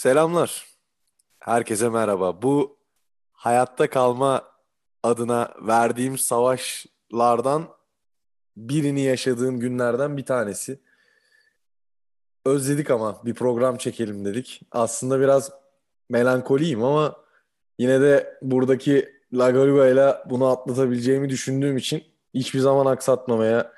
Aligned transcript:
Selamlar. 0.00 0.66
Herkese 1.38 1.88
merhaba. 1.88 2.42
Bu 2.42 2.78
hayatta 3.32 3.90
kalma 3.90 4.42
adına 5.02 5.54
verdiğim 5.60 6.18
savaşlardan 6.18 7.68
birini 8.56 9.00
yaşadığım 9.00 9.60
günlerden 9.60 10.16
bir 10.16 10.24
tanesi. 10.24 10.80
Özledik 12.44 12.90
ama 12.90 13.24
bir 13.24 13.34
program 13.34 13.76
çekelim 13.76 14.24
dedik. 14.24 14.62
Aslında 14.70 15.20
biraz 15.20 15.52
melankoliyim 16.08 16.84
ama 16.84 17.16
yine 17.78 18.00
de 18.00 18.38
buradaki 18.42 19.08
La 19.32 19.50
Garuga 19.50 19.88
ile 19.88 20.16
bunu 20.30 20.46
atlatabileceğimi 20.46 21.28
düşündüğüm 21.28 21.76
için 21.76 22.04
hiçbir 22.34 22.60
zaman 22.60 22.86
aksatmamaya 22.86 23.72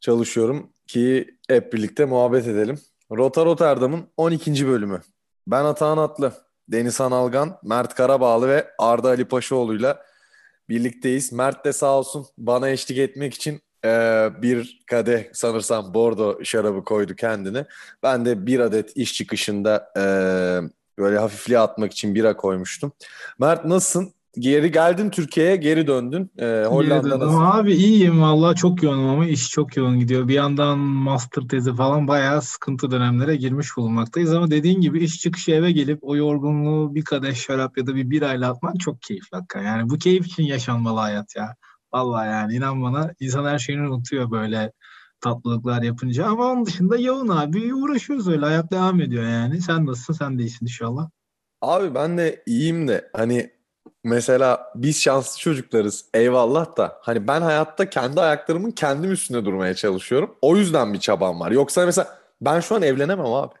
çalışıyorum 0.00 0.72
ki 0.86 1.38
hep 1.48 1.72
birlikte 1.72 2.04
muhabbet 2.04 2.46
edelim. 2.46 2.78
Rota 3.10 3.44
Rotterdam'ın 3.44 4.08
12. 4.16 4.66
bölümü. 4.66 5.00
Ben 5.46 5.64
Atahan 5.64 5.98
Atlı, 5.98 6.32
Deniz 6.68 7.00
Algan, 7.00 7.58
Mert 7.62 7.94
Karabağlı 7.94 8.48
ve 8.48 8.70
Arda 8.78 9.08
Ali 9.08 9.24
Paşaoğlu'yla 9.24 10.02
birlikteyiz. 10.68 11.32
Mert 11.32 11.64
de 11.64 11.72
sağ 11.72 11.98
olsun 11.98 12.26
bana 12.38 12.68
eşlik 12.68 12.98
etmek 12.98 13.34
için 13.34 13.60
e, 13.84 14.28
bir 14.42 14.82
kadeh 14.86 15.24
sanırsam 15.32 15.94
bordo 15.94 16.44
şarabı 16.44 16.84
koydu 16.84 17.16
kendine. 17.16 17.66
Ben 18.02 18.24
de 18.24 18.46
bir 18.46 18.60
adet 18.60 18.96
iş 18.96 19.14
çıkışında 19.14 19.92
e, 19.96 20.02
böyle 20.98 21.18
hafifliğe 21.18 21.58
atmak 21.58 21.92
için 21.92 22.14
bira 22.14 22.36
koymuştum. 22.36 22.92
Mert 23.38 23.64
nasılsın? 23.64 24.14
Geri 24.38 24.72
geldin 24.72 25.10
Türkiye'ye, 25.10 25.56
geri 25.56 25.86
döndün. 25.86 26.30
Ee, 26.38 26.64
Hollanda 26.68 27.18
nasıl? 27.18 27.40
Abi 27.40 27.74
iyiyim 27.74 28.22
vallahi 28.22 28.56
çok 28.56 28.82
yoğunum 28.82 29.08
ama 29.08 29.26
iş 29.26 29.50
çok 29.50 29.76
yoğun 29.76 29.98
gidiyor. 29.98 30.28
Bir 30.28 30.34
yandan 30.34 30.78
master 30.78 31.42
tezi 31.48 31.74
falan 31.74 32.08
bayağı 32.08 32.42
sıkıntı 32.42 32.90
dönemlere 32.90 33.36
girmiş 33.36 33.76
bulunmaktayız 33.76 34.34
ama 34.34 34.50
dediğin 34.50 34.80
gibi 34.80 35.04
iş 35.04 35.20
çıkışı 35.20 35.52
eve 35.52 35.72
gelip 35.72 35.98
o 36.02 36.16
yorgunluğu 36.16 36.94
bir 36.94 37.04
kadeh 37.04 37.34
şarap 37.34 37.78
ya 37.78 37.86
da 37.86 37.94
bir 37.94 38.10
birayla 38.10 38.50
atmak 38.50 38.80
çok 38.80 39.02
keyifli 39.02 39.36
hakikaten. 39.36 39.66
Yani 39.66 39.90
bu 39.90 39.98
keyif 39.98 40.26
için 40.26 40.42
yaşanmalı 40.42 41.00
hayat 41.00 41.36
ya. 41.36 41.56
Vallahi 41.92 42.28
yani 42.28 42.54
inan 42.54 42.82
bana 42.82 43.10
insan 43.20 43.44
her 43.44 43.58
şeyini 43.58 43.88
unutuyor 43.88 44.30
böyle 44.30 44.72
tatlılıklar 45.20 45.82
yapınca 45.82 46.26
ama 46.26 46.52
onun 46.52 46.66
dışında 46.66 46.96
yoğun 46.96 47.28
abi 47.28 47.74
uğraşıyoruz 47.74 48.28
öyle 48.28 48.44
hayat 48.44 48.70
devam 48.72 49.00
ediyor 49.00 49.24
yani. 49.24 49.60
Sen 49.60 49.86
nasılsın? 49.86 50.12
Sen 50.12 50.38
de 50.38 50.42
iyisin 50.42 50.66
inşallah. 50.66 51.10
Abi 51.60 51.94
ben 51.94 52.18
de 52.18 52.42
iyiyim 52.46 52.88
de 52.88 53.10
hani 53.12 53.50
Mesela 54.04 54.72
biz 54.74 55.00
şanslı 55.00 55.38
çocuklarız 55.38 56.04
eyvallah 56.14 56.76
da 56.76 56.98
hani 57.00 57.28
ben 57.28 57.42
hayatta 57.42 57.90
kendi 57.90 58.20
ayaklarımın 58.20 58.70
kendim 58.70 59.12
üstünde 59.12 59.44
durmaya 59.44 59.74
çalışıyorum. 59.74 60.34
O 60.42 60.56
yüzden 60.56 60.94
bir 60.94 61.00
çabam 61.00 61.40
var. 61.40 61.50
Yoksa 61.50 61.86
mesela 61.86 62.18
ben 62.40 62.60
şu 62.60 62.74
an 62.74 62.82
evlenemem 62.82 63.26
abi. 63.26 63.54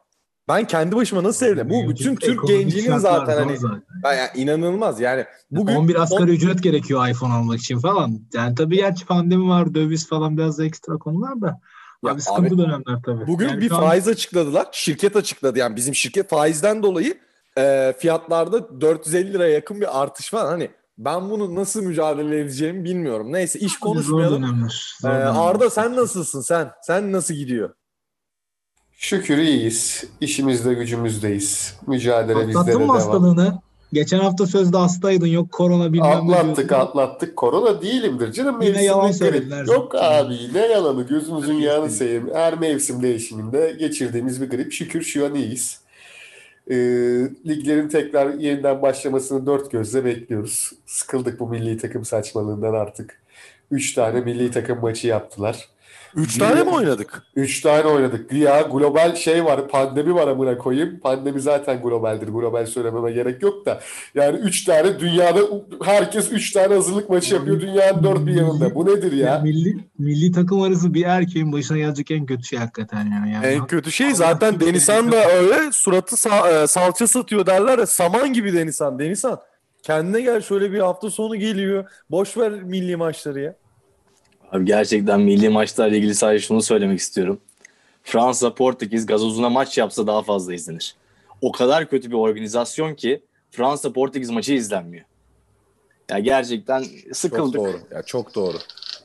Ben 0.48 0.66
kendi 0.66 0.96
başıma 0.96 1.22
nasıl 1.22 1.46
evlenemem? 1.46 1.70
Bu 1.70 1.90
bütün 1.90 2.16
Türk 2.16 2.48
gencinin 2.48 2.98
zaten 2.98 3.36
hani 3.36 3.58
zaten. 3.58 3.82
Yani 4.04 4.28
inanılmaz 4.34 5.00
yani. 5.00 5.24
Bugün 5.50 5.74
11 5.74 6.02
asgari 6.02 6.22
on... 6.22 6.26
ücret 6.26 6.62
gerekiyor 6.62 7.08
iPhone 7.08 7.32
almak 7.32 7.58
için 7.58 7.78
falan. 7.78 8.20
Yani 8.34 8.54
tabii 8.54 8.76
gerçi 8.76 9.06
pandemi 9.06 9.48
var, 9.48 9.74
döviz 9.74 10.08
falan 10.08 10.36
biraz 10.36 10.58
da 10.58 10.64
ekstra 10.64 10.98
konular 10.98 11.40
da. 11.40 11.60
Ya 12.04 12.12
abi 12.12 12.20
sıkıntı 12.20 12.54
abi, 12.54 12.58
dönemler 12.58 13.02
tabii. 13.06 13.26
Bugün 13.26 13.48
yani 13.48 13.60
bir 13.60 13.68
faiz 13.68 14.08
an... 14.08 14.12
açıkladılar. 14.12 14.66
Şirket 14.72 15.16
açıkladı 15.16 15.58
yani 15.58 15.76
bizim 15.76 15.94
şirket 15.94 16.30
faizden 16.30 16.82
dolayı 16.82 17.18
e, 17.58 17.94
fiyatlarda 17.98 18.80
450 18.80 19.32
liraya 19.32 19.52
yakın 19.52 19.80
bir 19.80 20.02
artış 20.02 20.34
var. 20.34 20.46
Hani 20.46 20.70
ben 20.98 21.30
bunu 21.30 21.54
nasıl 21.54 21.82
mücadele 21.82 22.40
edeceğimi 22.40 22.84
bilmiyorum. 22.84 23.32
Neyse 23.32 23.58
iş 23.58 23.78
konuşmayalım. 23.78 24.42
Zor 24.42 24.48
dönemler. 24.48 24.96
Zor 25.00 25.10
ee, 25.10 25.24
Arda 25.24 25.70
sen 25.70 25.96
nasılsın 25.96 26.40
sen? 26.40 26.70
Sen 26.82 27.12
nasıl 27.12 27.34
gidiyor? 27.34 27.70
Şükür 28.92 29.38
iyiyiz. 29.38 30.04
İşimizde 30.20 30.74
gücümüzdeyiz. 30.74 31.76
Mücadele 31.86 32.38
Atlattın 32.38 32.48
bizlere 32.48 32.78
devam. 32.78 32.88
hastalığını? 32.88 33.58
Geçen 33.92 34.18
hafta 34.18 34.46
sözde 34.46 34.76
hastaydın. 34.76 35.26
Yok 35.26 35.52
korona 35.52 35.92
bilmem 35.92 36.30
atlattık, 36.30 36.70
ne. 36.70 36.76
Atlattık 36.76 37.36
Korona 37.36 37.82
değilimdir 37.82 38.32
canım. 38.32 38.62
Yine 38.62 38.84
yalan 38.84 39.12
söylediler. 39.12 39.66
Yok 39.66 39.94
abi 39.94 40.38
ne 40.54 40.66
yalanı 40.66 41.02
gözümüzün 41.02 41.54
yağını 41.54 41.90
seveyim. 41.90 42.30
Her 42.34 42.58
mevsim 42.58 43.02
değişiminde 43.02 43.76
geçirdiğimiz 43.78 44.42
bir 44.42 44.50
grip. 44.50 44.72
Şükür 44.72 45.02
şu 45.02 45.26
an 45.26 45.34
iyiyiz 45.34 45.81
e, 46.72 46.76
liglerin 47.48 47.88
tekrar 47.88 48.34
yeniden 48.34 48.82
başlamasını 48.82 49.46
dört 49.46 49.70
gözle 49.70 50.04
bekliyoruz. 50.04 50.72
Sıkıldık 50.86 51.40
bu 51.40 51.48
milli 51.48 51.78
takım 51.78 52.04
saçmalığından 52.04 52.74
artık. 52.74 53.22
Üç 53.70 53.94
tane 53.94 54.20
milli 54.20 54.50
takım 54.50 54.80
maçı 54.80 55.08
yaptılar. 55.08 55.68
Üç 56.16 56.38
tane 56.38 56.62
mi 56.62 56.70
oynadık? 56.70 57.22
Üç 57.36 57.60
tane 57.60 57.84
oynadık. 57.84 58.30
Güya 58.30 58.60
global 58.60 59.14
şey 59.14 59.44
var, 59.44 59.68
pandemi 59.68 60.14
var 60.14 60.28
amına 60.28 60.58
koyayım. 60.58 61.00
Pandemi 61.00 61.40
zaten 61.40 61.82
globaldir. 61.82 62.28
Global 62.28 62.66
söylememe 62.66 63.12
gerek 63.12 63.42
yok 63.42 63.66
da. 63.66 63.80
Yani 64.14 64.38
üç 64.38 64.64
tane 64.64 65.00
dünyada 65.00 65.40
herkes 65.84 66.32
üç 66.32 66.50
tane 66.50 66.74
hazırlık 66.74 67.10
maçı 67.10 67.34
yapıyor 67.34 67.60
dünyanın 67.60 68.02
dört 68.04 68.26
bir 68.26 68.34
yanında. 68.34 68.74
Bu 68.74 68.86
nedir 68.86 69.12
ya? 69.12 69.38
milli, 69.38 69.76
milli 69.98 70.32
takım 70.32 70.62
arası 70.62 70.94
bir 70.94 71.04
erkeğin 71.04 71.52
başına 71.52 71.78
gelecek 71.78 72.10
en 72.10 72.26
kötü 72.26 72.44
şey 72.44 72.58
hakikaten 72.58 73.10
yani. 73.12 73.32
yani 73.32 73.46
en 73.46 73.66
kötü 73.66 73.92
şey 73.92 74.14
zaten 74.14 74.60
Denizhan 74.60 75.12
da 75.12 75.24
öyle 75.30 75.72
suratı 75.72 76.16
sa- 76.16 76.62
e, 76.62 76.66
salça 76.66 77.06
satıyor 77.06 77.46
derler 77.46 77.78
ya 77.78 77.86
saman 77.86 78.32
gibi 78.32 78.52
Denizhan. 78.52 78.98
Denizhan 78.98 79.40
kendine 79.82 80.20
gel 80.20 80.40
şöyle 80.40 80.72
bir 80.72 80.78
hafta 80.78 81.10
sonu 81.10 81.36
geliyor. 81.36 81.84
Boş 82.10 82.36
ver 82.36 82.52
milli 82.52 82.96
maçları 82.96 83.40
ya. 83.40 83.54
Abi 84.52 84.64
gerçekten 84.64 85.20
milli 85.20 85.48
maçlarla 85.48 85.96
ilgili 85.96 86.14
sadece 86.14 86.46
şunu 86.46 86.62
söylemek 86.62 86.98
istiyorum. 86.98 87.40
Fransa, 88.02 88.54
Portekiz 88.54 89.06
gazozuna 89.06 89.50
maç 89.50 89.78
yapsa 89.78 90.06
daha 90.06 90.22
fazla 90.22 90.54
izlenir. 90.54 90.94
O 91.40 91.52
kadar 91.52 91.90
kötü 91.90 92.10
bir 92.10 92.16
organizasyon 92.16 92.94
ki 92.94 93.22
Fransa, 93.50 93.92
Portekiz 93.92 94.30
maçı 94.30 94.52
izlenmiyor. 94.54 95.04
Ya 96.10 96.18
gerçekten 96.18 96.84
sıkıldık. 97.12 97.54
Çok 97.54 97.64
doğru. 97.64 97.80
Ya 97.90 98.02
çok 98.02 98.34
doğru. 98.34 98.56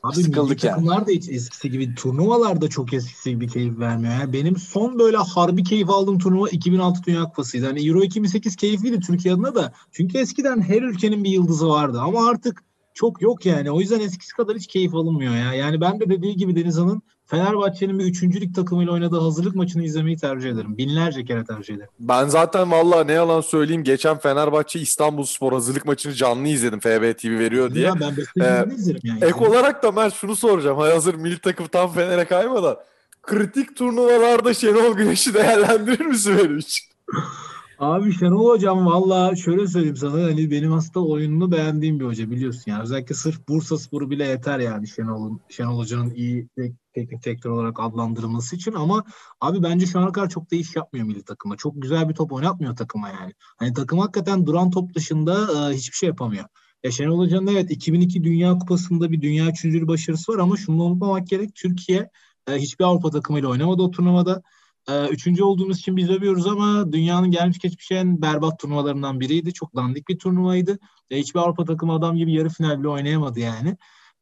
Abi 0.04 0.16
Sıkıldık 0.16 0.64
yani. 0.64 0.74
takımlar 0.74 1.08
da 1.08 1.12
hiç 1.12 1.30
eskisi 1.30 1.72
gibi 1.72 1.96
turnuvalar 1.96 2.62
da 2.62 2.70
çok 2.70 2.94
eskisi 2.94 3.30
gibi 3.30 3.48
keyif 3.48 3.80
vermiyor. 3.80 4.14
Yani 4.14 4.34
benim 4.34 4.58
son 4.58 5.00
böyle 5.00 5.18
harbi 5.18 5.64
keyif 5.64 5.90
aldığım 5.90 6.20
turnuva 6.20 6.50
2006 6.50 7.04
Dünya 7.08 7.24
Kupası'ydı. 7.24 7.66
Hani 7.66 7.88
Euro 7.88 8.04
2008 8.04 8.56
keyifliydi 8.56 9.00
Türkiye 9.00 9.34
adına 9.34 9.56
da. 9.56 9.74
Çünkü 9.92 10.18
eskiden 10.18 10.62
her 10.62 10.82
ülkenin 10.82 11.24
bir 11.24 11.30
yıldızı 11.30 11.70
vardı. 11.70 12.00
Ama 12.02 12.30
artık 12.30 12.64
çok 12.98 13.22
yok 13.22 13.46
yani. 13.46 13.72
O 13.72 13.80
yüzden 13.80 14.00
eskisi 14.00 14.34
kadar 14.34 14.56
hiç 14.56 14.68
keyif 14.68 14.96
alınmıyor 14.96 15.36
ya. 15.36 15.54
Yani 15.54 15.82
ben 15.82 16.00
de 16.00 16.10
dediği 16.10 16.36
gibi 16.36 16.56
Denizhan'ın 16.56 17.02
Fenerbahçe'nin 17.26 18.00
bir 18.00 18.06
üçüncülük 18.06 18.56
takımıyla 18.56 18.94
oynadığı 18.94 19.20
hazırlık 19.20 19.56
maçını 19.56 19.84
izlemeyi 19.84 20.18
tercih 20.18 20.50
ederim. 20.50 20.78
Binlerce 20.78 21.26
kere 21.26 21.46
tercih 21.46 21.76
ederim. 21.76 21.90
Ben 22.00 22.28
zaten 22.28 22.72
valla 22.72 23.04
ne 23.04 23.12
yalan 23.12 23.42
söyleyeyim 23.42 23.84
geçen 23.84 24.18
Fenerbahçe 24.18 24.80
İstanbul 24.80 25.24
Spor 25.24 25.54
hazırlık 25.54 25.86
maçını 25.86 26.14
canlı 26.14 26.48
izledim. 26.48 26.80
FB 26.80 27.18
TV 27.18 27.28
veriyor 27.28 27.74
diye. 27.74 27.86
Ya 27.86 27.96
ben 28.00 28.16
ee, 28.44 28.76
izlerim 28.76 29.02
yani. 29.04 29.26
Ek 29.26 29.46
olarak 29.46 29.84
da 29.84 29.96
ben 29.96 30.10
şunu 30.10 30.36
soracağım. 30.36 30.78
Hazır 30.78 31.16
milli 31.16 31.40
takım 31.40 31.68
tam 31.68 31.94
Fener'e 31.94 32.26
kaymadan. 32.26 32.78
Kritik 33.24 33.76
turnuvalarda 33.76 34.54
Şenol 34.54 34.94
Güneş'i 34.94 35.34
değerlendirir 35.34 36.06
misin 36.06 36.38
benim 36.38 36.58
için? 36.58 36.86
Abi 37.80 38.14
Şenol 38.14 38.50
Hocam 38.50 38.86
valla 38.86 39.36
şöyle 39.36 39.68
söyleyeyim 39.68 39.96
sana 39.96 40.24
hani 40.24 40.52
benim 40.52 40.74
aslında 40.74 41.06
oyununu 41.06 41.52
beğendiğim 41.52 42.00
bir 42.00 42.06
hoca 42.06 42.32
biliyorsun 42.32 42.72
yani. 42.72 42.84
Özellikle 42.84 43.16
sırf 43.16 43.48
Bursa 43.48 43.78
Sporu 43.78 44.10
bile 44.10 44.26
yeter 44.28 44.60
yani 44.60 44.88
Şenol'un 44.88 45.42
Şenol 45.50 45.78
Hoca'nın 45.78 46.14
iyi 46.14 46.48
teknik 46.94 47.24
direktör 47.26 47.50
olarak 47.50 47.80
adlandırılması 47.80 48.56
için 48.56 48.74
ama 48.74 49.04
abi 49.42 49.64
bence 49.64 49.86
şu 49.86 50.00
ana 50.00 50.12
kadar 50.12 50.30
çok 50.30 50.52
da 50.52 50.56
iş 50.56 50.76
yapmıyor 50.76 51.06
milli 51.06 51.24
takıma. 51.24 51.58
Çok 51.58 51.82
güzel 51.82 52.10
bir 52.10 52.14
top 52.14 52.32
oynatmıyor 52.32 52.76
takıma 52.76 53.10
yani. 53.10 53.34
Hani 53.58 53.74
takım 53.74 54.00
hakikaten 54.00 54.46
duran 54.46 54.72
top 54.72 54.94
dışında 54.94 55.34
e, 55.34 55.76
hiçbir 55.76 55.98
şey 55.98 56.08
yapamıyor. 56.08 56.46
Ya 56.84 56.92
Şenol 56.92 57.20
Hoca'nın 57.20 57.48
evet 57.48 57.72
2002 57.72 58.24
Dünya 58.24 58.58
Kupası'nda 58.58 59.12
bir 59.12 59.22
dünya 59.22 59.50
üçüncülü 59.50 59.88
başarısı 59.88 60.32
var 60.32 60.40
ama 60.40 60.58
şunu 60.58 60.84
unutmamak 60.84 61.28
gerek. 61.28 61.56
Türkiye 61.56 62.10
e, 62.50 62.54
hiçbir 62.56 62.86
Avrupa 62.86 63.10
takımıyla 63.10 63.50
oynamadı 63.50 63.82
o 63.82 63.92
turnuvada. 63.92 64.42
Ee, 64.90 65.08
üçüncü 65.08 65.44
olduğumuz 65.44 65.80
için 65.80 65.98
biz 65.98 66.10
övüyoruz 66.10 66.48
ama 66.48 66.92
dünyanın 66.92 67.32
gelmiş 67.32 67.60
geçmiş 67.60 67.92
en 67.92 68.22
berbat 68.22 68.60
turnuvalarından 68.60 69.20
biriydi. 69.20 69.54
Çok 69.54 69.76
dandik 69.76 70.08
bir 70.10 70.20
turnuvaydı. 70.20 70.80
Hiçbir 71.12 71.40
Avrupa 71.40 71.66
takımı 71.66 71.94
adam 71.94 72.16
gibi 72.16 72.34
yarı 72.34 72.50
final 72.50 72.80
bile 72.80 72.88
oynayamadı 72.88 73.40
yani. 73.40 73.78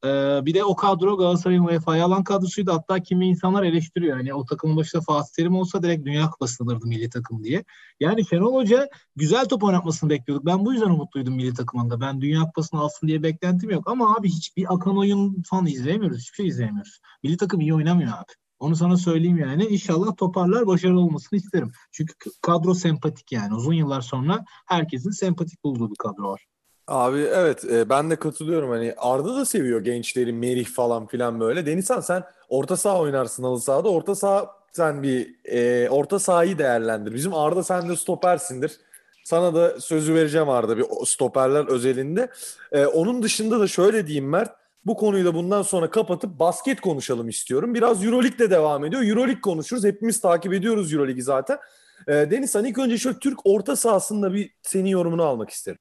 Ee, 0.06 0.40
bir 0.46 0.54
de 0.54 0.64
o 0.64 0.76
kadro 0.76 1.18
Galatasaray'ın 1.18 1.64
UEFA'ya 1.64 2.06
alan 2.06 2.24
kadrosuydu. 2.24 2.74
Hatta 2.74 3.00
kimi 3.00 3.28
insanlar 3.28 3.64
eleştiriyor. 3.64 4.18
Yani 4.18 4.34
o 4.34 4.46
takımın 4.46 4.78
başında 4.78 5.02
Fatih 5.02 5.34
Terim 5.36 5.56
olsa 5.56 5.84
direkt 5.84 6.06
Dünya 6.06 6.30
Kupası 6.30 6.64
alırdı 6.64 6.88
milli 6.88 7.10
takım 7.10 7.44
diye. 7.44 7.64
Yani 8.00 8.26
Şenol 8.26 8.56
Hoca 8.56 8.90
güzel 9.16 9.46
top 9.46 9.64
oynatmasını 9.64 10.10
bekliyorduk. 10.10 10.46
Ben 10.46 10.66
bu 10.66 10.74
yüzden 10.74 10.90
umutluydum 10.90 11.36
milli 11.36 11.54
takımında. 11.54 12.02
Ben 12.02 12.22
Dünya 12.22 12.42
Kupası'nı 12.42 12.80
alsın 12.80 13.08
diye 13.08 13.24
beklentim 13.24 13.70
yok. 13.70 13.90
Ama 13.90 14.16
abi 14.16 14.30
hiçbir 14.30 14.74
akan 14.74 14.98
oyun 14.98 15.44
falan 15.50 15.66
izleyemiyoruz. 15.68 16.20
Hiçbir 16.20 16.36
şey 16.36 16.48
izleyemiyoruz. 16.48 17.00
Milli 17.24 17.38
takım 17.38 17.62
iyi 17.62 17.74
oynamıyor 17.74 18.12
abi. 18.12 18.45
Onu 18.60 18.76
sana 18.76 18.98
söyleyeyim 18.98 19.38
yani. 19.38 19.66
İnşallah 19.66 20.18
toparlar, 20.18 20.68
başarılı 20.68 21.00
olmasını 21.00 21.40
isterim. 21.40 21.72
Çünkü 21.92 22.14
kadro 22.42 22.74
sempatik 22.74 23.32
yani. 23.32 23.54
Uzun 23.54 23.74
yıllar 23.74 24.02
sonra 24.02 24.46
herkesin 24.66 25.12
sempatik 25.12 25.64
bulduğu 25.64 25.90
bir 25.90 25.96
kadro 25.96 26.24
var. 26.24 26.46
Abi 26.88 27.18
evet 27.18 27.66
e, 27.66 27.90
ben 27.90 28.10
de 28.10 28.16
katılıyorum. 28.16 28.70
Hani 28.70 28.94
Arda 28.98 29.36
da 29.36 29.46
seviyor 29.46 29.82
gençleri, 29.82 30.34
Merih 30.34 30.66
falan 30.66 31.08
filan 31.08 31.40
böyle. 31.40 31.66
Denizhan 31.66 32.00
sen 32.00 32.24
orta 32.50 32.78
saha 32.78 33.00
oynarsın 33.00 33.44
halı 33.44 33.62
sahada. 33.62 33.90
Orta 33.90 34.16
saha 34.16 34.52
sen 34.72 35.04
bir 35.04 35.36
e, 35.46 35.90
orta 35.90 36.20
sahayı 36.20 36.58
değerlendir. 36.58 37.14
Bizim 37.14 37.34
Arda 37.34 37.64
sen 37.64 37.90
de 37.90 37.96
stopersindir. 37.96 38.78
Sana 39.24 39.56
da 39.56 39.82
sözü 39.82 40.14
vereceğim 40.14 40.50
Arda 40.50 40.78
bir 40.78 40.86
stoperler 41.06 41.68
özelinde. 41.68 42.30
E, 42.72 42.86
onun 42.86 43.24
dışında 43.24 43.60
da 43.60 43.68
şöyle 43.68 44.08
diyeyim 44.08 44.30
Mert. 44.30 44.65
Bu 44.86 44.98
konuyu 44.98 45.26
da 45.26 45.34
bundan 45.34 45.62
sonra 45.62 45.90
kapatıp 45.90 46.40
basket 46.40 46.82
konuşalım 46.82 47.30
istiyorum. 47.30 47.74
Biraz 47.74 48.06
Euroleague 48.06 48.40
de 48.40 48.50
devam 48.50 48.86
ediyor. 48.86 49.04
Euroleague 49.04 49.42
konuşuruz. 49.42 49.84
Hepimiz 49.84 50.22
takip 50.22 50.54
ediyoruz 50.54 50.94
Euroleague'i 50.94 51.24
zaten. 51.24 51.58
E, 52.08 52.12
Deniz 52.12 52.56
hani 52.56 52.70
ilk 52.70 52.78
önce 52.78 52.98
şöyle 52.98 53.20
Türk 53.20 53.40
orta 53.44 53.76
sahasında 53.76 54.34
bir 54.34 54.52
senin 54.62 54.90
yorumunu 54.90 55.24
almak 55.24 55.50
isterim. 55.50 55.80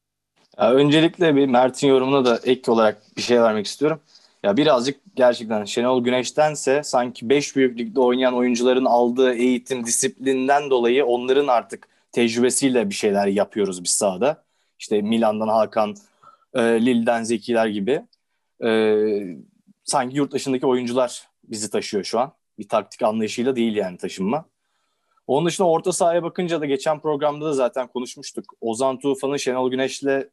Ya 0.59 0.73
öncelikle 0.73 1.37
bir 1.37 1.47
Mert'in 1.47 1.89
yorumuna 1.89 2.25
da 2.25 2.41
ek 2.45 2.71
olarak 2.71 3.03
bir 3.17 3.23
şey 3.23 3.43
vermek 3.43 3.67
istiyorum. 3.67 4.01
Ya 4.43 4.57
birazcık 4.57 5.01
gerçekten 5.17 5.65
Şenol 5.65 6.05
Güneş'tense 6.05 6.83
sanki 6.85 7.29
5 7.29 7.57
büyük 7.57 7.99
oynayan 7.99 8.35
oyuncuların 8.35 8.85
aldığı 8.85 9.35
eğitim 9.35 9.87
disiplinden 9.87 10.71
dolayı 10.71 11.05
onların 11.05 11.47
artık 11.47 11.89
tecrübesiyle 12.13 12.91
bir 12.91 12.95
şeyler 12.95 13.27
yapıyoruz 13.27 13.85
biz 13.85 13.91
sahada. 13.91 14.45
İşte 14.79 15.03
Milan'dan 15.03 15.49
Hakan, 15.49 15.95
e, 16.55 16.61
Lille'den 16.63 17.23
Zekiler 17.23 17.67
gibi. 17.67 18.03
E, 18.65 18.97
sanki 19.85 20.17
yurt 20.17 20.33
dışındaki 20.33 20.67
oyuncular 20.67 21.29
bizi 21.45 21.71
taşıyor 21.71 22.05
şu 22.05 22.21
an. 22.21 22.33
Bir 22.59 22.69
taktik 22.69 23.03
anlayışıyla 23.03 23.57
değil 23.57 23.77
yani 23.77 23.99
taşınma. 23.99 24.45
Onun 25.27 25.47
dışında 25.47 25.69
orta 25.69 25.93
sahaya 25.93 26.23
bakınca 26.23 26.61
da 26.61 26.67
geçen 26.67 27.01
programda 27.01 27.45
da 27.45 27.53
zaten 27.53 27.87
konuşmuştuk. 27.87 28.45
Ozan 28.61 28.99
Tufan'ın 28.99 29.37
Şenol 29.37 29.71
Güneş'le 29.71 30.29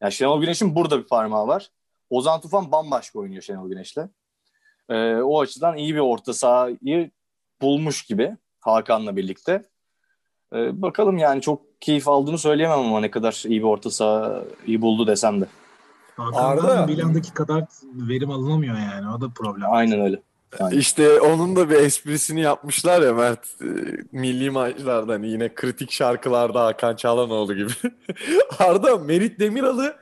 yani 0.00 0.12
Şenol 0.12 0.40
Güneş'in 0.40 0.74
burada 0.74 0.98
bir 0.98 1.06
parmağı 1.06 1.46
var. 1.46 1.70
Ozan 2.10 2.40
Tufan 2.40 2.72
bambaşka 2.72 3.18
oynuyor 3.18 3.42
Şenol 3.42 3.68
Güneş'le. 3.68 3.98
Ee, 4.88 5.14
o 5.14 5.40
açıdan 5.40 5.76
iyi 5.76 5.94
bir 5.94 6.00
orta 6.00 6.32
sahayı 6.32 7.10
bulmuş 7.60 8.06
gibi 8.06 8.36
Hakan'la 8.60 9.16
birlikte. 9.16 9.62
Ee, 10.52 10.82
bakalım 10.82 11.18
yani 11.18 11.42
çok 11.42 11.80
keyif 11.80 12.08
aldığını 12.08 12.38
söyleyemem 12.38 12.78
ama 12.78 13.00
ne 13.00 13.10
kadar 13.10 13.42
iyi 13.46 13.60
bir 13.60 13.66
orta 13.66 13.90
sahayı 13.90 14.82
buldu 14.82 15.06
desem 15.06 15.40
de. 15.40 15.46
Hakan'dan 16.16 16.68
Arda... 16.68 16.86
Milan'daki 16.86 17.34
kadar 17.34 17.64
verim 17.94 18.30
alınamıyor 18.30 18.76
yani. 18.76 19.14
O 19.16 19.20
da 19.20 19.28
problem. 19.28 19.72
Aynen 19.72 20.00
öyle. 20.00 20.22
Yani. 20.60 20.74
İşte 20.74 21.20
onun 21.20 21.56
da 21.56 21.70
bir 21.70 21.74
esprisini 21.74 22.40
yapmışlar 22.40 23.02
ya 23.02 23.12
Mert 23.14 23.46
e, 23.62 23.66
milli 24.12 24.50
maçlardan 24.50 25.22
yine 25.22 25.54
kritik 25.54 25.90
şarkılarda 25.90 26.64
Hakan 26.64 26.96
Çalhanoğlu 26.96 27.54
gibi. 27.54 27.70
Arda 28.58 28.98
Merit 28.98 29.40
Demiral'ı 29.40 29.96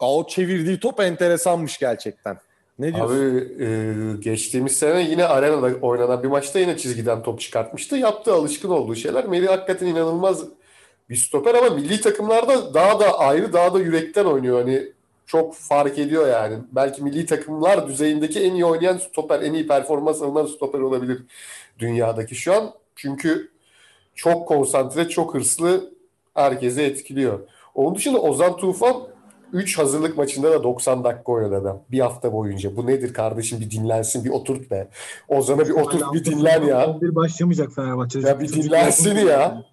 o 0.00 0.26
çevirdiği 0.28 0.80
top 0.80 1.00
enteresanmış 1.00 1.78
gerçekten. 1.78 2.38
Ne 2.78 2.94
diyorsun? 2.94 3.16
Abi 3.16 3.64
e, 3.64 3.94
geçtiğimiz 4.20 4.72
sene 4.76 5.02
yine 5.10 5.24
arenada 5.24 5.66
oynanan 5.80 6.22
bir 6.22 6.28
maçta 6.28 6.58
yine 6.58 6.76
çizgiden 6.76 7.22
top 7.22 7.40
çıkartmıştı. 7.40 7.96
Yaptığı 7.96 8.32
alışkın 8.34 8.70
olduğu 8.70 8.94
şeyler. 8.94 9.26
Meri 9.26 9.46
hakikaten 9.46 9.86
inanılmaz 9.86 10.44
bir 11.10 11.16
stoper 11.16 11.54
ama 11.54 11.70
milli 11.70 12.00
takımlarda 12.00 12.74
daha 12.74 13.00
da 13.00 13.18
ayrı 13.18 13.52
daha 13.52 13.74
da 13.74 13.78
yürekten 13.78 14.24
oynuyor. 14.24 14.60
Hani 14.60 14.92
çok 15.28 15.54
fark 15.54 15.98
ediyor 15.98 16.28
yani. 16.28 16.58
Belki 16.72 17.02
milli 17.02 17.26
takımlar 17.26 17.88
düzeyindeki 17.88 18.40
en 18.40 18.54
iyi 18.54 18.64
oynayan 18.64 18.96
stoper, 18.96 19.42
en 19.42 19.52
iyi 19.52 19.66
performans 19.66 20.22
alınan 20.22 20.46
stoper 20.46 20.78
olabilir 20.78 21.22
dünyadaki 21.78 22.34
şu 22.34 22.54
an. 22.54 22.72
Çünkü 22.96 23.50
çok 24.14 24.48
konsantre, 24.48 25.08
çok 25.08 25.34
hırslı, 25.34 25.92
herkese 26.34 26.82
etkiliyor. 26.82 27.40
Onun 27.74 27.94
dışında 27.94 28.18
Ozan 28.18 28.56
Tufan 28.56 28.96
3 29.52 29.78
hazırlık 29.78 30.16
maçında 30.16 30.50
da 30.50 30.62
90 30.62 31.04
dakika 31.04 31.32
oynadı 31.32 31.56
adam. 31.56 31.82
Bir 31.90 32.00
hafta 32.00 32.32
boyunca. 32.32 32.76
Bu 32.76 32.86
nedir 32.86 33.14
kardeşim 33.14 33.60
bir 33.60 33.70
dinlensin 33.70 34.24
bir 34.24 34.30
oturt 34.30 34.70
be. 34.70 34.88
Ozan'a 35.28 35.68
bir 35.68 35.70
oturt 35.70 36.14
bir 36.14 36.24
dinlen 36.24 36.62
ya. 36.62 37.00
Bir 37.00 37.14
başlamayacak 37.14 37.72
Fenerbahçe. 37.72 38.18
Ya 38.20 38.40
bir 38.40 38.52
dinlensin 38.52 39.16
ya. 39.16 39.64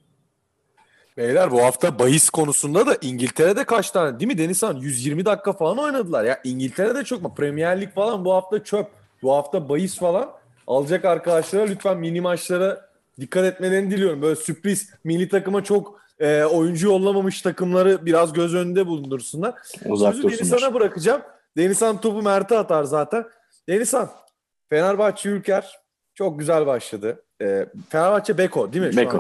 Beyler 1.18 1.52
bu 1.52 1.64
hafta 1.64 2.00
bahis 2.00 2.30
konusunda 2.30 2.88
da 2.88 2.98
İngiltere'de 3.02 3.64
kaç 3.64 3.92
tane 3.92 4.20
değil 4.20 4.32
mi 4.32 4.38
Denizhan? 4.38 4.76
120 4.76 5.26
dakika 5.26 5.54
falan 5.54 5.78
oynadılar. 5.78 6.24
Ya 6.24 6.42
İngiltere'de 6.44 7.04
çok 7.04 7.22
mu? 7.22 7.34
Premier 7.36 7.82
Lig 7.82 7.94
falan 7.94 8.26
bu 8.26 8.34
hafta 8.34 8.64
çöp. 8.64 8.88
Bu 9.24 9.34
hafta 9.34 9.70
bahis 9.70 10.00
falan 10.00 10.32
alacak 10.68 11.06
arkadaşlara 11.06 11.64
lütfen 11.64 11.98
mini 11.98 12.22
maçlara 12.22 12.90
dikkat 13.20 13.46
etmelerini 13.46 13.92
diliyorum. 13.92 14.22
Böyle 14.22 14.36
sürpriz 14.36 14.90
milli 15.04 15.30
takıma 15.30 15.64
çok 15.64 16.00
e, 16.20 16.44
oyuncu 16.44 16.88
yollamamış 16.88 17.42
takımları 17.42 18.06
biraz 18.06 18.34
göz 18.34 18.56
önünde 18.56 18.88
bulundursunlar. 18.88 19.54
Uzak 19.86 20.16
Sözü 20.16 20.30
Denizhan'a 20.30 20.74
bırakacağım. 20.74 21.22
Denizhan 21.58 22.02
topu 22.02 22.22
Mert'e 22.22 22.58
atar 22.58 22.84
zaten. 22.84 23.26
Denizhan, 23.70 24.10
Fenerbahçe 24.70 25.30
Ülker 25.30 25.80
çok 26.16 26.40
güzel 26.40 26.66
başladı. 26.68 27.24
E, 27.42 27.66
Fenerbahçe 27.90 28.38
Beko 28.38 28.74
değil 28.74 28.86
mi? 28.86 28.98
Beko. 28.98 29.20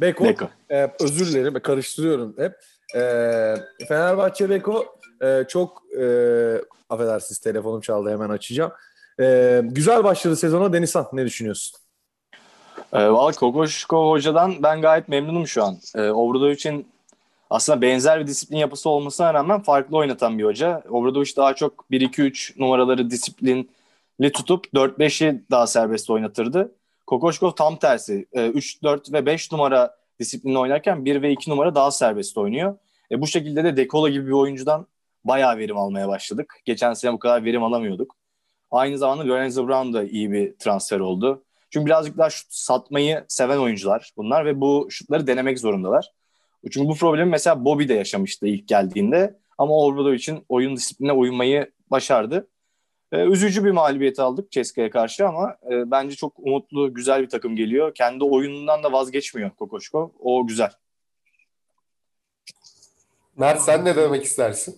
Beko. 0.00 0.24
Beko. 0.24 0.48
E, 0.70 0.90
özür 1.00 1.26
dilerim 1.26 1.60
karıştırıyorum 1.60 2.34
hep. 2.38 2.52
E, 2.94 3.00
Fenerbahçe 3.88 4.50
Beko 4.50 4.98
e, 5.22 5.44
çok 5.48 5.82
e, 6.00 6.04
affedersiniz 6.90 7.38
telefonum 7.38 7.80
çaldı 7.80 8.10
hemen 8.10 8.28
açacağım. 8.28 8.72
E, 9.20 9.60
güzel 9.64 10.04
başladı 10.04 10.36
sezona 10.36 10.72
Denizhan 10.72 11.08
ne 11.12 11.24
düşünüyorsun? 11.24 11.78
E, 12.92 13.08
Valla 13.08 13.32
Kokoşko 13.32 14.10
hocadan 14.10 14.62
ben 14.62 14.80
gayet 14.80 15.08
memnunum 15.08 15.46
şu 15.46 15.64
an. 15.64 15.78
E, 15.94 16.10
Obradovic'in 16.10 16.86
aslında 17.50 17.82
benzer 17.82 18.20
bir 18.20 18.26
disiplin 18.26 18.56
yapısı 18.58 18.88
olmasına 18.90 19.34
rağmen 19.34 19.62
farklı 19.62 19.96
oynatan 19.96 20.38
bir 20.38 20.44
hoca. 20.44 20.82
Obradovic 20.90 21.36
daha 21.36 21.54
çok 21.54 21.84
1-2-3 21.90 22.60
numaraları 22.60 23.10
disiplinli 23.10 24.32
tutup 24.32 24.66
4-5'i 24.74 25.42
daha 25.50 25.66
serbest 25.66 26.10
oynatırdı. 26.10 26.72
Kokoşkov 27.08 27.50
tam 27.50 27.76
tersi. 27.76 28.26
E, 28.32 28.48
3, 28.48 28.82
4 28.82 29.12
ve 29.12 29.26
5 29.26 29.52
numara 29.52 29.96
disiplinli 30.20 30.58
oynarken 30.58 31.04
1 31.04 31.22
ve 31.22 31.30
2 31.30 31.50
numara 31.50 31.74
daha 31.74 31.90
serbest 31.90 32.38
oynuyor. 32.38 32.78
E, 33.10 33.20
bu 33.20 33.26
şekilde 33.26 33.64
de 33.64 33.76
Dekola 33.76 34.08
gibi 34.08 34.26
bir 34.26 34.32
oyuncudan 34.32 34.86
bayağı 35.24 35.58
verim 35.58 35.76
almaya 35.76 36.08
başladık. 36.08 36.54
Geçen 36.64 36.92
sene 36.94 37.12
bu 37.12 37.18
kadar 37.18 37.44
verim 37.44 37.62
alamıyorduk. 37.62 38.16
Aynı 38.70 38.98
zamanda 38.98 39.28
Lorenzo 39.28 39.68
Brown 39.68 39.92
da 39.92 40.04
iyi 40.04 40.32
bir 40.32 40.56
transfer 40.58 41.00
oldu. 41.00 41.44
Çünkü 41.70 41.86
birazcık 41.86 42.18
daha 42.18 42.30
şut 42.30 42.46
satmayı 42.50 43.24
seven 43.28 43.58
oyuncular 43.58 44.12
bunlar 44.16 44.46
ve 44.46 44.60
bu 44.60 44.86
şutları 44.90 45.26
denemek 45.26 45.58
zorundalar. 45.58 46.12
Çünkü 46.70 46.88
bu 46.88 46.94
problemi 46.94 47.30
mesela 47.30 47.64
Bobby 47.64 47.88
de 47.88 47.94
yaşamıştı 47.94 48.46
ilk 48.46 48.68
geldiğinde. 48.68 49.38
Ama 49.58 49.74
Obradovic 49.74 50.16
için 50.16 50.44
oyun 50.48 50.76
disipline 50.76 51.12
uymayı 51.12 51.70
başardı. 51.90 52.48
Ee, 53.12 53.24
üzücü 53.26 53.64
bir 53.64 53.70
mağlubiyet 53.70 54.18
aldık 54.18 54.50
Ceska'ya 54.50 54.90
karşı 54.90 55.28
ama 55.28 55.56
e, 55.70 55.90
bence 55.90 56.16
çok 56.16 56.38
umutlu, 56.38 56.94
güzel 56.94 57.22
bir 57.22 57.28
takım 57.28 57.56
geliyor. 57.56 57.94
Kendi 57.94 58.24
oyunundan 58.24 58.82
da 58.82 58.92
vazgeçmiyor 58.92 59.50
Kokoşko. 59.50 60.12
O 60.20 60.46
güzel. 60.46 60.70
Mert 63.36 63.60
sen 63.60 63.84
ne 63.84 63.96
demek 63.96 64.24
istersin? 64.24 64.76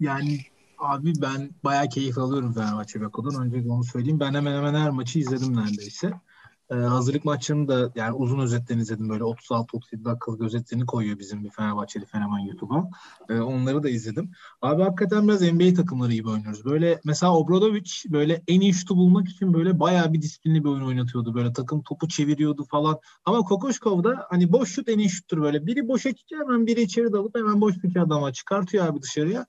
Yani 0.00 0.40
abi 0.78 1.12
ben 1.22 1.50
bayağı 1.64 1.88
keyif 1.88 2.18
alıyorum 2.18 2.52
Fenerbahçe 2.52 3.00
Beko'dan. 3.00 3.42
Önce 3.42 3.70
onu 3.70 3.84
söyleyeyim. 3.84 4.20
Ben 4.20 4.34
hemen 4.34 4.56
hemen 4.56 4.74
her 4.74 4.90
maçı 4.90 5.18
izledim 5.18 5.56
neredeyse. 5.56 6.12
Ee, 6.70 6.74
hazırlık 6.74 7.24
maçlarını 7.24 7.68
da 7.68 7.92
yani 7.94 8.12
uzun 8.12 8.38
özetlerini 8.38 8.82
izledim. 8.82 9.08
Böyle 9.08 9.24
36-37 9.24 10.04
dakikalık 10.04 10.40
özetlerini 10.40 10.86
koyuyor 10.86 11.18
bizim 11.18 11.44
bir 11.44 11.50
Fenerbahçeli 11.50 12.06
fenomen 12.06 12.38
YouTube'a. 12.38 12.90
Ee, 13.28 13.40
onları 13.40 13.82
da 13.82 13.88
izledim. 13.88 14.30
Abi 14.62 14.82
hakikaten 14.82 15.28
biraz 15.28 15.40
NBA 15.42 15.74
takımları 15.74 16.12
gibi 16.12 16.28
oynuyoruz. 16.28 16.64
Böyle 16.64 17.00
mesela 17.04 17.36
Obradovic 17.36 17.90
böyle 18.08 18.42
en 18.48 18.60
iyi 18.60 18.74
şutu 18.74 18.96
bulmak 18.96 19.28
için 19.28 19.54
böyle 19.54 19.80
bayağı 19.80 20.12
bir 20.12 20.22
disiplinli 20.22 20.64
bir 20.64 20.68
oyun 20.68 20.86
oynatıyordu. 20.86 21.34
Böyle 21.34 21.52
takım 21.52 21.82
topu 21.82 22.08
çeviriyordu 22.08 22.64
falan. 22.64 22.98
Ama 23.24 23.38
Kokoşkov 23.38 24.04
da 24.04 24.26
hani 24.30 24.52
boş 24.52 24.74
şut 24.74 24.88
en 24.88 24.98
iyi 24.98 25.08
şuttur 25.08 25.42
böyle. 25.42 25.66
Biri 25.66 25.88
boşa 25.88 26.12
çıkıyor 26.12 26.42
hemen 26.42 26.66
biri 26.66 26.82
içeri 26.82 27.12
dalıp 27.12 27.36
hemen 27.36 27.60
boş 27.60 27.74
bir 27.84 27.96
adama 27.96 28.32
çıkartıyor 28.32 28.86
abi 28.86 29.02
dışarıya 29.02 29.46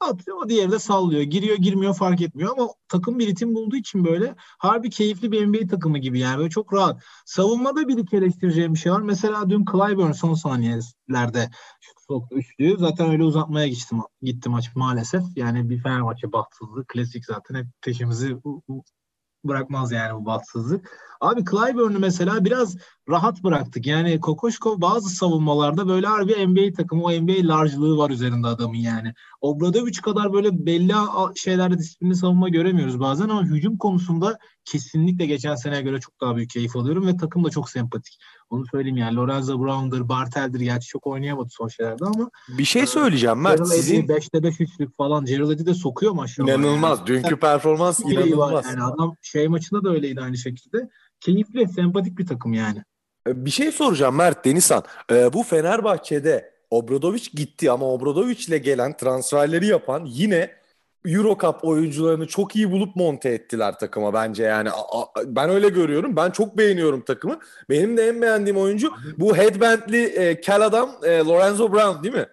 atıyor 0.00 0.36
o 0.36 0.48
diğeri 0.48 0.72
de 0.72 0.78
sallıyor. 0.78 1.22
Giriyor 1.22 1.56
girmiyor 1.56 1.94
fark 1.94 2.20
etmiyor 2.20 2.52
ama 2.58 2.68
takım 2.88 3.18
bir 3.18 3.26
ritim 3.26 3.54
bulduğu 3.54 3.76
için 3.76 4.04
böyle 4.04 4.34
harbi 4.38 4.90
keyifli 4.90 5.32
bir 5.32 5.46
NBA 5.46 5.66
takımı 5.68 5.98
gibi 5.98 6.18
yani 6.18 6.38
böyle 6.38 6.50
çok 6.50 6.72
rahat. 6.74 7.02
Savunmada 7.26 7.88
bir 7.88 7.98
iki 7.98 8.16
eleştireceğim 8.16 8.74
bir 8.74 8.78
şey 8.78 8.92
var. 8.92 9.00
Mesela 9.00 9.50
dün 9.50 9.64
Clyburn 9.72 10.12
son 10.12 10.34
saniyelerde 10.34 11.50
şut 11.80 12.00
soktu 12.08 12.36
üçlüyü. 12.36 12.78
Zaten 12.78 13.10
öyle 13.10 13.24
uzatmaya 13.24 13.68
gittim, 13.68 13.98
gitti 14.22 14.48
maç 14.48 14.70
maalesef. 14.74 15.22
Yani 15.36 15.70
bir 15.70 15.82
Fenerbahçe 15.82 16.32
bahtsızlığı. 16.32 16.84
Klasik 16.88 17.24
zaten 17.24 17.54
hep 17.54 17.66
peşimizi 17.82 18.36
bırakmaz 19.44 19.92
yani 19.92 20.20
bu 20.20 20.26
bahtsızlık. 20.26 20.90
Abi 21.20 21.44
Clyburn'u 21.44 21.98
mesela 21.98 22.44
biraz 22.44 22.76
rahat 23.08 23.44
bıraktık. 23.44 23.86
Yani 23.86 24.20
Kokoşkov 24.20 24.80
bazı 24.80 25.08
savunmalarda 25.08 25.88
böyle 25.88 26.06
harbi 26.06 26.46
NBA 26.46 26.72
takımı 26.76 27.04
o 27.04 27.12
NBA 27.12 27.48
large'lığı 27.48 27.96
var 27.96 28.10
üzerinde 28.10 28.46
adamın 28.46 28.76
yani. 28.76 29.14
Obradovic 29.40 30.00
kadar 30.02 30.32
böyle 30.32 30.66
belli 30.66 30.92
şeylerde 31.36 31.78
disiplinli 31.78 32.16
savunma 32.16 32.48
göremiyoruz 32.48 33.00
bazen 33.00 33.28
ama 33.28 33.44
hücum 33.44 33.78
konusunda 33.78 34.38
kesinlikle 34.64 35.26
geçen 35.26 35.54
seneye 35.54 35.82
göre 35.82 36.00
çok 36.00 36.20
daha 36.20 36.36
büyük 36.36 36.50
keyif 36.50 36.76
alıyorum 36.76 37.06
ve 37.06 37.16
takım 37.16 37.44
da 37.44 37.50
çok 37.50 37.70
sempatik. 37.70 38.18
Onu 38.50 38.66
söyleyeyim 38.66 38.96
yani 38.96 39.16
Lorenzo 39.16 39.60
Brown'dır, 39.60 40.08
Bartel'dir 40.08 40.60
gerçi 40.60 40.88
çok 40.88 41.06
oynayamadı 41.06 41.48
son 41.50 41.68
şeylerde 41.68 42.04
ama 42.04 42.30
bir 42.48 42.64
şey 42.64 42.86
söyleyeceğim 42.86 43.40
Mert. 43.40 43.58
Gerald 43.58 43.70
sizin 43.70 44.06
5'te 44.06 44.42
5 44.42 44.60
üçlük 44.60 44.96
falan 44.96 45.24
Gerald 45.24 45.50
Eddy 45.50 45.66
de 45.66 45.74
sokuyor 45.74 46.12
maşallah. 46.12 46.48
İnanılmaz. 46.48 46.98
Yani. 46.98 47.06
Dünkü 47.06 47.36
performans 47.36 48.00
inanılmaz. 48.00 48.66
Yani 48.66 48.82
adam 48.82 49.14
şey 49.22 49.48
maçında 49.48 49.84
da 49.84 49.90
öyleydi 49.90 50.20
aynı 50.20 50.36
şekilde. 50.36 50.88
Keyifli, 51.20 51.68
sempatik 51.68 52.18
bir 52.18 52.26
takım 52.26 52.52
yani. 52.52 52.82
E, 53.28 53.44
bir 53.44 53.50
şey 53.50 53.72
soracağım 53.72 54.16
Mert 54.16 54.44
Denizhan. 54.44 54.82
Ee, 55.12 55.32
bu 55.32 55.42
Fenerbahçe'de 55.42 56.58
Obradoviç 56.70 57.34
gitti 57.34 57.70
ama 57.70 57.86
Obradoviç 57.86 58.48
ile 58.48 58.58
gelen 58.58 58.96
transferleri 58.96 59.66
yapan 59.66 60.04
yine 60.06 60.58
Euro 61.04 61.38
Cup 61.38 61.64
oyuncularını 61.64 62.26
çok 62.26 62.56
iyi 62.56 62.70
bulup 62.70 62.96
monte 62.96 63.28
ettiler 63.28 63.78
takıma 63.78 64.14
bence 64.14 64.42
yani. 64.42 64.68
Ben 65.24 65.50
öyle 65.50 65.68
görüyorum. 65.68 66.16
Ben 66.16 66.30
çok 66.30 66.58
beğeniyorum 66.58 67.00
takımı. 67.00 67.38
Benim 67.70 67.96
de 67.96 68.08
en 68.08 68.22
beğendiğim 68.22 68.58
oyuncu 68.58 68.92
bu 69.18 69.36
headbandli 69.36 70.04
e, 70.04 70.40
kel 70.40 70.66
adam 70.66 70.90
e, 71.02 71.18
Lorenzo 71.18 71.72
Brown 71.72 72.02
değil 72.02 72.14
mi? 72.14 72.26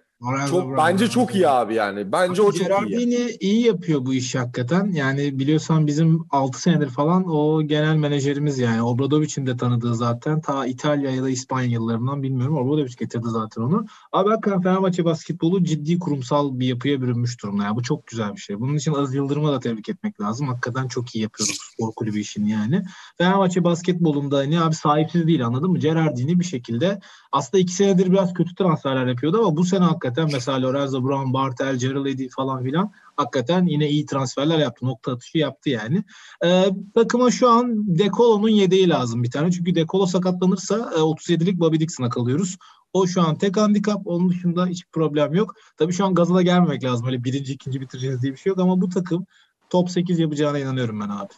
Çok 0.50 0.78
bence 0.78 1.08
çok 1.08 1.36
iyi 1.36 1.50
abi 1.50 1.74
yani. 1.76 2.12
Bence 2.12 2.42
abi 2.42 2.48
o 2.48 2.52
çok 2.52 2.68
Gerardini 2.68 3.16
iyi. 3.16 3.20
Yani. 3.20 3.38
iyi 3.40 3.66
yapıyor 3.66 4.06
bu 4.06 4.14
işi 4.14 4.40
hakikaten. 4.40 4.92
Yani 4.92 5.40
biliyorsan 5.40 5.88
bizim 5.88 6.26
6 6.30 6.62
senedir 6.62 6.90
falan 6.90 7.30
o 7.30 7.62
genel 7.62 7.96
menajerimiz 7.96 8.60
yani. 8.60 8.82
Obradovic'in 8.82 9.48
de 9.48 9.58
tanıdığı 9.58 9.96
zaten. 9.96 10.42
Ta 10.42 10.66
İtalya 10.66 11.12
ya 11.12 11.24
da 11.24 11.30
İspanya 11.30 11.70
yıllarından 11.70 12.24
bilmiyorum. 12.24 12.58
Obradovic 12.58 12.94
getirdi 13.00 13.28
zaten 13.30 13.62
onu. 13.62 13.86
Abi 14.12 14.30
hakikaten 14.30 14.62
Fenerbahçe 14.62 15.06
basketbolu 15.06 15.64
ciddi 15.64 16.00
kurumsal 16.00 16.60
bir 16.60 16.68
yapıya 16.68 17.02
bürünmüş 17.02 17.44
durumda. 17.44 17.64
Yani 17.64 17.76
bu 17.76 17.84
çok 17.84 18.08
güzel 18.08 18.36
bir 18.36 18.42
şey. 18.42 18.60
Bunun 18.60 18.76
için 18.76 18.94
Aziz 18.94 19.16
Yıldırım'a 19.16 19.52
da 19.52 19.60
tebrik 19.60 19.90
etmek 19.90 20.22
lazım. 20.22 20.48
Hakikaten 20.48 20.88
çok 20.88 21.16
iyi 21.16 21.22
yapıyor 21.22 21.50
spor 21.74 21.92
kulübü 21.92 22.20
işini 22.20 22.52
yani. 22.52 22.84
Fenerbahçe 23.18 23.64
basketbolunda 23.64 24.38
hani 24.38 24.62
abi 24.62 24.76
sahipsiz 24.76 25.28
değil 25.28 25.46
anladın 25.46 25.72
mı? 25.72 25.80
Gerardini 25.80 26.40
bir 26.40 26.46
şekilde 26.46 27.00
aslında 27.32 27.62
iki 27.62 27.74
senedir 27.74 28.12
biraz 28.12 28.34
kötü 28.34 28.56
transferler 28.56 29.08
yapıyordu 29.08 29.38
ama 29.40 29.58
bu 29.58 29.64
sene 29.66 29.84
hakikaten 29.84 30.15
mesela 30.24 30.62
Lorenzo 30.62 31.04
Brown, 31.04 31.34
Bartel, 31.34 31.76
Gerald 31.76 32.06
Eddy 32.06 32.28
falan 32.30 32.64
filan 32.64 32.92
hakikaten 33.16 33.66
yine 33.66 33.90
iyi 33.90 34.06
transferler 34.06 34.58
yaptı. 34.58 34.86
Nokta 34.86 35.12
atışı 35.12 35.38
yaptı 35.38 35.70
yani. 35.70 36.04
Ee, 36.46 36.66
takıma 36.96 37.32
şu 37.32 37.50
an 37.50 37.98
Dekolo'nun 38.00 38.50
yedeği 38.50 38.90
lazım 38.90 39.24
bir 39.24 39.32
tane. 39.32 39.52
Çünkü 39.52 39.76
Dekolo 39.76 40.06
sakatlanırsa 40.06 40.76
e, 40.76 41.00
37'lik 41.00 41.60
Bobby 41.60 41.80
Dixon'a 41.80 42.10
kalıyoruz. 42.10 42.58
O 42.94 43.08
şu 43.08 43.22
an 43.22 43.38
tek 43.38 43.58
handikap. 43.58 44.08
Onun 44.08 44.30
dışında 44.30 44.68
hiç 44.68 44.86
problem 44.92 45.34
yok. 45.34 45.56
Tabii 45.78 45.94
şu 45.94 46.06
an 46.06 46.14
gazına 46.14 46.42
gelmemek 46.42 46.84
lazım. 46.84 47.08
Öyle 47.08 47.24
birinci, 47.24 47.54
ikinci 47.54 47.82
bitireceğiz 47.82 48.22
diye 48.22 48.34
bir 48.34 48.38
şey 48.38 48.50
yok 48.50 48.60
ama 48.60 48.82
bu 48.82 48.90
takım 48.90 49.26
top 49.70 49.90
8 49.90 50.20
yapacağına 50.20 50.60
inanıyorum 50.60 51.00
ben 51.00 51.10
abi. 51.10 51.34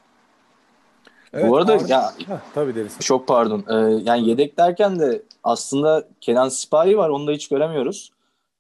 Evet, 1.34 1.50
Bu 1.50 1.58
arada 1.58 1.74
abi, 1.74 1.92
ya 1.92 2.14
heh, 2.28 2.40
tabii 2.54 2.76
deriz. 2.76 3.00
Çok 3.00 3.28
pardon. 3.28 3.64
Ee, 3.70 4.02
yani 4.04 4.30
yedek 4.30 4.58
derken 4.58 5.00
de 5.00 5.22
aslında 5.44 6.08
Kenan 6.22 6.50
Sipahi 6.50 6.98
var. 6.98 7.10
Onu 7.10 7.28
da 7.28 7.32
hiç 7.32 7.48
göremiyoruz. 7.48 8.12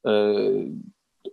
Ee, 0.07 0.69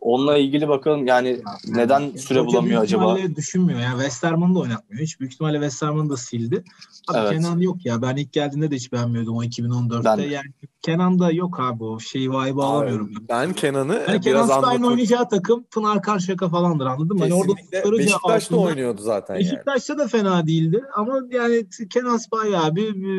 Onunla 0.00 0.36
ilgili 0.36 0.68
bakalım 0.68 1.06
yani 1.06 1.28
ya, 1.28 1.58
neden 1.68 2.00
yani, 2.00 2.18
süre 2.18 2.46
bulamıyor 2.46 2.82
acaba? 2.82 3.16
düşünmüyor. 3.36 3.80
Yani 3.80 3.94
Westerman'ı 3.94 4.54
da 4.54 4.58
oynatmıyor. 4.58 5.02
Hiç 5.02 5.20
büyük 5.20 5.32
ihtimalle 5.32 5.56
Westerman'ı 5.56 6.10
da 6.10 6.16
sildi. 6.16 6.64
Abi 7.08 7.18
evet. 7.18 7.30
Kenan 7.30 7.58
yok 7.58 7.86
ya. 7.86 8.02
Ben 8.02 8.16
ilk 8.16 8.32
geldiğinde 8.32 8.70
de 8.70 8.76
hiç 8.76 8.92
beğenmiyordum 8.92 9.36
o 9.36 9.44
2014'te. 9.44 10.04
Ben... 10.04 10.30
Yani 10.30 10.46
Kenan 10.82 11.18
da 11.18 11.30
yok 11.30 11.60
abi 11.60 11.84
o 11.84 12.00
şeyi 12.00 12.30
vibe 12.30 12.62
alamıyorum. 12.62 13.12
Ben 13.28 13.52
Kenan'ı 13.52 14.04
yani 14.08 14.24
biraz 14.24 14.48
Kenan 14.48 14.62
Stein 14.62 14.82
oynayacağı 14.82 15.28
takım 15.28 15.64
Pınar 15.64 16.02
Karşıyaka 16.02 16.48
falandır 16.48 16.86
anladın 16.86 17.16
mı? 17.16 17.22
Hani 17.22 17.34
orada 17.34 17.52
Beşiktaş'ta 17.98 18.56
oynuyordu 18.56 19.02
zaten 19.02 19.36
Beşiktaş'ta 19.36 19.92
yani. 19.92 20.02
da 20.02 20.08
fena 20.08 20.46
değildi 20.46 20.82
ama 20.96 21.20
yani 21.30 21.66
Kenan 21.92 22.16
Spy 22.16 22.56
abi 22.56 22.82
e, 22.82 23.12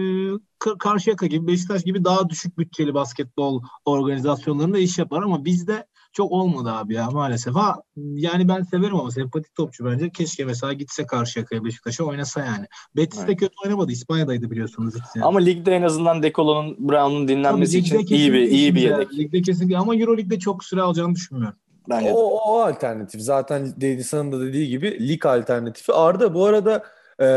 Karşıyaka 0.79 1.25
gibi 1.25 1.47
Beşiktaş 1.47 1.83
gibi 1.83 2.03
daha 2.03 2.29
düşük 2.29 2.57
bütçeli 2.57 2.93
basketbol 2.93 3.61
organizasyonlarında 3.85 4.77
iş 4.77 4.97
yapar 4.97 5.21
ama 5.21 5.45
bizde 5.45 5.85
çok 6.15 6.31
olmadı 6.31 6.69
abi 6.71 6.93
ya 6.93 7.09
maalesef. 7.11 7.55
Ha 7.55 7.81
yani 7.97 8.47
ben 8.47 8.63
severim 8.63 8.95
ama 8.95 9.11
sempatik 9.11 9.55
topçu 9.55 9.85
bence. 9.85 10.09
Keşke 10.09 10.45
mesela 10.45 10.73
gitse 10.73 11.05
karşı 11.05 11.39
yakaya 11.39 11.63
Beşiktaş'a 11.63 12.03
oynasa 12.03 12.45
yani. 12.45 12.65
Betis 12.95 13.19
evet. 13.19 13.29
de 13.29 13.35
kötü 13.35 13.53
oynamadı. 13.65 13.91
İspanya'daydı 13.91 14.51
biliyorsunuz. 14.51 14.95
Yani. 15.15 15.25
Ama 15.25 15.39
ligde 15.39 15.75
en 15.75 15.81
azından 15.81 16.23
Dekolo'nun 16.23 16.89
Brown'un 16.89 17.27
dinlenmesi 17.27 17.79
için 17.79 17.99
iyi 17.99 18.33
bir 18.33 18.41
iyi 18.41 18.75
bir 18.75 18.81
yedek. 18.81 19.13
Ligde 19.13 19.41
kesinlikle 19.41 19.77
ama 19.77 19.95
Euro 19.95 20.17
Lig'de 20.17 20.39
çok 20.39 20.63
süre 20.63 20.81
alacağını 20.81 21.15
düşünmüyorum. 21.15 21.57
Bence 21.89 22.11
o, 22.13 22.17
o 22.17 22.59
alternatif. 22.59 23.21
Zaten 23.21 23.73
Denizhan'ın 23.81 24.31
da 24.31 24.41
dediği 24.41 24.69
gibi 24.69 25.07
lig 25.07 25.25
alternatifi. 25.25 25.93
Arda 25.93 26.33
bu 26.33 26.45
arada 26.45 26.83
e, 27.19 27.27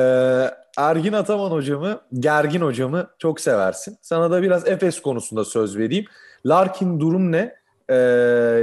Ergin 0.78 1.12
Ataman 1.12 1.50
hocamı, 1.50 2.00
Gergin 2.12 2.60
hocamı 2.60 3.06
çok 3.18 3.40
seversin. 3.40 3.98
Sana 4.02 4.30
da 4.30 4.42
biraz 4.42 4.68
Efes 4.68 5.02
konusunda 5.02 5.44
söz 5.44 5.78
vereyim. 5.78 6.04
Larkin 6.46 7.00
durum 7.00 7.32
ne? 7.32 7.57
Ee, 7.88 7.94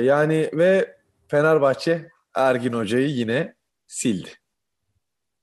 yani 0.04 0.50
ve 0.54 0.96
Fenerbahçe 1.28 2.10
Ergin 2.36 2.74
Hoca'yı 2.74 3.08
yine 3.08 3.56
sildi. 3.88 4.30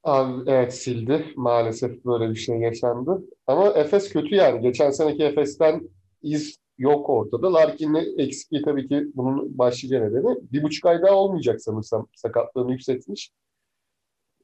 Abi 0.04 0.50
evet 0.50 0.74
sildi. 0.74 1.26
Maalesef 1.36 2.04
böyle 2.04 2.30
bir 2.30 2.36
şey 2.36 2.56
yaşandı. 2.56 3.22
Ama 3.46 3.68
Efes 3.68 4.12
kötü 4.12 4.34
yani. 4.34 4.60
Geçen 4.60 4.90
seneki 4.90 5.24
Efes'ten 5.24 5.90
iz 6.22 6.56
yok 6.78 7.10
ortada. 7.10 7.52
Larkin'in 7.52 8.18
eksikliği 8.18 8.62
tabii 8.62 8.88
ki 8.88 9.06
bunun 9.14 9.58
başlıca 9.58 10.00
nedeni. 10.00 10.38
Bir 10.52 10.62
buçuk 10.62 10.86
ay 10.86 11.02
daha 11.02 11.14
olmayacak 11.14 11.62
sanırsam. 11.62 12.08
Sakatlığını 12.14 12.72
yükseltmiş. 12.72 13.30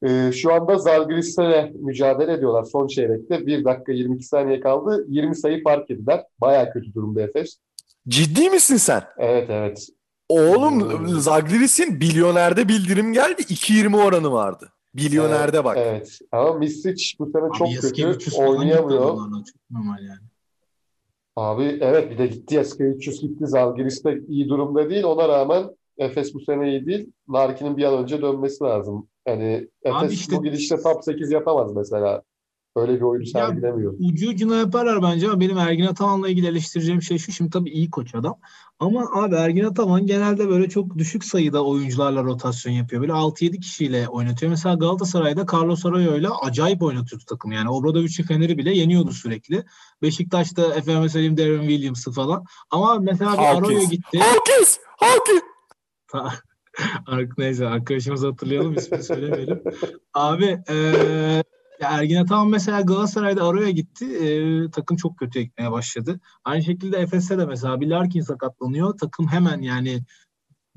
Ee, 0.03 0.31
şu 0.33 0.53
anda 0.53 0.77
Zalgiris'le 0.77 1.71
mücadele 1.73 2.33
ediyorlar 2.33 2.63
son 2.63 2.87
çeyrekte. 2.87 3.45
1 3.47 3.65
dakika 3.65 3.91
22 3.91 4.23
saniye 4.23 4.59
kaldı. 4.59 5.05
20 5.09 5.35
sayı 5.35 5.63
fark 5.63 5.91
ediler. 5.91 6.23
Baya 6.41 6.73
kötü 6.73 6.93
durumda 6.93 7.21
Efes. 7.21 7.59
Ciddi 8.07 8.49
misin 8.49 8.77
sen? 8.77 9.03
Evet 9.17 9.49
evet. 9.49 9.87
Oğlum 10.29 10.99
hmm. 10.99 11.19
Zagreris'in 11.19 12.01
bilyonerde 12.01 12.67
bildirim 12.67 13.13
geldi. 13.13 13.41
2.20 13.41 14.03
oranı 14.03 14.31
vardı. 14.31 14.69
Bilyonerde 14.95 15.57
evet, 15.57 15.65
bak. 15.65 15.77
Evet. 15.77 16.19
Ama 16.31 16.53
Misic 16.53 17.15
bu 17.19 17.31
sene 17.31 17.43
çok 17.57 17.67
kötü 17.81 18.35
oynayamıyor. 18.35 19.01
Çok 19.01 19.61
normal 19.71 20.03
yani. 20.03 20.19
Abi 21.35 21.77
evet 21.81 22.11
bir 22.11 22.17
de 22.17 22.27
gitti 22.27 22.55
ya 22.55 22.63
300 22.79 23.21
gitti. 23.21 23.47
Zalgiris 23.47 24.03
de 24.03 24.19
iyi 24.27 24.49
durumda 24.49 24.89
değil. 24.89 25.03
Ona 25.03 25.29
rağmen 25.29 25.69
Efes 25.97 26.33
bu 26.33 26.39
sene 26.39 26.69
iyi 26.69 26.85
değil. 26.85 27.11
Larkin'in 27.33 27.77
bir 27.77 27.83
an 27.83 28.03
önce 28.03 28.21
dönmesi 28.21 28.63
lazım. 28.63 29.07
Yani 29.27 29.67
Efes 29.83 30.11
işte, 30.11 30.35
bu 30.35 30.43
gidişte 30.43 30.81
top 30.81 31.03
8 31.03 31.31
yapamaz 31.31 31.75
mesela. 31.75 32.21
Öyle 32.75 32.95
bir 32.95 33.01
oyunu 33.01 33.25
sergilemiyor. 33.25 33.93
Ucu 33.99 34.29
ucuna 34.29 34.55
yaparlar 34.55 35.03
bence 35.03 35.27
ama 35.27 35.39
benim 35.39 35.57
Ergin 35.57 35.85
Ataman'la 35.85 36.29
ilgili 36.29 36.47
eleştireceğim 36.47 37.01
şey 37.01 37.17
şu. 37.17 37.31
Şimdi 37.31 37.51
tabii 37.51 37.69
iyi 37.69 37.89
koç 37.89 38.15
adam. 38.15 38.39
Ama 38.79 39.09
abi 39.13 39.35
Ergin 39.35 39.63
Ataman 39.63 40.05
genelde 40.05 40.49
böyle 40.49 40.69
çok 40.69 40.97
düşük 40.97 41.25
sayıda 41.25 41.65
oyuncularla 41.65 42.23
rotasyon 42.23 42.73
yapıyor. 42.73 43.01
Böyle 43.01 43.11
6-7 43.11 43.59
kişiyle 43.59 44.07
oynatıyor. 44.07 44.49
Mesela 44.49 44.75
Galatasaray'da 44.75 45.45
Carlos 45.53 45.85
Arroyo'yla 45.85 46.41
acayip 46.41 46.81
oynatıyordu 46.81 47.25
takım. 47.27 47.51
Yani 47.51 47.69
Obradovic'i 47.69 48.23
Fener'i 48.23 48.57
bile 48.57 48.75
yeniyordu 48.75 49.11
sürekli. 49.11 49.63
Beşiktaş'ta 50.01 50.75
efendim 50.75 51.09
söyleyeyim 51.09 51.37
Darren 51.37 51.67
Williams'ı 51.67 52.11
falan. 52.11 52.45
Ama 52.71 52.99
mesela 52.99 53.33
bir 53.33 53.57
Arroyo 53.57 53.89
gitti. 53.89 54.19
Hawkins! 54.19 54.77
Hawkins! 54.97 55.41
Neyse 57.37 57.67
arkadaşımızı 57.67 58.27
hatırlayalım 58.27 58.73
ismini 58.73 59.03
söylemeyelim. 59.03 59.63
Abi 60.13 60.59
ee, 60.69 60.75
ya 60.75 61.43
Ergin 61.79 62.15
Ataman 62.15 62.47
mesela 62.47 62.81
Galatasaray'da 62.81 63.47
araya 63.47 63.71
gitti. 63.71 64.05
E, 64.05 64.71
takım 64.71 64.97
çok 64.97 65.17
kötü 65.17 65.41
gitmeye 65.41 65.71
başladı. 65.71 66.19
Aynı 66.43 66.63
şekilde 66.63 66.97
Efes'te 66.97 67.37
de 67.37 67.45
mesela 67.45 67.81
bir 67.81 67.87
Larkin 67.87 68.21
sakatlanıyor. 68.21 68.97
Takım 68.97 69.27
hemen 69.27 69.61
yani 69.61 70.03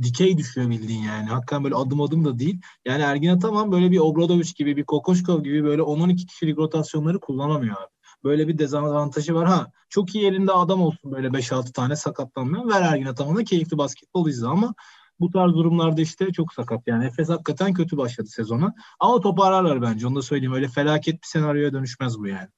dikey 0.02 0.38
düşüyor 0.38 0.70
bildiğin 0.70 1.02
yani. 1.02 1.28
Hakikaten 1.28 1.64
böyle 1.64 1.74
adım 1.74 2.00
adım 2.00 2.24
da 2.24 2.38
değil. 2.38 2.60
Yani 2.84 3.02
Ergin 3.02 3.28
Ataman 3.28 3.72
böyle 3.72 3.90
bir 3.90 3.98
Obradoviç 3.98 4.56
gibi, 4.56 4.76
bir 4.76 4.84
Kokoşkov 4.84 5.42
gibi 5.42 5.64
böyle 5.64 5.82
10-12 5.82 6.26
kişilik 6.26 6.58
rotasyonları 6.58 7.20
kullanamıyor 7.20 7.76
abi. 7.76 7.90
Böyle 8.24 8.48
bir 8.48 8.58
dezavantajı 8.58 9.34
var. 9.34 9.48
Ha 9.48 9.66
çok 9.88 10.14
iyi 10.14 10.26
elinde 10.26 10.52
adam 10.52 10.82
olsun 10.82 11.12
böyle 11.12 11.28
5-6 11.28 11.72
tane 11.72 11.96
sakatlanmayan. 11.96 12.68
Ver 12.68 12.82
Ergin 12.82 13.06
Ataman'a 13.06 13.44
keyifli 13.44 13.78
basketbol 13.78 14.28
izle 14.28 14.46
ama 14.46 14.74
bu 15.22 15.30
tarz 15.30 15.52
durumlarda 15.52 16.00
işte 16.00 16.32
çok 16.32 16.52
sakat. 16.52 16.80
Yani 16.86 17.04
Efes 17.04 17.28
hakikaten 17.28 17.74
kötü 17.74 17.96
başladı 17.96 18.28
sezona. 18.28 18.74
Ama 19.00 19.20
toparlarlar 19.20 19.82
bence. 19.82 20.06
Onu 20.06 20.16
da 20.16 20.22
söyleyeyim. 20.22 20.52
Öyle 20.52 20.68
felaket 20.68 21.14
bir 21.14 21.26
senaryoya 21.26 21.72
dönüşmez 21.72 22.18
bu 22.18 22.26
yani. 22.26 22.48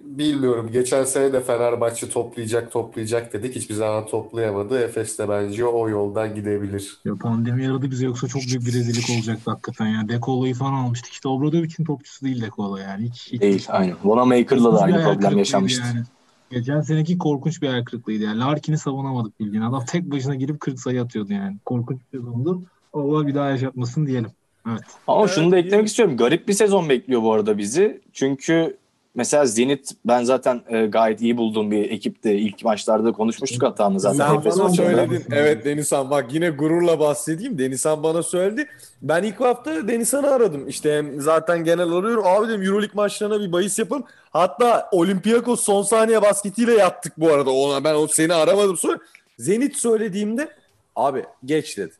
Bilmiyorum. 0.00 0.70
Geçen 0.72 1.04
sene 1.04 1.32
de 1.32 1.40
Fenerbahçe 1.40 2.10
toplayacak 2.10 2.72
toplayacak 2.72 3.32
dedik. 3.32 3.56
Hiçbir 3.56 3.74
zaman 3.74 4.06
toplayamadı. 4.06 4.78
Efes 4.78 5.18
de 5.18 5.28
bence 5.28 5.64
o 5.64 5.88
yoldan 5.88 6.34
gidebilir. 6.34 6.98
Ya 7.04 7.14
pandemi 7.14 7.64
yaradı 7.64 7.90
bize 7.90 8.06
yoksa 8.06 8.28
çok 8.28 8.42
büyük 8.42 8.66
bir 8.66 8.72
rezillik 8.72 9.10
olacaktı 9.10 9.50
hakikaten 9.50 9.86
ya. 9.86 10.08
Dekolo'yu 10.08 10.54
falan 10.54 10.72
almıştık. 10.72 11.12
İşte 11.12 11.28
Obradovic'in 11.28 11.84
topçusu 11.84 12.26
değil 12.26 12.42
Dekolo 12.42 12.76
yani. 12.76 13.04
Hiç, 13.04 13.32
hiç 13.32 13.40
değil 13.40 13.58
hiç, 13.58 13.70
aynen. 13.70 13.94
Wanamaker'la 13.94 14.72
da 14.72 14.80
aynı 14.80 15.02
problem 15.02 15.38
yaşamıştı. 15.38 15.82
Yani. 15.86 16.04
Geçen 16.52 16.80
seneki 16.80 17.18
korkunç 17.18 17.62
bir 17.62 17.68
ayak 17.68 17.86
kırıklığıydı 17.86 18.24
yani. 18.24 18.40
Larkin'i 18.40 18.78
savunamadık 18.78 19.40
bildiğin. 19.40 19.62
Adam 19.62 19.84
tek 19.84 20.10
başına 20.10 20.34
girip 20.34 20.60
40 20.60 20.80
sayı 20.80 21.02
atıyordu 21.02 21.32
yani. 21.32 21.56
Korkunç 21.64 21.98
bir 22.00 22.18
sezondu. 22.18 22.62
Allah 22.92 23.26
bir 23.26 23.34
daha 23.34 23.50
yaşatmasın 23.50 24.06
diyelim. 24.06 24.30
Evet. 24.68 24.82
Ama 25.06 25.28
şunu 25.28 25.52
da 25.52 25.58
eklemek 25.58 25.86
istiyorum. 25.86 26.16
Garip 26.16 26.48
bir 26.48 26.52
sezon 26.52 26.88
bekliyor 26.88 27.22
bu 27.22 27.32
arada 27.32 27.58
bizi. 27.58 28.00
Çünkü 28.12 28.76
mesela 29.14 29.46
Zenit 29.46 29.90
ben 30.04 30.24
zaten 30.24 30.62
e, 30.68 30.86
gayet 30.86 31.20
iyi 31.20 31.36
bulduğum 31.36 31.70
bir 31.70 31.90
ekipti. 31.90 32.30
İlk 32.30 32.64
maçlarda 32.64 33.12
konuşmuştuk 33.12 33.62
hatta 33.62 33.92
zaten. 33.98 34.18
Sen 34.18 34.44
bana 34.44 34.68
söyledin. 34.68 35.24
Evet 35.32 35.64
Denizhan 35.64 36.10
bak 36.10 36.34
yine 36.34 36.50
gururla 36.50 37.00
bahsedeyim. 37.00 37.58
Denizhan 37.58 38.02
bana 38.02 38.22
söyledi. 38.22 38.68
Ben 39.02 39.22
ilk 39.22 39.40
hafta 39.40 39.88
Denizhan'ı 39.88 40.30
aradım. 40.30 40.68
İşte 40.68 41.04
zaten 41.18 41.64
genel 41.64 41.92
arıyorum. 41.92 42.26
Abi 42.26 42.48
dedim 42.48 42.62
Euroleague 42.62 42.94
maçlarına 42.94 43.40
bir 43.40 43.52
bahis 43.52 43.78
yapın. 43.78 44.04
Hatta 44.30 44.88
Olympiakos 44.92 45.60
son 45.60 45.82
saniye 45.82 46.22
basketiyle 46.22 46.72
yattık 46.72 47.20
bu 47.20 47.28
arada. 47.28 47.50
Ona 47.50 47.84
ben 47.84 48.06
seni 48.06 48.34
aramadım 48.34 48.76
sonra. 48.76 48.98
Zenit 49.38 49.76
söylediğimde 49.76 50.48
abi 50.96 51.24
geç 51.44 51.78
dedi. 51.78 51.92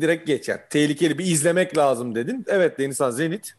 Direkt 0.00 0.26
geçer. 0.26 0.60
Tehlikeli 0.70 1.18
bir 1.18 1.26
izlemek 1.26 1.76
lazım 1.78 2.14
dedin. 2.14 2.44
Evet 2.48 2.78
Denizhan 2.78 3.10
Zenit. 3.10 3.54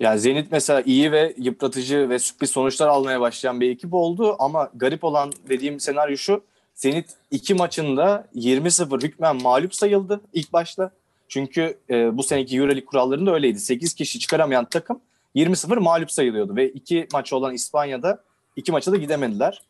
Yani 0.00 0.20
Zenit 0.20 0.52
mesela 0.52 0.80
iyi 0.80 1.12
ve 1.12 1.34
yıpratıcı 1.38 2.08
ve 2.08 2.18
sürpriz 2.18 2.50
sonuçlar 2.50 2.88
almaya 2.88 3.20
başlayan 3.20 3.60
bir 3.60 3.70
ekip 3.70 3.94
oldu 3.94 4.36
ama 4.38 4.70
garip 4.74 5.04
olan 5.04 5.32
dediğim 5.48 5.80
senaryo 5.80 6.16
şu. 6.16 6.44
Zenit 6.74 7.06
iki 7.30 7.54
maçında 7.54 8.28
20-0 8.34 9.02
hükmen 9.02 9.42
mağlup 9.42 9.74
sayıldı 9.74 10.20
ilk 10.32 10.52
başta. 10.52 10.90
Çünkü 11.28 11.78
e, 11.90 12.16
bu 12.16 12.22
seneki 12.22 12.56
Euroleague 12.56 12.84
kurallarında 12.84 13.34
öyleydi. 13.34 13.58
8 13.58 13.94
kişi 13.94 14.18
çıkaramayan 14.18 14.64
takım 14.64 15.00
20-0 15.36 15.80
mağlup 15.80 16.12
sayılıyordu 16.12 16.56
ve 16.56 16.68
iki 16.68 17.08
maçı 17.12 17.36
olan 17.36 17.54
İspanya'da 17.54 18.22
iki 18.56 18.72
maça 18.72 18.92
da 18.92 18.96
gidemediler. 18.96 19.62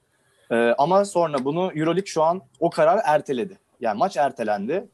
E, 0.50 0.54
ama 0.54 1.04
sonra 1.04 1.44
bunu 1.44 1.72
Euroleague 1.74 2.06
şu 2.06 2.22
an 2.22 2.42
o 2.60 2.70
kararı 2.70 3.00
erteledi. 3.04 3.58
Yani 3.80 3.98
maç 3.98 4.16
ertelendi 4.16 4.88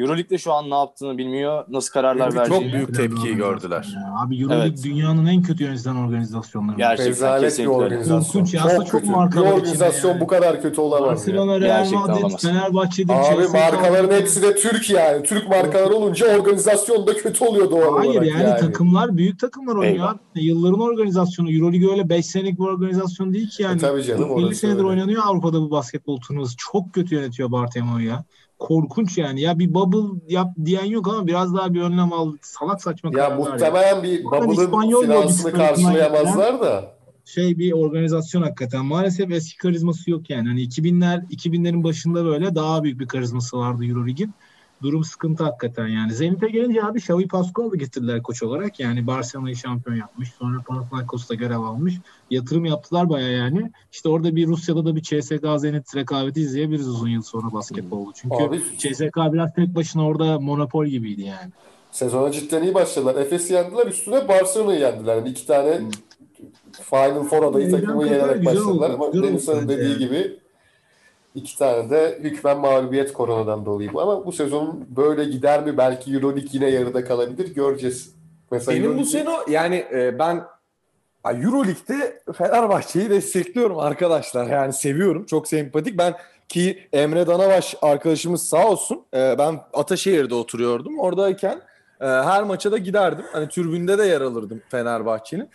Euroleague'de 0.00 0.38
şu 0.38 0.52
an 0.52 0.70
ne 0.70 0.74
yaptığını 0.74 1.18
bilmiyor. 1.18 1.64
Nasıl 1.68 1.92
kararlar 1.92 2.34
vereceğini. 2.34 2.64
Çok 2.64 2.72
büyük 2.72 2.94
tepkiyi 2.94 3.36
gördüler. 3.36 3.88
Ya. 3.96 4.14
Abi 4.24 4.42
Euroleague 4.42 4.68
evet. 4.68 4.84
dünyanın 4.84 5.26
en 5.26 5.42
kötü 5.42 5.64
yönetilen 5.64 5.96
organizasyonları. 5.96 6.76
Gerçekten 6.76 7.10
Rezalet 7.10 7.42
kesinlikle. 7.42 7.72
bir 7.72 7.78
organizasyon. 7.78 8.44
Korkunç. 8.44 8.62
Çok, 8.76 8.86
çok 8.86 9.04
marka 9.04 9.40
bir 9.40 9.46
organizasyon 9.46 10.10
yani. 10.10 10.20
bu 10.20 10.26
kadar 10.26 10.62
kötü 10.62 10.80
olamaz. 10.80 11.10
Barcelona, 11.10 11.52
ya. 11.52 11.60
Real 11.60 11.90
Madrid, 11.92 12.38
Fenerbahçe'dir. 12.38 13.12
Abi 13.12 13.48
markaların 13.48 14.16
hepsi 14.16 14.42
de 14.42 14.54
Türk 14.54 14.90
yani. 14.90 15.22
Türk 15.22 15.48
markalar 15.48 15.90
olunca 15.90 16.38
organizasyon 16.38 17.06
da 17.06 17.16
kötü 17.16 17.44
oluyor 17.44 17.70
doğal 17.70 17.96
Hayır, 17.96 18.10
olarak 18.10 18.26
yani, 18.26 18.42
yani 18.42 18.60
takımlar 18.60 19.16
büyük 19.16 19.38
takımlar 19.38 19.76
oynuyor. 19.76 20.18
Yılların 20.34 20.80
organizasyonu. 20.80 21.52
Euroleague 21.52 21.90
öyle 21.90 22.08
5 22.08 22.26
senelik 22.26 22.58
bir 22.58 22.64
organizasyon 22.64 23.34
değil 23.34 23.50
ki 23.50 23.62
yani. 23.62 23.76
E, 23.76 23.80
tabii 23.80 24.02
canım. 24.02 24.38
50 24.38 24.54
senedir 24.54 24.78
öyle. 24.78 24.86
oynanıyor 24.86 25.22
Avrupa'da 25.26 25.60
bu 25.60 25.70
basketbol 25.70 26.20
turnuvası. 26.20 26.54
Çok 26.58 26.92
kötü 26.92 27.14
yönetiyor 27.14 27.52
Bartomeu 27.52 28.00
ya 28.00 28.24
korkunç 28.60 29.18
yani. 29.18 29.40
Ya 29.40 29.58
bir 29.58 29.74
bubble 29.74 30.20
yap 30.28 30.48
diyen 30.64 30.84
yok 30.84 31.08
ama 31.08 31.26
biraz 31.26 31.54
daha 31.54 31.74
bir 31.74 31.80
önlem 31.80 32.12
al. 32.12 32.36
Salak 32.42 32.82
saçma 32.82 33.10
Ya 33.18 33.30
muhtemelen 33.30 33.96
ya. 33.96 34.02
bir 34.02 34.24
bubble'ın 34.24 35.02
finansını 35.02 35.52
karşılayamazlar 35.52 36.60
da. 36.60 37.00
Şey 37.24 37.58
bir 37.58 37.72
organizasyon 37.72 38.42
hakikaten. 38.42 38.84
Maalesef 38.84 39.30
eski 39.30 39.56
karizması 39.56 40.10
yok 40.10 40.30
yani. 40.30 40.48
Hani 40.48 40.62
2000'ler 40.62 41.28
2000'lerin 41.28 41.84
başında 41.84 42.24
böyle 42.24 42.54
daha 42.54 42.82
büyük 42.84 43.00
bir 43.00 43.08
karizması 43.08 43.58
vardı 43.58 43.84
Euroleague'in 43.84 44.34
durum 44.82 45.04
sıkıntı 45.04 45.44
hakikaten 45.44 45.86
yani. 45.86 46.12
Zenit'e 46.12 46.48
gelince 46.48 46.84
abi 46.84 46.98
Xavi 46.98 47.28
Pascual'ı 47.28 47.76
getirdiler 47.76 48.22
koç 48.22 48.42
olarak. 48.42 48.80
Yani 48.80 49.06
Barcelona'yı 49.06 49.56
şampiyon 49.56 49.96
yapmış. 49.96 50.32
Sonra 50.38 50.62
Panathinaikos'ta 50.62 51.34
görev 51.34 51.58
almış. 51.58 51.94
Yatırım 52.30 52.64
yaptılar 52.64 53.08
baya 53.08 53.30
yani. 53.30 53.70
İşte 53.92 54.08
orada 54.08 54.36
bir 54.36 54.46
Rusya'da 54.46 54.84
da 54.84 54.96
bir 54.96 55.02
CSK 55.02 55.46
Zenit 55.60 55.96
rekabeti 55.96 56.40
izleyebiliriz 56.40 56.88
uzun 56.88 57.08
yıl 57.08 57.22
sonra 57.22 57.52
basketbolda. 57.52 58.10
Çünkü 58.14 58.36
abi, 58.36 58.62
CSK 58.78 59.16
biraz 59.32 59.54
tek 59.54 59.74
başına 59.74 60.06
orada 60.06 60.40
monopol 60.40 60.86
gibiydi 60.86 61.22
yani. 61.22 61.50
Sezona 61.90 62.32
cidden 62.32 62.62
iyi 62.62 62.74
başladılar. 62.74 63.14
Efes'i 63.14 63.52
yendiler. 63.52 63.86
Üstüne 63.86 64.28
Barcelona'yı 64.28 64.80
yendiler. 64.80 65.16
Yani 65.16 65.28
iki 65.28 65.46
tane. 65.46 65.80
Final 66.72 67.22
Four 67.22 67.42
adayı 67.42 67.70
takımı 67.70 68.06
yenerek 68.06 68.44
başladılar. 68.46 68.90
Ama 68.90 69.12
Denizhan'ın 69.12 69.68
dediği 69.68 69.90
yani. 69.90 69.98
gibi 69.98 70.38
İki 71.34 71.58
tane 71.58 71.90
de 71.90 72.18
hükmen 72.22 72.58
mağlubiyet 72.58 73.12
koronadan 73.12 73.66
dolayı 73.66 73.92
bu. 73.92 74.00
Ama 74.00 74.26
bu 74.26 74.32
sezon 74.32 74.86
böyle 74.96 75.24
gider 75.24 75.64
mi? 75.64 75.78
Belki 75.78 76.14
Euroleague 76.14 76.48
yine 76.52 76.70
yarıda 76.70 77.04
kalabilir. 77.04 77.54
Göreceğiz. 77.54 78.14
Mesela 78.50 78.76
Benim 78.76 78.84
Euroleague... 78.84 79.06
bu 79.06 79.10
sene 79.10 79.30
yani 79.48 79.86
e, 79.92 80.18
ben 80.18 80.44
Euroleague'de 81.24 82.22
Fenerbahçe'yi 82.32 83.10
destekliyorum 83.10 83.78
arkadaşlar. 83.78 84.46
Yani 84.46 84.72
seviyorum. 84.72 85.26
Çok 85.26 85.48
sempatik. 85.48 85.98
Ben 85.98 86.14
ki 86.48 86.88
Emre 86.92 87.26
Danabaş 87.26 87.74
arkadaşımız 87.82 88.48
sağ 88.48 88.68
olsun. 88.68 89.04
E, 89.14 89.38
ben 89.38 89.60
Ataşehir'de 89.72 90.34
oturuyordum. 90.34 90.98
Oradayken 90.98 91.60
e, 92.00 92.06
her 92.06 92.42
maça 92.42 92.72
da 92.72 92.78
giderdim. 92.78 93.24
Hani 93.32 93.48
türbünde 93.48 93.98
de 93.98 94.04
yer 94.04 94.20
alırdım 94.20 94.62
Fenerbahçe'nin. 94.68 95.48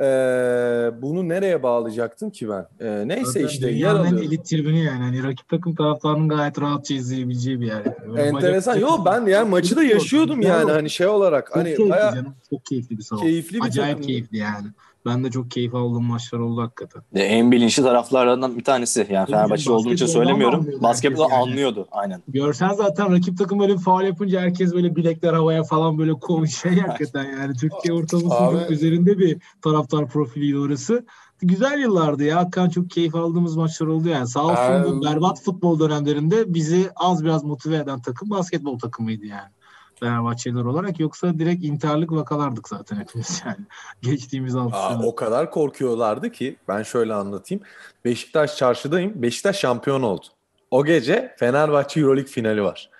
Ee, 0.00 0.90
bunu 1.02 1.28
nereye 1.28 1.62
bağlayacaktım 1.62 2.30
ki 2.30 2.48
ben? 2.48 2.66
Ee, 2.80 3.08
neyse 3.08 3.24
Zaten 3.24 3.46
işte 3.46 3.70
yer 3.70 3.90
alıyorum. 3.90 4.18
elit 4.18 4.44
tribünü 4.44 4.78
yani. 4.78 5.02
Hani 5.02 5.22
rakip 5.24 5.48
takım 5.48 5.74
taraftarının 5.74 6.28
gayet 6.28 6.60
rahatça 6.60 6.94
izleyebileceği 6.94 7.60
bir 7.60 7.66
yer. 7.66 7.82
Böyle 8.08 8.22
Enteresan. 8.22 8.76
Yo 8.76 8.88
ben 9.04 9.26
yani 9.26 9.48
maçı 9.48 9.76
da 9.76 9.82
yaşıyordum 9.82 10.42
yani 10.42 10.70
hani 10.70 10.90
şey 10.90 11.06
olarak. 11.06 11.46
Çok 11.46 11.56
hani 11.56 11.64
keyifli 11.64 11.90
bayağı... 11.90 12.14
canım. 12.14 12.34
Çok 12.50 12.64
keyifli 12.64 12.98
bir 12.98 13.02
salon. 13.02 13.22
Keyifli 13.22 13.56
bir 13.56 13.64
Acayip 13.66 13.96
takım. 13.96 14.06
keyifli 14.06 14.38
yani. 14.38 14.66
Ben 15.08 15.24
de 15.24 15.30
çok 15.30 15.50
keyif 15.50 15.74
aldığım 15.74 16.04
maçlar 16.04 16.38
oldu 16.38 16.62
hakikaten. 16.62 17.02
De 17.14 17.22
en 17.22 17.52
bilinçli 17.52 17.82
taraflardan 17.82 18.58
bir 18.58 18.64
tanesi. 18.64 19.06
Yani 19.10 19.26
Fenerbahçe 19.26 19.72
olduğu 19.72 19.92
için 19.92 20.06
söylemiyorum. 20.06 20.66
Basketbol 20.82 21.30
yani. 21.30 21.34
anlıyordu 21.34 21.88
aynen. 21.90 22.22
Görsen 22.28 22.72
zaten 22.72 23.12
rakip 23.12 23.38
takım 23.38 23.58
böyle 23.60 23.78
faal 23.78 24.04
yapınca 24.04 24.40
herkes 24.40 24.74
böyle 24.74 24.96
bilekler 24.96 25.32
havaya 25.34 25.64
falan 25.64 25.98
böyle 25.98 26.12
konuşuyor 26.12 26.76
hakikaten 26.76 27.24
yani. 27.40 27.56
Türkiye 27.56 27.94
ortalamasının 27.94 28.68
üzerinde 28.68 29.18
bir 29.18 29.38
taraftar 29.62 30.08
profiliydi 30.08 30.58
orası. 30.58 31.06
Güzel 31.42 31.78
yıllardı 31.78 32.24
ya. 32.24 32.36
Hakikaten 32.36 32.70
çok 32.70 32.90
keyif 32.90 33.14
aldığımız 33.14 33.56
maçlar 33.56 33.86
oldu 33.86 34.08
yani. 34.08 34.28
Sağ 34.28 34.44
olsun 34.44 34.84
bu 34.96 35.04
berbat 35.04 35.42
futbol 35.42 35.80
dönemlerinde 35.80 36.54
bizi 36.54 36.90
az 36.96 37.24
biraz 37.24 37.44
motive 37.44 37.76
eden 37.76 38.02
takım 38.02 38.30
basketbol 38.30 38.78
takımıydı 38.78 39.26
yani. 39.26 39.50
Fenerbahçeliler 40.00 40.64
olarak 40.64 41.00
yoksa 41.00 41.38
direkt 41.38 41.64
intiharlık 41.64 42.12
vakalardık 42.12 42.68
zaten 42.68 42.96
hepimiz 42.96 43.42
yani. 43.46 43.66
Geçtiğimiz 44.02 44.56
6 44.56 44.76
sene. 44.76 45.06
O 45.06 45.14
kadar 45.14 45.50
korkuyorlardı 45.50 46.32
ki 46.32 46.56
ben 46.68 46.82
şöyle 46.82 47.14
anlatayım. 47.14 47.64
Beşiktaş 48.04 48.56
çarşıdayım. 48.56 49.22
Beşiktaş 49.22 49.58
şampiyon 49.58 50.02
oldu. 50.02 50.26
O 50.70 50.84
gece 50.84 51.34
Fenerbahçe 51.38 52.00
Euroleague 52.00 52.32
finali 52.32 52.62
var. 52.62 52.90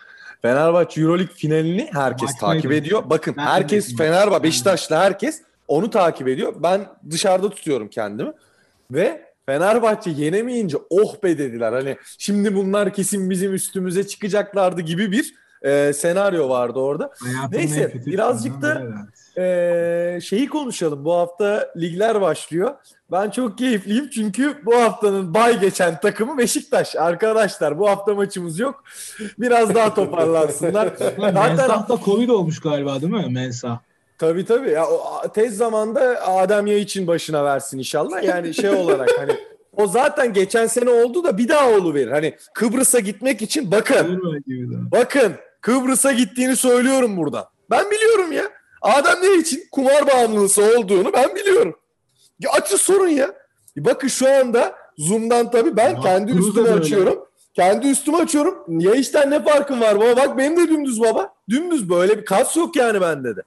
Fenerbahçe 0.42 1.00
Euroleague 1.00 1.34
finalini 1.34 1.88
herkes 1.92 2.30
Maç 2.30 2.40
takip 2.40 2.70
neydi? 2.70 2.84
ediyor. 2.84 3.02
Bakın 3.10 3.34
ben 3.36 3.46
herkes 3.46 3.96
Fenerbahçe, 3.96 4.42
Beşiktaşlı 4.42 4.96
herkes 4.96 5.42
onu 5.68 5.90
takip 5.90 6.28
ediyor. 6.28 6.54
Ben 6.62 6.86
dışarıda 7.10 7.50
tutuyorum 7.50 7.88
kendimi. 7.88 8.32
Ve 8.90 9.28
Fenerbahçe 9.46 10.10
yenemeyince 10.10 10.76
oh 10.90 11.22
be 11.22 11.38
dediler. 11.38 11.72
Hani 11.72 11.96
şimdi 12.18 12.54
bunlar 12.54 12.92
kesin 12.92 13.30
bizim 13.30 13.54
üstümüze 13.54 14.06
çıkacaklardı 14.06 14.80
gibi 14.80 15.12
bir 15.12 15.34
e, 15.62 15.92
senaryo 15.92 16.48
vardı 16.48 16.78
orada. 16.78 17.12
Hayatım 17.24 17.58
Neyse 17.58 17.92
birazcık 18.06 18.62
da 18.62 18.82
e, 19.42 20.20
şeyi 20.20 20.48
konuşalım. 20.48 21.04
Bu 21.04 21.14
hafta 21.14 21.68
ligler 21.76 22.20
başlıyor. 22.20 22.74
Ben 23.12 23.30
çok 23.30 23.58
keyifliyim 23.58 24.10
çünkü 24.10 24.56
bu 24.66 24.74
haftanın 24.74 25.34
bay 25.34 25.60
geçen 25.60 26.00
takımı 26.00 26.38
Beşiktaş. 26.38 26.96
Arkadaşlar 26.96 27.78
bu 27.78 27.88
hafta 27.88 28.14
maçımız 28.14 28.58
yok. 28.58 28.84
Biraz 29.38 29.74
daha 29.74 29.94
toparlansınlar. 29.94 30.88
Zaten 31.18 31.68
da 31.68 31.98
Covid 32.04 32.28
olmuş 32.28 32.60
galiba 32.60 33.00
değil 33.00 33.12
mi 33.12 33.26
Mensah? 33.30 33.78
Tabii 34.18 34.44
tabii. 34.44 34.70
Ya, 34.70 34.86
o, 34.86 35.22
tez 35.34 35.56
zamanda 35.56 36.26
Adem 36.26 36.66
Yay 36.66 36.82
için 36.82 37.06
başına 37.06 37.44
versin 37.44 37.78
inşallah. 37.78 38.22
Yani 38.22 38.54
şey 38.54 38.70
olarak 38.70 39.10
hani 39.18 39.32
o 39.76 39.86
zaten 39.86 40.32
geçen 40.32 40.66
sene 40.66 40.90
oldu 40.90 41.24
da 41.24 41.38
bir 41.38 41.48
daha 41.48 41.94
verir. 41.94 42.10
Hani 42.10 42.34
Kıbrıs'a 42.54 42.98
gitmek 42.98 43.42
için 43.42 43.70
bakın. 43.70 44.22
Bakın 44.92 45.32
Kıbrıs'a 45.60 46.12
gittiğini 46.12 46.56
söylüyorum 46.56 47.16
burada. 47.16 47.48
Ben 47.70 47.90
biliyorum 47.90 48.32
ya. 48.32 48.44
Adem 48.82 49.22
ne 49.22 49.34
için 49.34 49.62
kumar 49.72 50.06
bağımlısı 50.06 50.62
olduğunu 50.62 51.12
ben 51.12 51.34
biliyorum. 51.34 51.76
Ya 52.40 52.50
açı 52.50 52.78
sorun 52.78 53.08
ya. 53.08 53.34
Bakın 53.76 54.08
şu 54.08 54.30
anda 54.30 54.76
Zoom'dan 54.98 55.50
tabii 55.50 55.76
ben 55.76 55.90
ya, 55.90 56.00
kendi 56.00 56.32
üstümü 56.32 56.68
açıyorum. 56.70 57.28
Kendi 57.54 57.86
üstümü 57.88 58.16
açıyorum. 58.16 58.80
Ya 58.80 58.94
işten 58.94 59.30
ne 59.30 59.44
farkım 59.44 59.80
var 59.80 60.00
baba? 60.00 60.16
Bak 60.16 60.38
benim 60.38 60.56
de 60.56 60.68
dümdüz 60.68 61.00
baba. 61.00 61.34
Dümdüz 61.50 61.90
böyle 61.90 62.18
bir 62.18 62.24
kas 62.24 62.56
yok 62.56 62.76
yani 62.76 63.00
bende 63.00 63.36
de. 63.36 63.40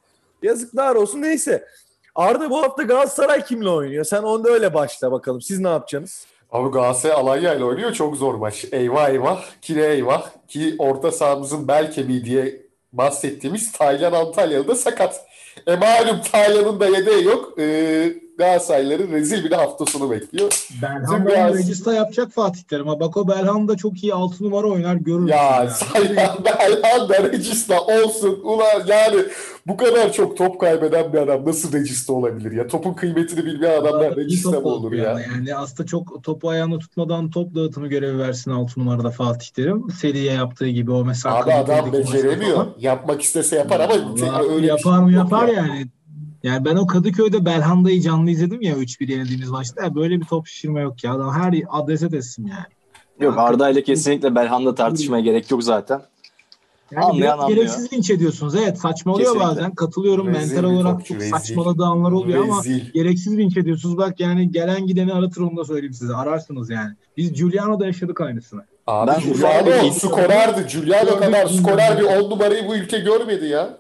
Yazıklar 0.43 0.95
olsun 0.95 1.21
neyse. 1.21 1.67
Arda 2.15 2.50
bu 2.50 2.62
hafta 2.63 2.84
Galatasaray 2.84 3.45
kimle 3.45 3.69
oynuyor? 3.69 4.04
Sen 4.06 4.24
onda 4.24 4.50
öyle 4.50 4.74
başla 4.74 5.12
bakalım. 5.12 5.41
Siz 5.41 5.60
ne 5.60 5.67
yapacaksınız? 5.69 6.26
Abi 6.51 6.71
Galatasaray 6.71 7.15
Alanya 7.15 7.53
ile 7.55 7.63
oynuyor. 7.63 7.93
Çok 7.93 8.17
zor 8.17 8.35
maç. 8.35 8.65
Eyvah 8.71 9.09
eyvah. 9.09 9.43
Kire 9.61 9.93
eyvah. 9.93 10.29
Ki 10.47 10.75
orta 10.79 11.11
sahamızın 11.11 11.67
bel 11.67 11.91
kemiği 11.91 12.25
diye 12.25 12.61
bahsettiğimiz 12.93 13.71
Taylan 13.71 14.13
Antalyalı 14.13 14.67
da 14.67 14.75
sakat. 14.75 15.25
E 15.67 15.75
malum 15.75 16.21
Taylan'ın 16.31 16.79
da 16.79 16.87
yedeği 16.87 17.23
yok. 17.23 17.59
Ee, 17.59 18.13
Galatasaraylıların 18.41 19.12
rezil 19.12 19.43
bir 19.43 19.51
de 19.51 19.56
hafta 19.56 19.86
sonu 19.86 20.12
bekliyor. 20.12 20.67
Belhanda 20.82 21.17
Galatasaray... 21.17 21.54
Regista 21.54 21.93
yapacak 21.93 22.32
Fatih 22.32 22.62
Terim. 22.62 22.86
Bak 22.86 23.17
o 23.17 23.27
Belhanda 23.27 23.77
çok 23.77 24.04
iyi 24.04 24.13
altı 24.13 24.43
numara 24.43 24.67
oynar 24.67 24.95
görürüz. 24.95 25.30
Ya 25.30 25.69
Sayhan 25.69 26.45
Belhanda 26.45 27.32
Regista 27.32 27.82
olsun. 27.82 28.39
Ulan 28.43 28.84
yani 28.88 29.21
bu 29.67 29.77
kadar 29.77 30.13
çok 30.13 30.38
top 30.38 30.60
kaybeden 30.60 31.13
bir 31.13 31.17
adam 31.17 31.45
nasıl 31.45 31.73
Regista 31.73 32.13
olabilir 32.13 32.51
ya? 32.51 32.67
Topun 32.67 32.93
kıymetini 32.93 33.45
bilmeyen 33.45 33.82
adamlar 33.82 34.15
Regista 34.15 34.51
mı 34.51 34.67
olur 34.67 34.91
ya? 34.91 35.04
Yani. 35.04 35.21
yani 35.21 35.56
aslında 35.56 35.88
çok 35.88 36.23
topu 36.23 36.49
ayağına 36.49 36.80
tutmadan 36.80 37.30
top 37.30 37.56
dağıtımı 37.56 37.88
görevi 37.88 38.19
versin 38.19 38.51
altı 38.51 38.80
numarada 38.80 39.10
Fatih 39.10 39.47
Terim. 39.47 39.91
Seriye 39.91 40.34
yaptığı 40.34 40.67
gibi 40.67 40.91
o 40.91 41.06
mesela. 41.06 41.36
Abi 41.36 41.54
adam 41.54 41.93
beceremiyor. 41.93 42.65
Yapmak 42.80 43.21
istese 43.21 43.56
yapar 43.56 43.80
ama 43.80 43.93
öyle 44.49 44.67
yapar 44.67 44.95
şey 44.97 45.04
mı 45.04 45.13
yapar 45.13 45.47
yani. 45.47 45.88
Yani 46.43 46.65
ben 46.65 46.75
o 46.75 46.88
Kadıköy'de 46.88 47.45
Belhanda'yı 47.45 48.01
canlı 48.01 48.30
izledim 48.30 48.62
ya 48.62 48.75
3-1 48.75 49.12
yenildiğimiz 49.12 49.49
maçta. 49.49 49.95
Böyle 49.95 50.19
bir 50.19 50.25
top 50.25 50.47
şişirme 50.47 50.82
yok 50.82 51.04
ya. 51.04 51.13
Adam 51.13 51.34
her 51.34 51.63
adrese 51.69 52.10
teslim 52.10 52.47
yani. 52.47 52.65
Yok 53.19 53.38
Arda 53.38 53.69
ile 53.69 53.84
kesinlikle 53.84 54.36
Belhanda 54.36 54.75
tartışmaya 54.75 55.21
gerek 55.21 55.51
yok 55.51 55.63
zaten. 55.63 56.01
Yani 56.91 57.06
Anlayan 57.06 57.38
anlıyor. 57.38 57.58
Gereksiz 57.58 57.93
linç 57.93 58.10
ediyorsunuz. 58.10 58.56
Evet 58.56 58.80
saçmalıyor 58.80 59.34
Kesinlikle. 59.34 59.49
bazen. 59.49 59.75
Katılıyorum. 59.75 60.27
Rezil 60.27 60.56
Mental 60.56 60.69
olarak 60.69 61.06
çok 61.06 61.17
rezil. 61.17 61.32
saçmaladığı 61.32 61.86
anlar 61.86 62.12
oluyor 62.12 62.39
rezil. 62.47 62.51
ama 62.51 62.89
gereksiz 62.93 63.38
linç 63.38 63.58
ediyorsunuz. 63.58 63.97
Bak 63.97 64.19
yani 64.19 64.51
gelen 64.51 64.88
gideni 64.88 65.13
aratır 65.13 65.41
onu 65.41 65.58
da 65.58 65.65
söyleyeyim 65.65 65.93
size. 65.93 66.15
Ararsınız 66.15 66.69
yani. 66.69 66.95
Biz 67.17 67.34
Giuliano'da 67.34 67.86
yaşadık 67.86 68.21
aynısını. 68.21 68.65
Abi 68.88 69.12
ben 69.12 69.19
Giuliano 69.21 69.91
skorerdi. 69.91 70.67
Giuliano 70.71 71.19
kadar 71.19 71.47
skorer 71.47 71.99
bir 71.99 72.04
on 72.04 72.30
numarayı 72.30 72.67
bu 72.67 72.75
ülke 72.75 72.99
görmedi 72.99 73.45
ya. 73.45 73.77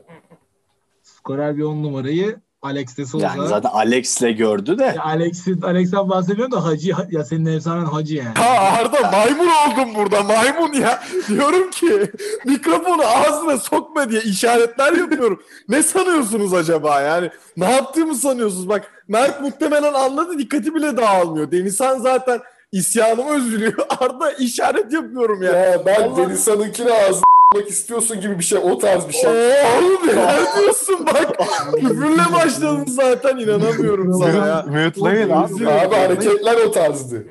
Skorer 1.03 1.57
bir 1.57 1.63
on 1.63 1.83
numarayı 1.83 2.35
Alex 2.61 2.97
de 2.97 3.05
Souza. 3.05 3.25
Yani 3.27 3.47
zaten 3.47 3.69
Alex'le 3.69 4.37
gördü 4.37 4.77
de. 4.79 4.83
Ya 4.83 5.03
Alex, 5.03 5.47
Alex'ten 5.63 6.09
bahsediyorum 6.09 6.51
da 6.51 6.65
Hacı 6.65 6.93
ya 7.11 7.23
senin 7.23 7.45
efsanen 7.45 7.85
Hacı 7.85 8.15
yani. 8.15 8.33
Ha 8.35 8.77
Arda 8.79 9.11
maymun 9.11 9.47
oldum 9.47 9.95
burada 9.95 10.23
maymun 10.23 10.73
ya. 10.73 11.03
Diyorum 11.27 11.71
ki 11.71 12.11
mikrofonu 12.45 13.01
ağzına 13.05 13.57
sokma 13.57 14.09
diye 14.09 14.21
işaretler 14.21 14.93
yapıyorum. 14.93 15.43
ne 15.69 15.83
sanıyorsunuz 15.83 16.53
acaba 16.53 17.01
yani? 17.01 17.29
Ne 17.57 17.71
yaptığımı 17.71 18.15
sanıyorsunuz? 18.15 18.69
Bak 18.69 18.91
Mert 19.07 19.41
muhtemelen 19.41 19.93
anladı 19.93 20.37
dikkati 20.39 20.75
bile 20.75 20.97
dağılmıyor. 20.97 21.51
Denizhan 21.51 21.99
zaten 21.99 22.39
isyanıma 22.71 23.35
üzülüyor. 23.35 23.73
Arda 23.99 24.31
işaret 24.31 24.93
yapıyorum 24.93 25.43
ya. 25.43 25.51
Ya 25.51 25.85
ben 25.85 26.15
Denizhan'ınkini 26.17 26.91
ağzına 26.91 27.23
istiyorsun 27.59 28.21
gibi 28.21 28.39
bir 28.39 28.43
şey. 28.43 28.59
O 28.59 28.77
tarz 28.77 29.07
bir 29.07 29.13
şey. 29.13 29.29
Oğlum 29.29 30.07
ne 30.07 30.61
diyorsun 30.61 31.05
bak. 31.05 31.39
Küfürle 31.75 32.33
başladın 32.33 32.85
zaten 32.85 33.37
inanamıyorum 33.37 34.13
sana 34.13 34.47
ya. 34.47 34.65
Mute'layın 34.67 35.29
abi. 35.29 35.67
Abi 35.69 35.95
hareketler 35.95 36.55
o 36.55 36.71
tarzdı. 36.71 37.25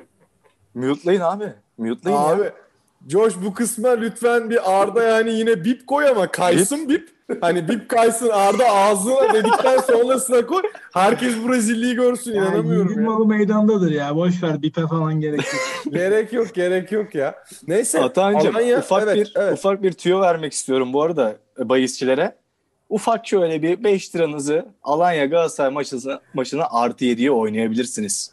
Mute'layın 0.75 1.21
abi. 1.21 1.53
Mute'layın 1.79 2.19
abi. 2.19 2.43
Ya. 2.43 2.53
Josh 3.09 3.35
bu 3.45 3.55
kısma 3.55 3.89
lütfen 3.89 4.51
bir 4.51 4.81
Arda 4.81 5.03
yani 5.03 5.33
yine 5.33 5.65
bip 5.65 5.87
koy 5.87 6.09
ama 6.09 6.31
kaysın 6.31 6.89
bip. 6.89 7.09
Hani 7.41 7.69
bip 7.69 7.89
kaysın 7.89 8.29
Arda 8.29 8.67
ağzına 8.67 9.35
dedikten 9.35 9.79
sonrasına 9.79 10.47
koy. 10.47 10.63
Herkes 10.93 11.35
bu 11.45 11.53
rezilliği 11.53 11.95
görsün 11.95 12.35
yani 12.35 12.49
inanamıyorum. 12.49 13.01
Ya. 13.01 13.11
malı 13.11 13.27
meydandadır 13.27 13.91
ya. 13.91 14.17
Boş 14.17 14.43
ver 14.43 14.63
bipe 14.63 14.87
falan 14.87 15.21
gerek 15.21 15.39
yok. 15.39 15.63
gerek 15.95 16.33
yok 16.33 16.55
gerek 16.55 16.93
yok 16.93 17.15
ya. 17.15 17.35
Neyse. 17.69 18.01
Atancım 18.01 18.57
Alanya, 18.57 18.79
ufak 18.79 19.03
evet, 19.03 19.17
bir 19.17 19.33
evet. 19.37 19.53
ufak 19.53 19.83
bir 19.83 19.93
tüyo 19.93 20.21
vermek 20.21 20.53
istiyorum 20.53 20.93
bu 20.93 21.03
arada 21.03 21.37
e, 21.59 21.69
bahisçilere. 21.69 22.37
Ufak 22.89 23.27
şöyle 23.27 23.63
bir 23.63 23.85
5 23.85 24.15
liranızı 24.17 24.67
Alanya 24.83 25.27
Galatasaray 25.27 25.71
maçına, 25.71 26.21
maçına 26.35 26.67
artı 26.71 27.05
7'ye 27.05 27.31
oynayabilirsiniz. 27.31 28.33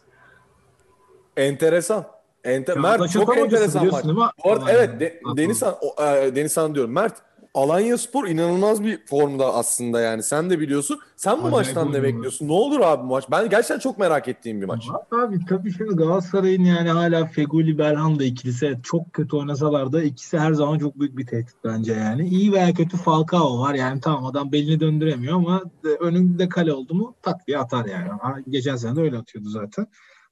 Enteresan. 1.36 2.17
Enter 2.50 2.78
Mert 2.78 3.10
çok 3.10 3.38
enteresan 3.38 3.86
maç. 3.86 4.04
Bu 4.44 4.50
arada 4.52 4.72
evet 4.72 5.00
de, 5.00 5.20
Denizhan 5.36 5.74
e, 5.98 6.36
Denizhan 6.36 6.74
diyorum. 6.74 6.92
Mert 6.92 7.14
Alanya 7.54 7.98
Spor 7.98 8.28
inanılmaz 8.28 8.84
bir 8.84 9.06
formda 9.06 9.54
aslında 9.54 10.00
yani. 10.00 10.22
Sen 10.22 10.50
de 10.50 10.60
biliyorsun. 10.60 11.00
Sen 11.16 11.32
bu 11.32 11.46
Acayip 11.46 11.52
maçtan 11.52 11.92
ne 11.92 12.02
bekliyorsun? 12.02 12.48
Ne 12.48 12.52
olur 12.52 12.80
abi 12.80 13.02
bu 13.02 13.06
maç? 13.06 13.24
Ben 13.30 13.50
gerçekten 13.50 13.78
çok 13.78 13.98
merak 13.98 14.28
ettiğim 14.28 14.60
bir 14.60 14.66
maç. 14.66 14.84
Abi 15.12 15.38
tabii 15.48 15.72
şimdi 15.72 15.94
Galatasaray'ın 15.94 16.64
yani 16.64 16.88
hala 16.88 17.26
Feguli 17.26 17.78
Belhanda 17.78 18.24
ikilisi 18.24 18.78
çok 18.82 19.12
kötü 19.12 19.36
oynasalar 19.36 19.92
da 19.92 20.02
ikisi 20.02 20.38
her 20.38 20.52
zaman 20.52 20.78
çok 20.78 21.00
büyük 21.00 21.18
bir 21.18 21.26
tehdit 21.26 21.56
bence 21.64 21.92
yani. 21.92 22.28
İyi 22.28 22.52
veya 22.52 22.74
kötü 22.74 22.96
Falcao 22.96 23.60
var. 23.60 23.74
Yani 23.74 24.00
tamam 24.00 24.26
adam 24.26 24.52
belini 24.52 24.80
döndüremiyor 24.80 25.34
ama 25.36 25.62
önünde 26.00 26.48
kale 26.48 26.72
oldu 26.72 26.94
mu 26.94 27.14
tak 27.22 27.46
diye 27.46 27.58
atar 27.58 27.84
yani. 27.84 28.08
Geçen 28.48 28.76
sene 28.76 28.96
de 28.96 29.00
öyle 29.00 29.18
atıyordu 29.18 29.48
zaten. 29.48 29.86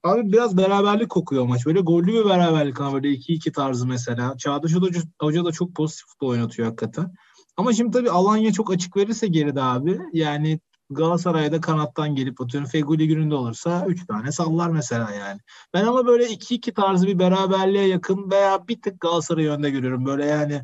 Abi 0.06 0.32
biraz 0.32 0.56
beraberlik 0.56 1.10
kokuyor 1.10 1.46
maç. 1.46 1.66
Böyle 1.66 1.80
gollü 1.80 2.12
bir 2.12 2.24
beraberlik 2.24 2.80
ama 2.80 2.92
böyle 2.92 3.08
2-2 3.08 3.52
tarzı 3.52 3.86
mesela. 3.86 4.36
Çağdaş 4.38 4.72
Hoca, 5.20 5.44
da 5.44 5.52
çok 5.52 5.74
pozitif 5.74 6.06
futbol 6.06 6.28
oynatıyor 6.28 6.68
hakikaten. 6.68 7.14
Ama 7.56 7.72
şimdi 7.72 7.90
tabii 7.90 8.10
Alanya 8.10 8.52
çok 8.52 8.72
açık 8.72 8.96
verirse 8.96 9.26
geride 9.26 9.62
abi. 9.62 10.00
Yani 10.12 10.60
Galatasaray'da 10.90 11.60
kanattan 11.60 12.14
gelip 12.14 12.40
atıyorum 12.40 12.70
Feguli 12.70 13.08
gününde 13.08 13.34
olursa 13.34 13.86
3 13.86 14.06
tane 14.06 14.32
sallar 14.32 14.70
mesela 14.70 15.10
yani. 15.10 15.40
Ben 15.74 15.84
ama 15.84 16.06
böyle 16.06 16.26
2-2 16.26 16.74
tarzı 16.74 17.06
bir 17.06 17.18
beraberliğe 17.18 17.86
yakın 17.86 18.30
veya 18.30 18.68
bir 18.68 18.82
tık 18.82 19.00
Galatasaray 19.00 19.46
önde 19.46 19.70
görüyorum. 19.70 20.06
Böyle 20.06 20.24
yani 20.24 20.62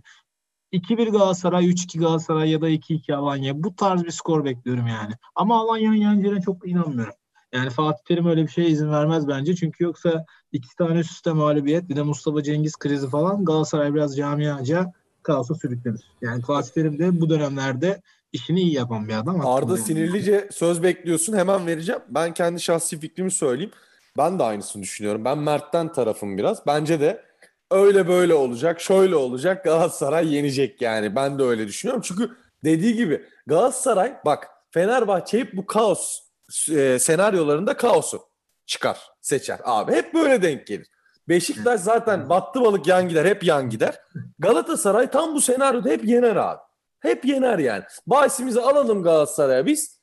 2-1 0.72 1.10
Galatasaray, 1.10 1.70
3-2 1.70 1.98
Galatasaray 1.98 2.50
ya 2.50 2.60
da 2.60 2.68
2-2 2.68 3.14
Alanya. 3.14 3.62
Bu 3.62 3.76
tarz 3.76 4.04
bir 4.04 4.10
skor 4.10 4.44
bekliyorum 4.44 4.86
yani. 4.86 5.14
Ama 5.34 5.60
Alanya'nın 5.60 5.96
yeneceğine 5.96 6.40
çok 6.40 6.68
inanmıyorum. 6.68 7.14
Yani 7.52 7.70
Fatih 7.70 8.04
Terim 8.04 8.26
öyle 8.26 8.42
bir 8.42 8.48
şeye 8.48 8.68
izin 8.68 8.90
vermez 8.90 9.28
bence. 9.28 9.56
Çünkü 9.56 9.84
yoksa 9.84 10.24
iki 10.52 10.76
tane 10.76 10.98
üst 10.98 11.10
üste 11.10 11.32
mağlubiyet 11.32 11.88
bir 11.88 11.96
de 11.96 12.02
Mustafa 12.02 12.42
Cengiz 12.42 12.76
krizi 12.76 13.10
falan 13.10 13.44
Galatasaray 13.44 13.94
biraz 13.94 14.16
camiaca 14.16 14.92
kaosa 15.22 15.54
sürüklenir. 15.54 16.00
Yani 16.20 16.42
Fatih 16.42 16.72
Terim 16.72 16.98
de 16.98 17.20
bu 17.20 17.30
dönemlerde 17.30 18.02
işini 18.32 18.60
iyi 18.60 18.74
yapan 18.74 19.08
bir 19.08 19.14
adam. 19.14 19.46
Arda 19.46 19.76
sinirlice 19.76 20.48
söz 20.52 20.82
bekliyorsun 20.82 21.36
hemen 21.36 21.66
vereceğim. 21.66 22.00
Ben 22.08 22.34
kendi 22.34 22.60
şahsi 22.60 23.00
fikrimi 23.00 23.30
söyleyeyim. 23.30 23.72
Ben 24.18 24.38
de 24.38 24.42
aynısını 24.42 24.82
düşünüyorum. 24.82 25.24
Ben 25.24 25.38
Mert'ten 25.38 25.92
tarafım 25.92 26.38
biraz. 26.38 26.66
Bence 26.66 27.00
de 27.00 27.24
öyle 27.70 28.08
böyle 28.08 28.34
olacak, 28.34 28.80
şöyle 28.80 29.16
olacak. 29.16 29.64
Galatasaray 29.64 30.34
yenecek 30.34 30.82
yani. 30.82 31.16
Ben 31.16 31.38
de 31.38 31.42
öyle 31.42 31.66
düşünüyorum. 31.66 32.02
Çünkü 32.06 32.30
dediği 32.64 32.94
gibi 32.94 33.24
Galatasaray 33.46 34.14
bak 34.24 34.48
Fenerbahçe 34.70 35.38
hep 35.38 35.56
bu 35.56 35.66
kaos 35.66 36.21
e, 36.70 36.98
senaryolarında 36.98 37.76
kaosu 37.76 38.22
çıkar, 38.66 38.98
seçer 39.20 39.60
abi. 39.64 39.92
Hep 39.92 40.14
böyle 40.14 40.42
denk 40.42 40.66
gelir. 40.66 40.86
Beşiktaş 41.28 41.80
zaten 41.80 42.28
battı 42.28 42.60
balık 42.60 42.86
yan 42.86 43.08
gider, 43.08 43.24
hep 43.24 43.44
yan 43.44 43.70
gider. 43.70 44.00
Galatasaray 44.38 45.10
tam 45.10 45.34
bu 45.34 45.40
senaryoda 45.40 45.88
hep 45.88 46.04
yener 46.04 46.36
abi. 46.36 46.60
Hep 47.00 47.24
yener 47.24 47.58
yani. 47.58 47.82
Bahisimizi 48.06 48.60
alalım 48.60 49.02
Galatasaray'a 49.02 49.66
biz. 49.66 50.00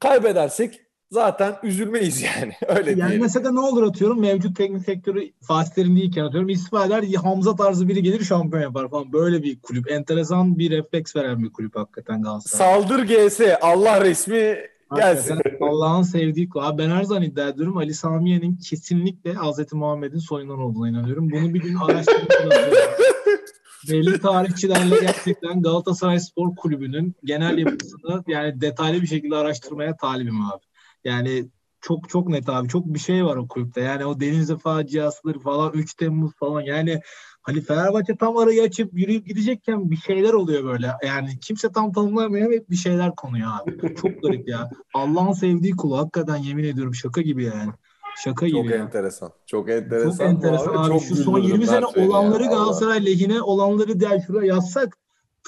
Kaybedersek 0.00 0.80
zaten 1.10 1.56
üzülmeyiz 1.62 2.22
yani. 2.36 2.52
Öyle 2.66 2.90
yani 2.90 2.96
diyelim. 3.00 3.20
mesela 3.20 3.50
ne 3.52 3.60
olur 3.60 3.82
atıyorum 3.82 4.20
mevcut 4.20 4.56
teknik 4.56 4.84
sektörü 4.84 5.32
Fatih 5.42 5.70
Terim 5.70 5.96
değilken 5.96 6.24
atıyorum 6.24 6.48
istifa 6.48 6.86
eder 6.86 7.04
Hamza 7.22 7.56
tarzı 7.56 7.88
biri 7.88 8.02
gelir 8.02 8.24
şampiyon 8.24 8.62
yapar 8.62 8.90
falan. 8.90 9.12
Böyle 9.12 9.42
bir 9.42 9.60
kulüp. 9.60 9.90
Enteresan 9.90 10.58
bir 10.58 10.70
refleks 10.70 11.16
veren 11.16 11.42
bir 11.42 11.52
kulüp 11.52 11.76
hakikaten 11.76 12.22
Galatasaray. 12.22 12.72
Saldır 12.72 13.04
GS. 13.04 13.40
Allah 13.60 14.00
resmi 14.00 14.58
Gelsin. 14.96 15.38
Allah'ın 15.60 16.02
sevdiği 16.02 16.48
kulağı. 16.48 16.78
Ben 16.78 16.90
her 16.90 17.04
zaman 17.04 17.22
iddia 17.22 17.48
ediyorum 17.48 17.76
Ali 17.76 17.94
Samiye'nin 17.94 18.56
kesinlikle 18.56 19.34
Hz. 19.34 19.72
Muhammed'in 19.72 20.18
soyundan 20.18 20.58
olduğuna 20.58 20.88
inanıyorum. 20.88 21.30
Bunu 21.30 21.54
bir 21.54 21.62
gün 21.62 21.74
araştırmak 21.74 22.28
Belli 23.88 24.20
tarihçilerle 24.20 25.00
gerçekten 25.00 25.62
Galatasaray 25.62 26.20
Spor 26.20 26.56
Kulübü'nün 26.56 27.14
genel 27.24 27.58
yapısını 27.58 28.24
yani 28.26 28.60
detaylı 28.60 29.02
bir 29.02 29.06
şekilde 29.06 29.36
araştırmaya 29.36 29.96
talibim 29.96 30.42
abi. 30.42 30.62
Yani 31.04 31.48
çok 31.80 32.08
çok 32.08 32.28
net 32.28 32.48
abi. 32.48 32.68
Çok 32.68 32.86
bir 32.86 32.98
şey 32.98 33.24
var 33.24 33.36
o 33.36 33.48
kulüpte. 33.48 33.80
Yani 33.80 34.04
o 34.04 34.20
Denizli 34.20 34.58
faciasıdır 34.58 35.40
falan 35.40 35.72
3 35.72 35.94
Temmuz 35.94 36.32
falan. 36.34 36.60
Yani 36.60 37.00
Hani 37.42 37.60
Fenerbahçe 37.60 38.16
tam 38.16 38.36
arayı 38.36 38.62
açıp 38.62 38.98
yürüyüp 38.98 39.26
gidecekken 39.26 39.90
bir 39.90 39.96
şeyler 39.96 40.32
oluyor 40.32 40.64
böyle. 40.64 40.92
Yani 41.06 41.40
kimse 41.40 41.72
tam 41.72 41.92
tanımlayamıyor 41.92 42.52
hep 42.52 42.70
bir 42.70 42.76
şeyler 42.76 43.14
konuyor 43.14 43.50
abi. 43.62 43.94
Çok 44.02 44.22
garip 44.22 44.48
ya. 44.48 44.70
Allah'ın 44.94 45.32
sevdiği 45.32 45.76
kulu 45.76 45.98
hakikaten 45.98 46.36
yemin 46.36 46.64
ediyorum 46.64 46.94
şaka 46.94 47.20
gibi 47.20 47.44
yani. 47.44 47.72
Şaka 48.24 48.46
gibi. 48.46 48.56
Çok 48.56 48.70
ya. 48.70 48.76
enteresan. 48.76 49.32
Çok 49.46 49.70
enteresan. 49.70 50.10
Çok 50.10 50.20
enteresan 50.20 50.74
abi. 50.74 50.92
abi. 50.92 51.00
Şu 51.00 51.16
son 51.16 51.38
20 51.38 51.66
sene 51.66 51.86
olanları 51.86 52.42
ya. 52.42 52.50
Galatasaray 52.50 53.06
lehine 53.06 53.42
olanları 53.42 54.00
diğer 54.00 54.20
şuraya 54.20 54.54
yazsak 54.54 54.96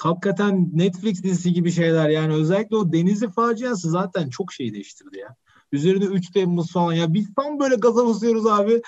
hakikaten 0.01 0.69
Netflix 0.73 1.23
dizisi 1.23 1.53
gibi 1.53 1.71
şeyler 1.71 2.09
yani 2.09 2.33
özellikle 2.33 2.75
o 2.75 2.93
Denizli 2.93 3.31
faciası 3.31 3.89
zaten 3.89 4.29
çok 4.29 4.53
şey 4.53 4.73
değiştirdi 4.73 5.19
ya. 5.19 5.35
Üzerine 5.71 6.05
3 6.05 6.31
Temmuz 6.31 6.71
falan 6.71 6.93
ya 6.93 7.13
biz 7.13 7.33
tam 7.35 7.59
böyle 7.59 7.75
gaza 7.75 8.07
basıyoruz 8.07 8.47
abi 8.47 8.81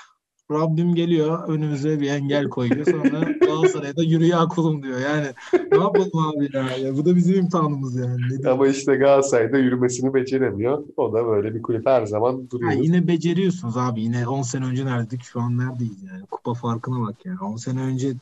Rabbim 0.52 0.96
geliyor 0.96 1.48
önümüze 1.48 2.00
bir 2.00 2.10
engel 2.10 2.50
koyuyor. 2.50 2.86
Sonra 2.86 3.20
Galatasaray'da 3.42 4.04
yürü 4.04 4.26
ya 4.26 4.46
kulum 4.46 4.84
diyor. 4.84 5.00
Yani 5.00 5.28
ne 5.72 5.78
yapalım 5.78 6.20
abi 6.20 6.50
ya? 6.54 6.78
ya 6.78 6.98
bu 6.98 7.06
da 7.06 7.16
bizim 7.16 7.36
imtihanımız 7.36 7.96
yani. 7.96 8.22
Ne 8.40 8.50
Ama 8.50 8.68
işte 8.68 8.96
Galatasaray'da 8.96 9.58
yürümesini 9.58 10.14
beceremiyor. 10.14 10.84
O 10.98 11.14
da 11.14 11.26
böyle 11.26 11.56
bir 11.56 11.62
kulüp 11.62 11.86
her 11.86 12.06
zaman 12.06 12.50
duruyor. 12.50 12.72
Yine 12.72 13.08
beceriyorsunuz 13.08 13.78
abi. 13.78 14.02
Yine 14.02 14.28
10 14.28 14.42
sene 14.42 14.66
önce 14.66 14.86
neredeydik? 14.86 15.24
Şu 15.24 15.42
an 15.42 15.58
neredeyiz 15.58 16.04
yani? 16.04 16.26
Kupa 16.32 16.54
farkına 16.54 17.08
bak 17.08 17.26
yani. 17.26 17.40
10 17.40 17.56
sene 17.56 17.82
önce 17.82 18.14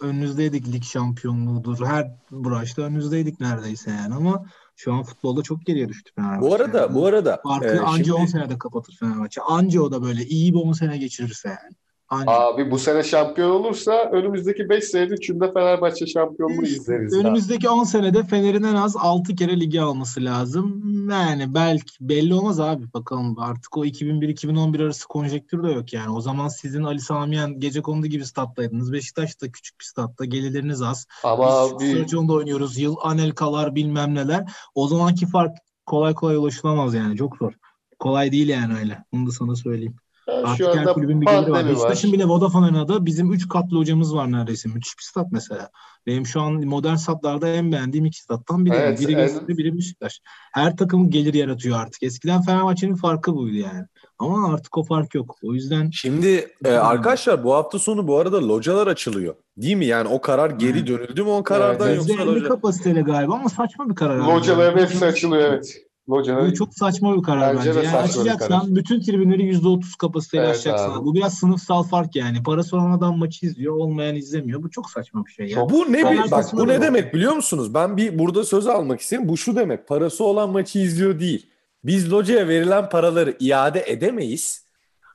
önünüzdeydik 0.00 0.72
lig 0.72 0.82
şampiyonluğudur. 0.82 1.86
Her 1.86 2.10
branşta 2.32 2.82
önünüzdeydik 2.82 3.40
neredeyse 3.40 3.90
yani 3.90 4.14
ama 4.14 4.44
şu 4.78 4.92
an 4.92 5.02
futbolda 5.02 5.42
çok 5.42 5.66
geriye 5.66 5.88
düştü 5.88 6.12
Fenerbahçe. 6.14 6.40
Bu 6.40 6.54
arada 6.54 6.78
yani. 6.78 6.94
bu 6.94 7.06
arada 7.06 7.40
farkı 7.42 7.66
e, 7.68 7.78
anca 7.80 8.04
şimdi- 8.04 8.12
10 8.12 8.26
senede 8.26 8.58
kapatır 8.58 8.96
Fenerbahçe. 9.00 9.40
Anca 9.40 9.80
o 9.82 9.92
da 9.92 10.02
böyle 10.02 10.24
iyi 10.26 10.54
bir 10.54 10.58
10 10.58 10.72
sene 10.72 10.98
geçirirse 10.98 11.48
yani. 11.48 11.74
Anca. 12.10 12.32
Abi 12.32 12.70
bu 12.70 12.78
sene 12.78 13.02
şampiyon 13.02 13.50
olursa 13.50 13.92
önümüzdeki 14.12 14.68
5 14.68 14.84
senede 14.84 15.14
üçünde 15.14 15.52
Fenerbahçe 15.52 16.06
şampiyonluğu 16.06 16.62
izleriz. 16.62 17.14
Önümüzdeki 17.14 17.68
10 17.68 17.84
senede 17.84 18.22
Fener'in 18.24 18.62
en 18.62 18.74
az 18.74 18.96
6 18.96 19.34
kere 19.34 19.60
ligi 19.60 19.80
alması 19.80 20.24
lazım. 20.24 20.82
Yani 21.10 21.54
belki 21.54 21.92
belli 22.00 22.34
olmaz 22.34 22.60
abi. 22.60 22.84
Bakalım 22.94 23.38
artık 23.38 23.76
o 23.76 23.84
2001-2011 23.84 24.84
arası 24.84 25.08
konjektür 25.08 25.62
de 25.62 25.72
yok 25.72 25.92
yani. 25.92 26.10
O 26.10 26.20
zaman 26.20 26.48
sizin 26.48 26.82
Ali 26.82 27.00
Samiyen 27.00 27.60
gece 27.60 27.82
kondu 27.82 28.06
gibi 28.06 28.26
stat'taydınız. 28.26 28.92
Beşiktaş 28.92 29.40
da 29.42 29.52
küçük 29.52 29.80
bir 29.80 29.84
statta. 29.84 30.24
Gelirleriniz 30.24 30.82
az. 30.82 31.06
Ama 31.24 31.64
Biz 31.64 31.80
bir 31.80 31.96
Sörçon'da 31.96 32.32
oynuyoruz. 32.32 32.78
Yıl 32.78 32.96
Anelkalar 33.02 33.74
bilmem 33.74 34.14
neler. 34.14 34.52
O 34.74 34.88
zamanki 34.88 35.26
fark 35.26 35.56
kolay 35.86 36.14
kolay 36.14 36.36
ulaşılamaz 36.36 36.94
yani. 36.94 37.16
Çok 37.16 37.36
zor. 37.36 37.52
Kolay 37.98 38.32
değil 38.32 38.48
yani 38.48 38.74
öyle. 38.78 39.04
Bunu 39.12 39.26
da 39.26 39.30
sana 39.30 39.56
söyleyeyim. 39.56 39.96
Yani 40.28 40.46
Artık 40.46 40.56
şu 40.56 40.70
anda 40.70 40.92
kulübün 40.92 41.20
bir 41.20 41.26
geliri 41.26 41.50
var. 41.50 41.68
Beşiktaş'ın 41.68 42.12
bile 42.12 42.24
Vodafone 42.24 42.66
Arena'da 42.66 43.06
bizim 43.06 43.32
3 43.32 43.48
katlı 43.48 43.76
hocamız 43.76 44.14
var 44.14 44.32
neredeyse. 44.32 44.68
Müthiş 44.68 44.98
bir 44.98 45.02
stat 45.02 45.26
mesela. 45.32 45.70
Benim 46.06 46.26
şu 46.26 46.40
an 46.40 46.52
modern 46.64 46.94
statlarda 46.94 47.48
en 47.48 47.72
beğendiğim 47.72 48.06
iki 48.06 48.22
stattan 48.22 48.64
biri. 48.64 48.74
Evet, 48.74 49.00
biri 49.00 49.14
Göztepe, 49.14 49.56
biri 49.58 49.76
Beşiktaş. 49.76 50.20
Her 50.52 50.76
takım 50.76 51.10
gelir 51.10 51.34
yaratıyor 51.34 51.80
artık. 51.80 52.02
Eskiden 52.02 52.42
Fenerbahçe'nin 52.42 52.94
farkı 52.94 53.34
buydu 53.34 53.56
yani. 53.56 53.84
Ama 54.18 54.52
artık 54.54 54.78
o 54.78 54.84
fark 54.84 55.14
yok. 55.14 55.36
O 55.42 55.54
yüzden 55.54 55.90
Şimdi 55.92 56.48
e, 56.64 56.72
arkadaşlar 56.72 57.44
bu 57.44 57.54
hafta 57.54 57.78
sonu 57.78 58.08
bu 58.08 58.18
arada 58.18 58.48
localar 58.48 58.86
açılıyor. 58.86 59.34
Değil 59.56 59.76
mi? 59.76 59.86
Yani 59.86 60.08
o 60.08 60.20
karar 60.20 60.50
geri 60.50 60.86
dönüldü 60.86 61.22
mü 61.22 61.30
o 61.30 61.42
karardan 61.42 61.88
Evet, 61.88 61.96
yoksa 61.96 62.12
%50 62.12 62.26
loca? 62.26 62.48
kapasiteyle 62.48 63.00
galiba 63.02 63.34
ama 63.34 63.48
saçma 63.48 63.88
bir 63.90 63.94
karar. 63.94 64.18
Locaların 64.18 64.80
hepsi 64.80 65.06
açılıyor 65.06 65.52
evet. 65.52 65.87
Locaların 66.10 66.50
Bu 66.50 66.54
çok 66.54 66.74
saçma 66.74 67.16
bir 67.16 67.22
karar 67.22 67.56
Bence 67.56 67.68
bence. 67.76 67.86
Yani 67.86 67.96
açacaksan 67.96 68.48
karar. 68.60 68.74
bütün 68.76 69.00
tribünleri 69.00 69.42
%30 69.42 69.96
kapasiteyle 69.98 70.44
Evet 70.46 70.56
açacaksın. 70.56 70.90
abi. 70.90 71.04
Bu 71.04 71.14
biraz 71.14 71.34
sınıfsal 71.34 71.82
fark 71.82 72.16
yani. 72.16 72.42
Parası 72.42 72.76
olan 72.76 72.90
adam 72.90 73.18
maçı 73.18 73.46
izliyor, 73.46 73.74
olmayan 73.76 74.16
izlemiyor. 74.16 74.62
Bu 74.62 74.70
çok 74.70 74.90
saçma 74.90 75.26
bir 75.26 75.30
şey 75.30 75.46
ya. 75.46 75.54
Çok- 75.54 75.70
Bu 75.70 75.92
ne 75.92 76.10
bir, 76.10 76.30
bak 76.30 76.44
bu 76.52 76.68
ne 76.68 76.80
demek 76.82 77.14
biliyor 77.14 77.32
musunuz? 77.32 77.74
Ben 77.74 77.96
bir 77.96 78.18
burada 78.18 78.44
söz 78.44 78.66
almak 78.66 79.00
isterim. 79.00 79.28
Bu 79.28 79.36
şu 79.36 79.56
demek. 79.56 79.88
Parası 79.88 80.24
olan 80.24 80.50
maçı 80.50 80.78
izliyor 80.78 81.20
değil. 81.20 81.46
Biz 81.84 82.12
locaya 82.12 82.48
verilen 82.48 82.88
paraları 82.88 83.36
iade 83.40 83.84
edemeyiz. 83.86 84.67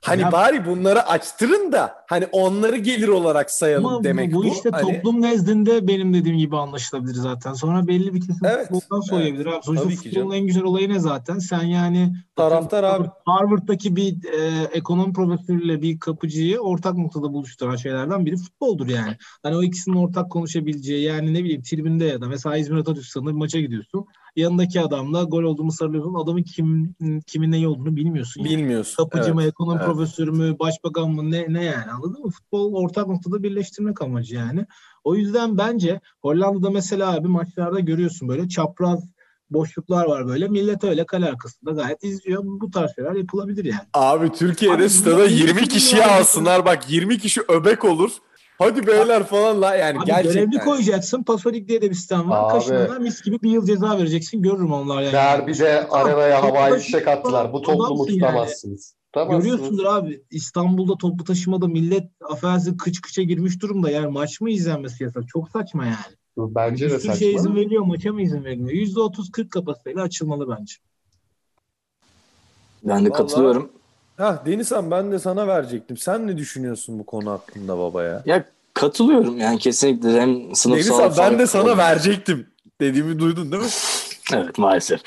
Hani 0.04 0.22
Ya- 0.22 0.32
bari 0.32 0.66
bunları 0.66 1.06
açtırın 1.08 1.72
da 1.72 1.94
hani 2.08 2.26
onları 2.32 2.76
gelir 2.76 3.08
olarak 3.08 3.50
sayalım 3.50 3.86
Ama 3.86 4.04
demek 4.04 4.32
bu, 4.32 4.36
bu. 4.42 4.46
işte 4.46 4.70
Hani- 4.72 4.82
toplum 4.94 5.22
nezdinde 5.22 5.88
benim 5.88 6.14
dediğim 6.14 6.38
gibi 6.38 6.56
anlaşılabilir 6.56 7.14
zaten. 7.14 7.52
Sonra 7.52 7.86
belli 7.86 8.14
bir 8.14 8.20
kesim 8.20 8.46
Evet, 8.46 8.68
futboldan 8.68 9.00
soğuyabilir. 9.00 9.46
abi. 9.46 9.62
Sonuçta 9.62 9.84
Tabii 9.84 9.96
futbolun 9.96 10.30
en 10.34 10.46
güzel 10.46 10.62
olayı 10.62 10.88
ne 10.88 10.98
zaten? 10.98 11.38
Sen 11.38 11.62
yani 11.62 12.12
Taraftar 12.36 12.84
abi. 12.84 13.08
Harvard'daki 13.26 13.96
bir 13.96 14.24
e, 14.24 14.64
ekonomi 14.72 15.12
profesörüyle 15.12 15.82
bir 15.82 15.98
kapıcıyı 15.98 16.58
ortak 16.60 16.94
noktada 16.98 17.32
buluşturan 17.32 17.76
şeylerden 17.76 18.26
biri 18.26 18.36
futboldur 18.36 18.88
yani. 18.88 19.16
Hani 19.42 19.56
o 19.56 19.62
ikisinin 19.62 19.96
ortak 19.96 20.30
konuşabileceği 20.30 21.02
yani 21.04 21.34
ne 21.34 21.44
bileyim 21.44 21.62
tribünde 21.62 22.04
ya 22.04 22.20
da 22.20 22.28
mesela 22.28 22.56
İzmir 22.56 22.76
Atatürk 22.78 23.04
Stadı'nda 23.06 23.30
bir 23.30 23.36
maça 23.36 23.60
gidiyorsun. 23.60 24.06
Yanındaki 24.36 24.80
adamla 24.80 25.22
gol 25.22 25.42
olduğunu 25.42 25.72
sarılıyorsun. 25.72 26.14
Adamın 26.14 26.42
kim, 26.42 26.94
kimin 27.26 27.52
ne 27.52 27.68
olduğunu 27.68 27.96
bilmiyorsun. 27.96 28.40
yani. 28.40 28.50
Bilmiyorsun. 28.56 28.96
Kapıcı 28.96 29.24
Evet. 29.24 29.34
mı, 29.34 29.42
ekonomi 29.44 29.76
evet. 29.76 29.86
profesörü 29.86 30.30
mü, 30.30 30.58
başbakan 30.58 31.10
mı 31.10 31.30
ne, 31.30 31.52
ne 31.52 31.64
yani 31.64 31.90
anladın 31.90 32.22
mı? 32.24 32.30
Futbol 32.30 32.74
ortak 32.74 33.08
noktada 33.08 33.42
birleştirmek 33.42 34.02
amacı 34.02 34.34
yani. 34.34 34.66
O 35.04 35.14
yüzden 35.14 35.58
bence 35.58 36.00
Hollanda'da 36.22 36.70
mesela 36.70 37.14
abi 37.14 37.28
maçlarda 37.28 37.80
görüyorsun 37.80 38.28
böyle 38.28 38.48
çapraz 38.48 39.14
boşluklar 39.50 40.04
var 40.06 40.26
böyle. 40.26 40.48
Millet 40.48 40.84
öyle 40.84 41.06
kale 41.06 41.26
arkasında 41.26 41.70
gayet 41.70 42.04
izliyor. 42.04 42.42
Bu 42.44 42.70
tarz 42.70 42.94
şeyler 42.94 43.12
yapılabilir 43.12 43.64
yani. 43.64 43.80
Abi 43.94 44.32
Türkiye'de 44.32 44.76
Abi 44.76 44.90
stada 44.90 45.16
bunlar 45.16 45.28
20 45.28 45.46
bizim 45.46 45.68
kişiye 45.68 46.06
alsınlar. 46.06 46.64
Bak 46.64 46.90
20 46.90 47.18
kişi 47.18 47.40
öbek 47.48 47.84
olur. 47.84 48.10
Hadi 48.64 48.86
beyler 48.86 49.24
falan 49.24 49.62
la 49.62 49.74
yani 49.74 49.98
Abi 49.98 50.06
gerçekten. 50.06 50.50
görevli 50.50 50.64
koyacaksın. 50.64 51.22
Pasolik 51.22 51.68
diye 51.68 51.82
de 51.82 51.90
bir 51.90 51.94
sistem 51.94 52.30
var. 52.30 52.62
Abi. 52.70 53.02
Mis 53.02 53.22
gibi 53.22 53.42
bir 53.42 53.50
yıl 53.50 53.66
ceza 53.66 53.98
vereceksin. 53.98 54.42
Görürüm 54.42 54.72
onlar 54.72 55.02
yani. 55.02 55.12
derbide 55.12 55.88
arenaya 55.88 56.42
havai 56.42 56.78
fişek 56.80 57.08
attılar. 57.08 57.52
Bu 57.52 57.62
toplumu 57.62 57.84
adamsın 57.86 58.04
yani. 58.12 58.20
tutamazsınız. 58.20 58.94
Tutamazsınız. 59.12 59.44
Görüyorsundur 59.44 59.84
abi 59.84 60.22
İstanbul'da 60.30 60.96
toplu 60.98 61.24
taşımada 61.24 61.66
millet 61.68 62.10
affedersin 62.30 62.76
kıç 62.76 63.00
kıça 63.00 63.22
girmiş 63.22 63.60
durumda. 63.62 63.90
Yani 63.90 64.06
maç 64.06 64.40
mı 64.40 64.50
izlenmesi 64.50 65.04
yasak? 65.04 65.28
Çok 65.28 65.50
saçma 65.50 65.84
yani. 65.84 65.96
Bence 66.36 66.86
bir 66.86 66.90
de 66.90 66.98
saçma. 66.98 67.14
şey 67.14 67.34
izin 67.34 67.56
veriliyor, 67.56 67.82
maça 67.82 68.12
mı 68.12 68.22
izin 68.22 68.44
veriliyor? 68.44 68.70
%30-40 68.70 69.48
kapasiteyle 69.48 70.00
açılmalı 70.00 70.56
bence. 70.58 70.74
Ben 72.84 73.04
de 73.04 73.08
Vallahi- 73.10 73.12
katılıyorum. 73.18 73.72
Hah 74.16 74.46
Denizhan 74.46 74.90
ben 74.90 75.12
de 75.12 75.18
sana 75.18 75.46
verecektim. 75.46 75.96
Sen 75.96 76.26
ne 76.26 76.36
düşünüyorsun 76.36 76.98
bu 76.98 77.06
konu 77.06 77.30
hakkında 77.30 77.78
baba 77.78 78.02
ya? 78.02 78.22
Ya 78.26 78.44
katılıyorum 78.74 79.38
yani 79.38 79.58
kesinlikle 79.58 80.20
hem 80.20 80.54
sınıfsal 80.54 81.00
Denizhan 81.00 81.30
ben 81.32 81.38
de 81.38 81.46
sana 81.46 81.78
verecektim. 81.78 82.46
Dediğimi 82.80 83.18
duydun 83.18 83.52
değil 83.52 83.62
mi? 83.62 83.68
Evet 84.32 84.58
maalesef. 84.58 85.00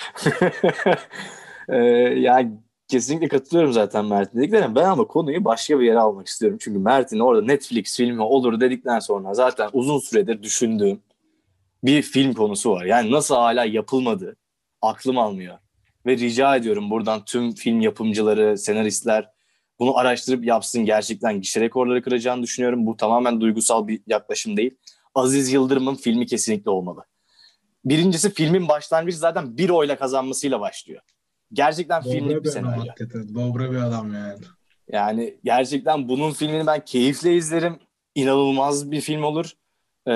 ee, 1.69 1.77
yani 2.17 2.51
kesinlikle 2.87 3.27
katılıyorum 3.27 3.73
zaten 3.73 4.05
Mert'in 4.05 4.39
dediklerine. 4.39 4.75
Ben 4.75 4.83
ama 4.83 5.07
konuyu 5.07 5.45
başka 5.45 5.79
bir 5.79 5.85
yere 5.85 5.99
almak 5.99 6.27
istiyorum. 6.27 6.57
Çünkü 6.61 6.79
Mert'in 6.79 7.19
orada 7.19 7.41
Netflix 7.45 7.97
filmi 7.97 8.21
olur 8.21 8.59
dedikten 8.59 8.99
sonra 8.99 9.33
zaten 9.33 9.69
uzun 9.73 9.99
süredir 9.99 10.43
düşündüğüm 10.43 10.99
bir 11.83 12.01
film 12.01 12.33
konusu 12.33 12.71
var. 12.71 12.85
Yani 12.85 13.11
nasıl 13.11 13.35
hala 13.35 13.65
yapılmadı 13.65 14.35
aklım 14.81 15.17
almıyor. 15.17 15.57
Ve 16.07 16.17
rica 16.17 16.55
ediyorum 16.55 16.89
buradan 16.89 17.25
tüm 17.25 17.55
film 17.55 17.81
yapımcıları, 17.81 18.57
senaristler 18.57 19.29
bunu 19.79 19.97
araştırıp 19.97 20.45
yapsın. 20.45 20.85
Gerçekten 20.85 21.41
gişe 21.41 21.61
rekorları 21.61 22.01
kıracağını 22.01 22.43
düşünüyorum. 22.43 22.85
Bu 22.85 22.97
tamamen 22.97 23.41
duygusal 23.41 23.87
bir 23.87 24.01
yaklaşım 24.07 24.57
değil. 24.57 24.75
Aziz 25.15 25.53
Yıldırım'ın 25.53 25.95
filmi 25.95 26.25
kesinlikle 26.25 26.71
olmalı. 26.71 27.05
Birincisi 27.85 28.33
filmin 28.33 28.67
başlangıcı 28.67 29.17
zaten 29.17 29.57
bir 29.57 29.69
oyla 29.69 29.97
kazanmasıyla 29.97 30.59
başlıyor. 30.59 31.01
Gerçekten 31.53 32.01
filmlik 32.01 32.23
bir 32.23 32.35
Dobra 32.35 32.43
bir 32.43 32.49
senaryo. 32.49 32.79
hakikaten. 32.79 33.35
Dobra 33.35 33.71
bir 33.71 33.77
adam 33.77 34.13
yani. 34.13 34.39
Yani 34.91 35.37
gerçekten 35.43 36.09
bunun 36.09 36.31
filmini 36.31 36.67
ben 36.67 36.85
keyifle 36.85 37.35
izlerim. 37.35 37.79
İnanılmaz 38.15 38.91
bir 38.91 39.01
film 39.01 39.23
olur. 39.23 39.51
Ee, 40.07 40.13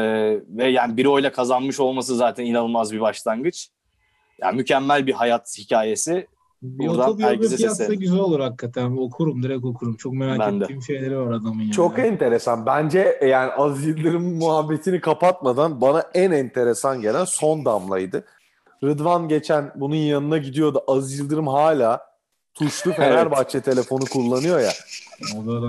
ve 0.47 0.67
yani 0.67 0.97
bir 0.97 1.05
oyla 1.05 1.31
kazanmış 1.31 1.79
olması 1.79 2.15
zaten 2.15 2.45
inanılmaz 2.45 2.93
bir 2.93 2.99
başlangıç. 2.99 3.69
Yani 4.41 4.55
mükemmel 4.57 5.07
bir 5.07 5.13
hayat 5.13 5.57
hikayesi. 5.57 6.27
Bir 6.61 6.87
Buradan 6.87 7.01
herkese 7.01 7.11
otobiyografi 7.11 7.63
yazsa 7.63 7.75
seslenim. 7.75 7.99
güzel 7.99 8.19
olur 8.19 8.39
hakikaten. 8.39 8.97
Okurum, 8.97 9.43
direkt 9.43 9.65
okurum. 9.65 9.95
Çok 9.97 10.13
merak 10.13 10.39
Ben 10.39 10.59
de. 10.59 10.63
ettiğim 10.63 10.81
şeyleri 10.81 11.17
var 11.17 11.31
adamın 11.31 11.59
yani. 11.59 11.71
Çok 11.71 11.99
enteresan. 11.99 12.65
Bence 12.65 13.19
yani 13.27 13.51
Aziz 13.51 13.85
Yıldırım 13.87 14.23
muhabbetini 14.37 15.01
kapatmadan 15.01 15.81
bana 15.81 16.03
en 16.13 16.31
enteresan 16.31 17.01
gelen 17.01 17.25
son 17.25 17.65
damlaydı. 17.65 18.23
Rıdvan 18.83 19.27
geçen 19.27 19.71
bunun 19.75 19.95
yanına 19.95 20.37
gidiyordu. 20.37 20.83
Aziz 20.87 21.19
Yıldırım 21.19 21.47
hala 21.47 22.11
tuşlu 22.53 22.91
Fenerbahçe 22.93 23.61
telefonu 23.61 24.05
kullanıyor 24.05 24.59
ya. 24.59 24.71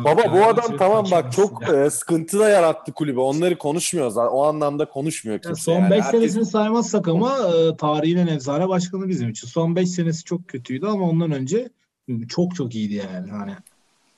Baba 0.05 0.33
bu 0.33 0.45
adam 0.45 0.77
tamam 0.77 1.07
bak 1.11 1.33
çok 1.33 1.69
e, 1.69 1.91
sıkıntı 1.91 2.39
da 2.39 2.49
yarattı 2.49 2.93
kulübe. 2.93 3.21
Onları 3.21 3.59
konuşmuyoruz. 3.59 4.17
O 4.17 4.43
anlamda 4.45 4.85
konuşmuyor 4.89 5.39
kimse. 5.39 5.63
son 5.63 5.73
yani. 5.73 5.91
5 5.91 6.05
Herkes- 6.05 6.11
senesini 6.11 6.47
saymazsak 6.47 7.09
ama 7.09 7.39
e, 7.39 7.77
tarihin 7.77 8.17
en 8.17 8.27
efsane 8.27 8.69
başkanı 8.69 9.09
bizim 9.09 9.31
için. 9.31 9.49
Son 9.49 9.77
5 9.77 9.91
senesi 9.91 10.25
çok 10.25 10.49
kötüydü 10.49 10.87
ama 10.87 11.09
ondan 11.09 11.33
önce 11.33 11.71
çok 12.29 12.55
çok 12.55 12.75
iyiydi 12.75 12.95
yani. 12.95 13.31
Hani 13.31 13.53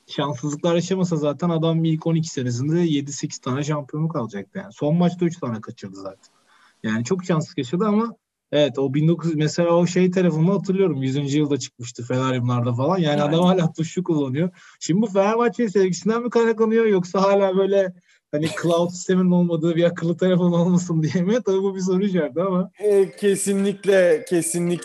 şanssızlıklar 0.06 0.74
yaşamasa 0.74 1.16
zaten 1.16 1.50
adam 1.50 1.84
ilk 1.84 2.06
12 2.06 2.28
senesinde 2.28 2.80
7-8 2.80 3.40
tane 3.40 3.64
şampiyonluk 3.64 4.16
alacaktı 4.16 4.58
yani. 4.58 4.72
Son 4.72 4.96
maçta 4.96 5.24
3 5.24 5.38
tane 5.40 5.60
kaçırdı 5.60 5.96
zaten. 5.96 6.34
Yani 6.82 7.04
çok 7.04 7.24
şanssız 7.24 7.58
yaşadı 7.58 7.84
ama 7.84 8.16
evet 8.52 8.78
o 8.78 8.94
1900 8.94 9.36
mesela 9.36 9.70
o 9.70 9.86
şey 9.86 10.10
telefonunu 10.10 10.54
hatırlıyorum 10.54 11.02
100. 11.02 11.34
yılda 11.34 11.58
çıkmıştı 11.58 12.02
Feneryumlarda 12.04 12.74
falan. 12.74 12.98
Yani 12.98 13.22
Aynen. 13.22 13.34
adam 13.34 13.44
hala 13.44 13.72
tuşlu 13.72 14.04
kullanıyor. 14.04 14.50
Şimdi 14.80 15.02
bu 15.02 15.06
Fenerbahçe 15.06 15.68
sevgisinden 15.68 16.22
mi 16.22 16.30
kaynaklanıyor 16.30 16.84
yoksa 16.86 17.22
hala 17.22 17.56
böyle 17.56 17.94
hani 18.32 18.48
cloud 18.62 18.90
sisteminin 18.90 19.30
olmadığı 19.30 19.76
bir 19.76 19.84
akıllı 19.84 20.16
telefon 20.16 20.52
olmasın 20.52 21.02
diye 21.02 21.24
mi? 21.24 21.38
Tabii 21.46 21.62
bu 21.62 21.74
bir 21.74 21.80
soru 21.80 22.04
işareti 22.04 22.40
ama. 22.40 22.70
E, 22.78 23.16
kesinlikle 23.16 24.24
kesinlikle 24.28 24.84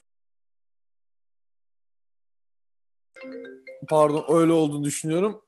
pardon 3.90 4.26
öyle 4.30 4.52
olduğunu 4.52 4.84
düşünüyorum. 4.84 5.42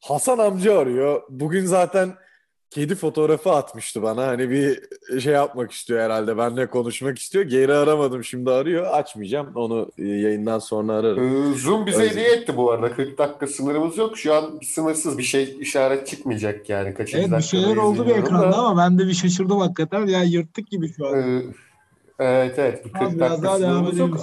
Hasan 0.00 0.38
amca 0.38 0.78
arıyor. 0.78 1.22
Bugün 1.28 1.66
zaten 1.66 2.14
kedi 2.70 2.94
fotoğrafı 2.94 3.50
atmıştı 3.50 4.02
bana. 4.02 4.26
Hani 4.26 4.50
bir 4.50 4.80
şey 5.20 5.32
yapmak 5.32 5.72
istiyor 5.72 6.00
herhalde. 6.00 6.38
Benle 6.38 6.66
konuşmak 6.66 7.18
istiyor. 7.18 7.44
Geri 7.44 7.74
aramadım. 7.74 8.24
Şimdi 8.24 8.50
arıyor. 8.50 8.86
Açmayacağım. 8.86 9.52
Onu 9.54 9.90
yayından 9.98 10.58
sonra 10.58 10.92
ararım. 10.92 11.52
Ee, 11.52 11.58
Zoom 11.58 11.86
bize 11.86 12.10
hediye 12.10 12.32
etti 12.32 12.56
bu 12.56 12.70
arada. 12.70 12.92
40 12.92 13.18
dakika 13.18 13.46
sınırımız 13.46 13.98
yok. 13.98 14.18
Şu 14.18 14.34
an 14.34 14.58
sınırsız 14.62 15.18
bir 15.18 15.22
şey 15.22 15.56
işaret 15.60 16.06
çıkmayacak 16.06 16.68
yani. 16.68 16.94
Kaçıncı 16.94 17.28
evet 17.28 17.38
bir 17.38 17.44
şeyler 17.44 17.76
oldu 17.76 18.06
bir 18.06 18.16
ekranda 18.16 18.52
da. 18.52 18.56
ama 18.56 18.82
ben 18.82 18.98
de 18.98 19.06
bir 19.06 19.14
şaşırdım 19.14 19.58
hakikaten. 19.58 20.06
Ya 20.06 20.22
yırttık 20.22 20.70
gibi 20.70 20.92
şu 20.92 21.06
an. 21.06 21.18
Ee, 21.18 21.42
evet 22.18 22.58
evet. 22.58 22.84
Bir 22.84 22.92
40 22.92 23.20
dakika 23.20 23.56
sınırımız 23.56 23.98
yok. 23.98 24.16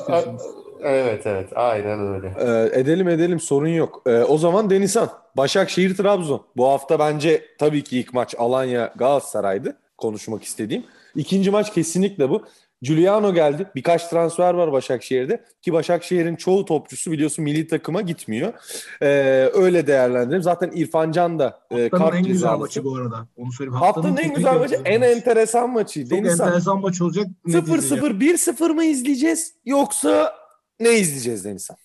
Evet 0.83 1.25
evet 1.25 1.49
aynen 1.55 1.99
öyle. 1.99 2.33
Ee, 2.39 2.79
edelim 2.79 3.07
edelim 3.07 3.39
sorun 3.39 3.67
yok. 3.67 4.01
Ee, 4.05 4.11
o 4.11 4.37
zaman 4.37 4.69
Denizhan 4.69 5.09
Başakşehir 5.37 5.97
Trabzon. 5.97 6.41
Bu 6.57 6.67
hafta 6.67 6.99
bence 6.99 7.45
tabii 7.59 7.83
ki 7.83 7.99
ilk 7.99 8.13
maç 8.13 8.35
Alanya 8.37 8.93
Galatasaray'dı 8.95 9.77
konuşmak 9.97 10.43
istediğim. 10.43 10.83
İkinci 11.15 11.51
maç 11.51 11.73
kesinlikle 11.73 12.29
bu. 12.29 12.45
Giuliano 12.81 13.33
geldi. 13.33 13.71
Birkaç 13.75 14.07
transfer 14.07 14.53
var 14.53 14.71
Başakşehir'de. 14.71 15.43
Ki 15.61 15.73
Başakşehir'in 15.73 16.35
çoğu 16.35 16.65
topçusu 16.65 17.11
biliyorsun 17.11 17.43
milli 17.43 17.67
takıma 17.67 18.01
gitmiyor. 18.01 18.53
Ee, 19.01 19.07
öyle 19.53 19.87
değerlendirelim. 19.87 20.43
Zaten 20.43 20.71
İrfan 20.73 21.11
Can 21.11 21.39
da 21.39 21.59
e, 21.71 21.89
kart 21.89 22.15
en 22.15 22.23
güzel 22.23 22.55
maçı 22.55 22.83
bu 22.83 22.95
arada. 22.95 23.27
Onu 23.37 23.51
söyleyeyim. 23.51 23.73
Haftanın, 23.73 24.07
Haftanın 24.07 24.29
en 24.29 24.35
güzel 24.35 24.55
maçı, 24.55 24.81
en 24.85 25.01
enteresan 25.01 25.69
maçı. 25.69 26.09
Çok 26.09 26.11
Deniz 26.11 26.39
enteresan 26.41 26.81
maç 26.81 27.01
olacak. 27.01 27.27
0-0, 27.47 28.19
1-0 28.19 28.73
mı 28.73 28.83
izleyeceğiz? 28.83 29.53
Yoksa 29.65 30.33
ne 30.79 30.93
izleyeceğiz 30.93 31.45
Denizhan? 31.45 31.77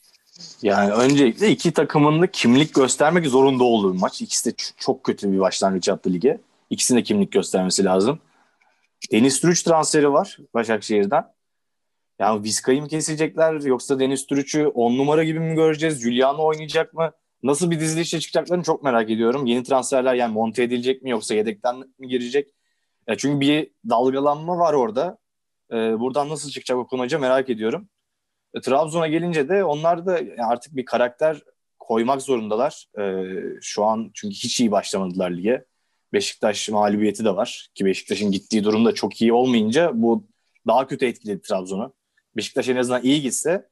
Yani 0.62 0.92
öncelikle 0.92 1.50
iki 1.50 1.72
takımın 1.72 2.22
da 2.22 2.30
kimlik 2.30 2.74
göstermek 2.74 3.26
zorunda 3.26 3.64
olduğu 3.64 3.94
bir 3.94 4.00
maç. 4.00 4.22
İkisi 4.22 4.50
de 4.50 4.54
çok 4.76 5.04
kötü 5.04 5.32
bir 5.32 5.38
başlangıç 5.38 5.88
yaptı 5.88 6.12
lige. 6.12 6.40
İkisinin 6.70 6.98
de 6.98 7.02
kimlik 7.02 7.32
göstermesi 7.32 7.84
lazım. 7.84 8.18
Deniz 9.12 9.40
Türüç 9.40 9.62
transferi 9.62 10.12
var 10.12 10.36
Başakşehir'den. 10.54 11.24
Yani 12.18 12.42
Vizca'yı 12.42 12.82
mı 12.82 12.88
kesecekler 12.88 13.60
yoksa 13.60 14.00
Deniz 14.00 14.26
Türüç'ü 14.26 14.66
on 14.66 14.98
numara 14.98 15.24
gibi 15.24 15.40
mi 15.40 15.54
göreceğiz? 15.54 16.04
Giuliano 16.04 16.44
oynayacak 16.44 16.94
mı? 16.94 17.12
Nasıl 17.42 17.70
bir 17.70 17.80
dizilişle 17.80 18.20
çıkacaklarını 18.20 18.64
çok 18.64 18.82
merak 18.82 19.10
ediyorum. 19.10 19.46
Yeni 19.46 19.62
transferler 19.62 20.14
yani 20.14 20.32
monte 20.32 20.62
edilecek 20.62 21.02
mi 21.02 21.10
yoksa 21.10 21.34
yedekten 21.34 21.78
mi 21.98 22.08
girecek? 22.08 22.54
Ya 23.08 23.16
çünkü 23.16 23.40
bir 23.40 23.70
dalgalanma 23.88 24.58
var 24.58 24.72
orada. 24.72 25.18
Ee, 25.72 26.00
buradan 26.00 26.28
nasıl 26.28 26.50
çıkacak 26.50 26.78
Okan 26.78 27.20
merak 27.20 27.50
ediyorum. 27.50 27.88
E, 28.54 28.60
Trabzon'a 28.60 29.06
gelince 29.06 29.48
de 29.48 29.64
onlar 29.64 30.06
da 30.06 30.20
artık 30.38 30.76
bir 30.76 30.84
karakter 30.84 31.42
koymak 31.78 32.22
zorundalar. 32.22 32.86
E, 32.98 33.24
şu 33.60 33.84
an 33.84 34.10
çünkü 34.14 34.34
hiç 34.34 34.60
iyi 34.60 34.70
başlamadılar 34.70 35.30
lige. 35.30 35.64
Beşiktaş 36.12 36.68
mağlubiyeti 36.68 37.24
de 37.24 37.36
var. 37.36 37.68
Ki 37.74 37.84
Beşiktaş'ın 37.84 38.30
gittiği 38.30 38.64
durumda 38.64 38.94
çok 38.94 39.22
iyi 39.22 39.32
olmayınca 39.32 39.90
bu 39.94 40.26
daha 40.66 40.86
kötü 40.86 41.06
etkiledi 41.06 41.42
Trabzon'u. 41.42 41.94
Beşiktaş 42.36 42.68
en 42.68 42.76
azından 42.76 43.02
iyi 43.02 43.22
gitse 43.22 43.68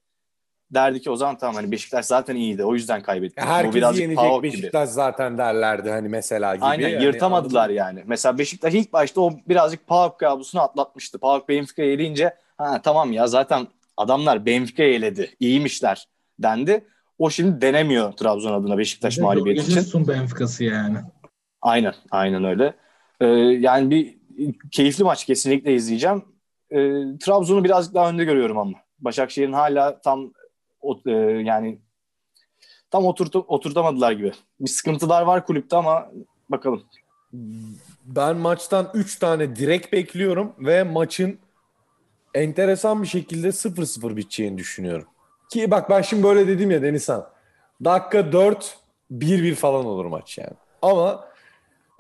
derdi 0.70 1.00
ki 1.00 1.10
o 1.10 1.16
zaman 1.16 1.38
tamam 1.38 1.54
hani 1.54 1.70
Beşiktaş 1.72 2.06
zaten 2.06 2.36
iyiydi 2.36 2.64
o 2.64 2.74
yüzden 2.74 3.02
kaybetti. 3.02 3.40
Herkes 3.40 3.98
yenecek 3.98 4.42
Beşiktaş 4.42 4.88
gibi. 4.88 4.94
zaten 4.94 5.38
derlerdi 5.38 5.90
hani 5.90 6.08
mesela 6.08 6.54
gibi. 6.54 6.64
Aynen 6.64 6.88
yani, 6.88 7.04
yırtamadılar 7.04 7.60
anladım. 7.60 7.76
yani. 7.76 8.02
Mesela 8.06 8.38
Beşiktaş 8.38 8.74
ilk 8.74 8.92
başta 8.92 9.20
o 9.20 9.32
birazcık 9.48 9.86
PAOK 9.86 10.20
kabusunu 10.20 10.62
atlatmıştı. 10.62 11.18
PAOK 11.18 11.48
Benfica'ya 11.48 11.94
gelince 11.94 12.34
ha 12.58 12.80
tamam 12.82 13.12
ya 13.12 13.26
zaten 13.26 13.66
adamlar 14.00 14.46
Benfica 14.46 14.84
eledi. 14.84 15.36
İyiymişler 15.40 16.08
dendi. 16.38 16.84
O 17.18 17.30
şimdi 17.30 17.60
denemiyor 17.60 18.12
Trabzon 18.12 18.52
adına 18.52 18.78
Beşiktaş 18.78 19.18
evet, 19.18 19.24
mağlubiyeti 19.24 19.70
için. 19.70 19.80
Sun 19.80 20.08
Benfica'sı 20.08 20.64
yani. 20.64 20.98
Aynen, 21.62 21.94
aynen 22.10 22.44
öyle. 22.44 22.74
Ee, 23.20 23.26
yani 23.26 23.90
bir 23.90 24.18
keyifli 24.70 25.04
maç 25.04 25.24
kesinlikle 25.24 25.74
izleyeceğim. 25.74 26.22
Ee, 26.70 27.02
Trabzon'u 27.20 27.64
birazcık 27.64 27.94
daha 27.94 28.10
önde 28.10 28.24
görüyorum 28.24 28.58
ama. 28.58 28.78
Başakşehir'in 28.98 29.52
hala 29.52 30.00
tam 30.00 30.32
o, 30.80 31.00
e, 31.06 31.10
yani 31.44 31.78
tam 32.90 33.04
oturtu, 33.04 33.44
oturtamadılar 33.48 34.12
gibi. 34.12 34.32
Bir 34.60 34.70
sıkıntılar 34.70 35.22
var 35.22 35.46
kulüpte 35.46 35.76
ama 35.76 36.10
bakalım. 36.48 36.82
Ben 38.04 38.36
maçtan 38.36 38.90
3 38.94 39.18
tane 39.18 39.56
direkt 39.56 39.92
bekliyorum 39.92 40.52
ve 40.58 40.82
maçın 40.82 41.38
enteresan 42.34 43.02
bir 43.02 43.08
şekilde 43.08 43.48
0-0 43.48 44.16
biteceğini 44.16 44.58
düşünüyorum. 44.58 45.06
Ki 45.48 45.70
bak 45.70 45.90
ben 45.90 46.02
şimdi 46.02 46.22
böyle 46.22 46.48
dedim 46.48 46.70
ya 46.70 46.82
Denizhan. 46.82 47.26
Dakika 47.84 48.32
4 48.32 48.78
1-1 49.12 49.54
falan 49.54 49.86
olur 49.86 50.04
maç 50.04 50.38
yani. 50.38 50.56
Ama 50.82 51.24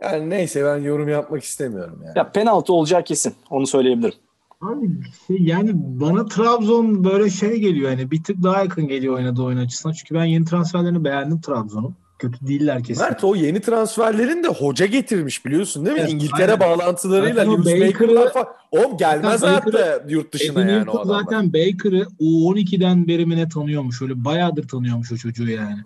yani 0.02 0.30
neyse 0.30 0.64
ben 0.64 0.76
yorum 0.76 1.08
yapmak 1.08 1.42
istemiyorum 1.42 2.02
yani. 2.04 2.18
Ya 2.18 2.32
penaltı 2.32 2.72
olacağı 2.72 3.04
kesin. 3.04 3.34
Onu 3.50 3.66
söyleyebilirim. 3.66 4.18
Abi 4.60 4.88
şey, 5.26 5.36
yani 5.40 5.70
bana 5.74 6.26
Trabzon 6.26 7.04
böyle 7.04 7.30
şey 7.30 7.60
geliyor 7.60 7.90
yani 7.90 8.10
bir 8.10 8.24
tık 8.24 8.42
daha 8.42 8.62
yakın 8.62 8.88
geliyor 8.88 9.14
oynadığı 9.14 9.42
oyun 9.42 9.58
açısından. 9.58 9.92
Çünkü 9.92 10.14
ben 10.14 10.24
yeni 10.24 10.44
transferlerini 10.44 11.04
beğendim 11.04 11.40
Trabzon'un 11.40 11.94
kötü 12.20 12.46
değiller 12.46 12.84
kesin. 12.84 13.04
Mert 13.04 13.24
o 13.24 13.34
yeni 13.34 13.60
transferlerin 13.60 14.44
de 14.44 14.48
hoca 14.48 14.86
getirmiş 14.86 15.46
biliyorsun 15.46 15.86
değil 15.86 15.96
mi? 15.96 16.00
Evet, 16.02 16.12
İngiltere 16.12 16.52
aynen. 16.52 16.60
bağlantılarıyla 16.60 17.50
Lewis 17.50 17.80
Baker'ı 17.80 18.30
falan. 18.32 18.48
Oğlum 18.70 18.96
gelmez 18.96 19.42
hayatta 19.42 20.04
yurt 20.08 20.32
dışına 20.32 20.70
yani 20.70 20.90
o 20.90 20.98
adamlar. 20.98 21.20
Zaten 21.22 21.52
Baker'ı 21.52 22.06
U12'den 22.20 23.08
beri 23.08 23.26
mi 23.26 23.36
ne 23.36 23.48
tanıyormuş. 23.48 24.02
Öyle 24.02 24.24
bayağıdır 24.24 24.68
tanıyormuş 24.68 25.12
o 25.12 25.16
çocuğu 25.16 25.48
yani 25.48 25.78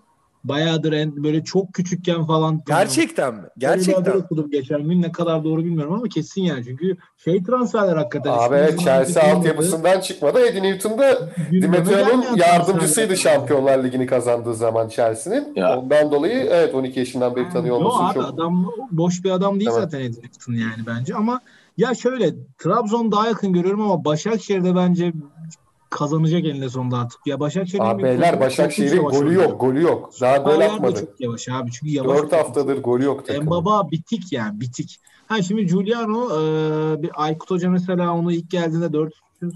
bayağıdır 0.47 0.93
en, 0.93 1.23
böyle 1.23 1.43
çok 1.43 1.73
küçükken 1.73 2.25
falan. 2.25 2.61
Gerçekten 2.67 3.35
mi? 3.35 3.47
Gerçekten. 3.57 4.05
Ben 4.05 4.19
okudum 4.19 4.51
geçen 4.51 4.83
gün 4.83 5.01
ne 5.01 5.11
kadar 5.11 5.43
doğru 5.43 5.63
bilmiyorum 5.63 5.93
ama 5.93 6.07
kesin 6.07 6.41
yani. 6.41 6.63
Çünkü 6.65 6.97
şey 7.17 7.43
transferler 7.43 7.95
hakikaten. 7.95 8.31
Abi 8.31 8.55
evet 8.55 8.79
Chelsea 8.79 9.35
altyapısından 9.35 9.99
çıkmadı. 9.99 10.39
Eddie 10.39 10.63
Newton 10.63 10.97
da 10.97 11.29
Dimitri'nin 11.51 12.35
yardımcısıydı 12.35 13.17
Şampiyonlar 13.17 13.83
Ligi'ni 13.83 14.05
kazandığı 14.05 14.55
zaman 14.55 14.87
Chelsea'nin. 14.87 15.55
Ondan 15.55 16.11
dolayı 16.11 16.47
evet 16.51 16.75
12 16.75 16.99
yaşından 16.99 17.35
beri 17.35 17.49
tanıyor 17.49 17.75
olması 17.75 18.03
abi, 18.03 18.13
çok. 18.13 18.25
adam 18.25 18.71
boş 18.91 19.23
bir 19.23 19.31
adam 19.31 19.59
değil 19.59 19.69
evet. 19.73 19.83
zaten 19.83 19.99
Eddie 19.99 20.21
Newton 20.23 20.53
yani 20.53 20.87
bence 20.87 21.15
ama 21.15 21.41
ya 21.77 21.95
şöyle 21.95 22.33
Trabzon 22.57 23.11
daha 23.11 23.27
yakın 23.27 23.53
görüyorum 23.53 23.81
ama 23.81 24.05
Başakşehir'de 24.05 24.75
bence 24.75 25.13
kazanacak 25.95 26.45
eninde 26.45 26.69
sonunda 26.69 26.97
artık. 26.97 27.27
Ya 27.27 27.39
Başakşehir'in 27.39 27.85
abi 27.85 28.03
beyler 28.03 28.39
Başakşehir'in 28.39 29.03
golü 29.03 29.33
yok, 29.33 29.61
golü 29.61 29.81
yok. 29.81 30.11
Daha 30.21 30.37
gol 30.37 30.59
atmadı. 30.59 30.99
çok 30.99 31.21
yavaş 31.21 31.49
abi. 31.49 31.71
Çünkü 31.71 31.93
yavaş. 31.93 32.17
4 32.17 32.33
haftadır 32.33 32.83
golü 32.83 33.03
yok 33.03 33.27
takımın. 33.27 33.49
Baba 33.49 33.91
bitik 33.91 34.33
yani 34.33 34.61
bitik. 34.61 34.99
Ha 35.27 35.41
şimdi 35.41 35.65
Giuliano 35.65 36.25
e, 36.25 37.03
bir 37.03 37.11
Aykut 37.13 37.51
Hoca 37.51 37.69
mesela 37.69 38.13
onu 38.13 38.31
ilk 38.31 38.51
geldiğinde 38.51 38.93
4 38.93 39.13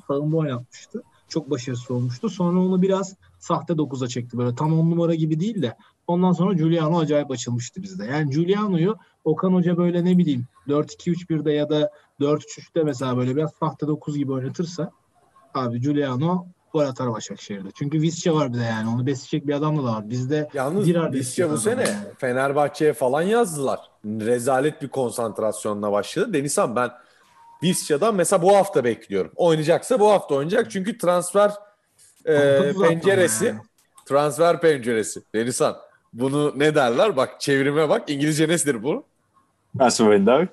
sağında 0.08 0.38
oynatmıştı. 0.38 1.04
Çok 1.30 1.49
başarısız 1.49 1.91
olmuştu. 1.91 2.30
Sonra 2.30 2.60
onu 2.60 2.82
biraz 2.82 3.15
sahte 3.39 3.73
9'a 3.73 4.08
çekti. 4.08 4.38
Böyle 4.38 4.56
tam 4.56 4.80
10 4.80 4.91
numara 4.91 5.15
gibi 5.15 5.39
değil 5.39 5.62
de. 5.62 5.75
Ondan 6.08 6.32
sonra 6.32 6.54
Giuliano 6.54 6.99
acayip 6.99 7.32
açılmıştı 7.32 7.84
bizde. 7.84 8.06
Yani 8.06 8.30
Giuliano'yu 8.30 8.95
Okan 9.23 9.54
Hoca 9.54 9.78
böyle 9.78 10.06
ne 10.06 10.17
bileyim 10.17 10.45
4-2-3-1'de 10.67 11.52
ya 11.52 11.69
da 11.69 11.91
4-3-3'te 12.19 12.84
mesela 12.84 13.17
böyle 13.17 13.36
biraz 13.36 13.52
sahte 13.60 13.88
9 13.88 14.17
gibi 14.17 14.32
oynatırsa 14.32 14.91
abi 15.53 15.81
Giuliano 15.81 16.45
gol 16.73 16.81
atar 16.81 17.12
Başakşehir'de. 17.12 17.69
Çünkü 17.75 18.01
Visca 18.01 18.35
var 18.35 18.53
bir 18.53 18.59
de 18.59 18.63
yani. 18.63 18.89
Onu 18.89 19.05
besleyecek 19.05 19.47
bir 19.47 19.53
adam 19.53 19.77
da 19.77 19.83
var. 19.83 20.09
Bizde 20.09 20.49
Yalnız 20.53 20.88
Visca 20.88 21.51
bu 21.51 21.57
sene 21.57 21.81
yani. 21.81 21.95
Fenerbahçe'ye 22.17 22.93
falan 22.93 23.21
yazdılar. 23.21 23.79
Rezalet 24.05 24.81
bir 24.81 24.88
konsantrasyonla 24.88 25.91
başladı. 25.91 26.33
Denizhan 26.33 26.75
ben 26.75 26.91
Visca'dan 27.63 28.15
mesela 28.15 28.41
bu 28.41 28.55
hafta 28.55 28.83
bekliyorum. 28.83 29.31
Oynayacaksa 29.35 29.99
bu 29.99 30.12
hafta 30.12 30.35
oynayacak. 30.35 30.71
Çünkü 30.71 30.97
transfer 30.97 31.51
e, 32.25 32.73
penceresi 32.81 33.45
yani. 33.45 33.59
transfer 34.05 34.62
penceresi. 34.62 35.21
Denizhan 35.35 35.77
bunu 36.13 36.53
ne 36.55 36.75
derler? 36.75 37.17
Bak 37.17 37.41
çevirime 37.41 37.89
bak. 37.89 38.09
İngilizce 38.09 38.47
nedir 38.47 38.83
bu? 38.83 39.03
Nasıl 39.75 40.03
window? 40.03 40.47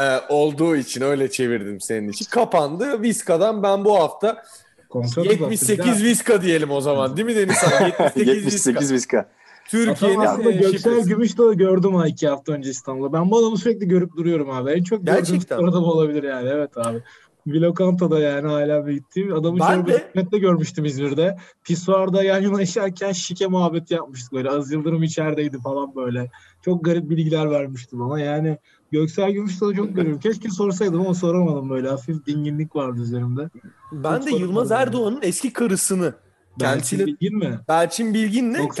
E, 0.00 0.18
olduğu 0.28 0.76
için 0.76 1.00
öyle 1.00 1.30
çevirdim 1.30 1.80
senin 1.80 2.08
için. 2.08 2.24
Kapandı. 2.24 3.02
Viska'dan 3.02 3.62
ben 3.62 3.84
bu 3.84 3.98
hafta 3.98 4.42
Kontrol 4.88 5.24
78 5.24 6.04
Viska 6.04 6.42
diyelim 6.42 6.70
o 6.70 6.80
zaman 6.80 7.16
değil 7.16 7.26
mi 7.26 7.36
Deniz? 7.36 7.56
78, 7.80 8.28
78 8.28 8.92
Viska. 8.92 9.28
Türkiye'nin 9.68 10.20
aslında 10.20 10.50
Göksel 10.50 11.04
Gümüşdoğu 11.04 11.56
gördüm 11.56 11.94
ha 11.94 12.06
iki 12.06 12.28
hafta 12.28 12.52
önce 12.52 12.70
İstanbul'da. 12.70 13.12
Ben 13.12 13.30
bu 13.30 13.38
adamı 13.38 13.58
sürekli 13.58 13.88
görüp 13.88 14.16
duruyorum 14.16 14.50
abi. 14.50 14.70
En 14.70 14.82
çok 14.82 15.06
gördüğüm 15.06 15.68
adam 15.68 15.84
olabilir 15.84 16.22
yani. 16.22 16.48
Evet 16.48 16.78
abi. 16.78 17.02
Vilokanta'da 17.46 18.20
yani 18.20 18.48
hala 18.48 18.86
bir 18.86 18.92
gittiğim. 18.92 19.34
Adamı 19.34 19.58
ben 19.60 19.86
de... 20.32 20.38
görmüştüm 20.38 20.84
İzmir'de. 20.84 21.36
Pisuarda 21.64 22.22
yan 22.22 22.42
yana 22.42 22.62
işerken 22.62 23.12
şike 23.12 23.46
muhabbeti 23.46 23.94
yapmıştık 23.94 24.32
böyle. 24.32 24.50
Az 24.50 24.72
Yıldırım 24.72 25.02
içerideydi 25.02 25.58
falan 25.58 25.94
böyle. 25.94 26.30
Çok 26.62 26.84
garip 26.84 27.10
bilgiler 27.10 27.50
vermiştim 27.50 28.02
ama 28.02 28.20
yani 28.20 28.58
Göksel 28.94 29.30
Gümüştal'ı 29.30 29.74
çok 29.74 29.96
görüyorum. 29.96 30.20
Keşke 30.20 30.50
sorsaydım 30.50 31.00
ama 31.00 31.14
soramadım 31.14 31.70
böyle. 31.70 31.88
Hafif 31.88 32.26
dinginlik 32.26 32.76
vardı 32.76 33.00
üzerimde. 33.00 33.50
Ben 33.92 34.18
çok 34.18 34.26
de 34.26 34.30
Yılmaz 34.30 34.70
Erdoğan'ın 34.70 35.20
eski 35.22 35.52
karısını 35.52 36.14
Belçin 36.60 37.06
Bilgin 37.06 37.38
mi? 37.38 37.58
Belçin 37.68 38.14
Bilgin'le 38.14 38.54
çok 38.54 38.76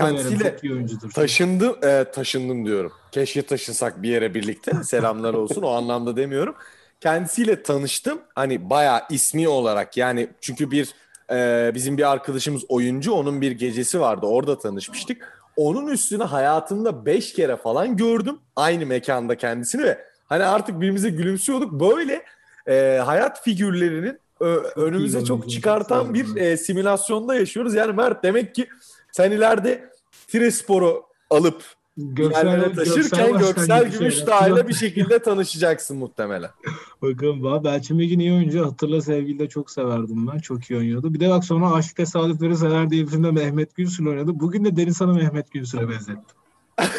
taşındım 1.14 1.76
e, 1.84 2.04
taşındım 2.14 2.66
diyorum. 2.66 2.92
Keşke 3.12 3.42
taşınsak 3.42 4.02
bir 4.02 4.08
yere 4.08 4.34
birlikte. 4.34 4.72
Selamlar 4.84 5.34
olsun 5.34 5.62
o 5.62 5.68
anlamda 5.68 6.16
demiyorum. 6.16 6.54
Kendisiyle 7.00 7.62
tanıştım. 7.62 8.18
Hani 8.34 8.70
bayağı 8.70 9.00
ismi 9.10 9.48
olarak 9.48 9.96
yani 9.96 10.28
çünkü 10.40 10.70
bir 10.70 10.94
e, 11.30 11.70
bizim 11.74 11.98
bir 11.98 12.10
arkadaşımız 12.12 12.64
oyuncu 12.68 13.12
onun 13.12 13.40
bir 13.40 13.52
gecesi 13.52 14.00
vardı. 14.00 14.26
Orada 14.26 14.58
tanışmıştık. 14.58 15.43
Onun 15.56 15.86
üstüne 15.86 16.24
hayatımda 16.24 17.06
beş 17.06 17.32
kere 17.32 17.56
falan 17.56 17.96
gördüm. 17.96 18.38
Aynı 18.56 18.86
mekanda 18.86 19.36
kendisini 19.36 19.82
ve 19.82 20.04
hani 20.28 20.44
artık 20.44 20.76
birbirimize 20.76 21.10
gülümsüyorduk. 21.10 21.72
Böyle 21.72 22.24
e, 22.68 23.00
hayat 23.04 23.44
figürlerinin 23.44 24.18
ö, 24.40 24.56
önümüze 24.76 25.24
çok 25.24 25.50
çıkartan 25.50 26.14
bir 26.14 26.36
e, 26.36 26.56
simülasyonda 26.56 27.34
yaşıyoruz. 27.34 27.74
Yani 27.74 27.92
Mert 27.92 28.22
demek 28.22 28.54
ki 28.54 28.68
sen 29.12 29.30
ileride 29.30 29.90
Tirespor'u 30.28 31.04
alıp 31.30 31.62
Göksel, 31.96 32.74
taşırken 32.74 33.32
Göksel, 33.32 33.38
Göksel 33.38 33.90
Gümüşdağ 33.90 34.48
ile 34.48 34.68
bir 34.68 34.74
şekilde 34.74 35.18
tanışacaksın 35.18 35.96
muhtemelen. 35.96 36.50
Bakalım 37.02 37.64
Belçin 37.64 37.98
Bilgin 37.98 38.18
iyi 38.18 38.32
oyuncu. 38.32 38.66
Hatırla 38.66 39.00
sevgili 39.00 39.38
de 39.38 39.48
çok 39.48 39.70
severdim 39.70 40.26
ben. 40.26 40.38
Çok 40.38 40.70
iyi 40.70 40.78
oynuyordu. 40.78 41.14
Bir 41.14 41.20
de 41.20 41.30
bak 41.30 41.44
sonra 41.44 41.72
Aşk 41.72 41.96
Tesadüfleri 41.96 42.56
Sever 42.56 42.90
diye 42.90 43.02
bir 43.02 43.10
filmde 43.10 43.30
Mehmet 43.30 43.74
Gülsün 43.74 44.06
oynadı. 44.06 44.40
Bugün 44.40 44.64
de 44.64 44.76
Deniz 44.76 45.00
Hanım 45.00 45.16
Mehmet 45.16 45.50
Gülsün'e 45.50 45.88
benzettim. 45.88 46.36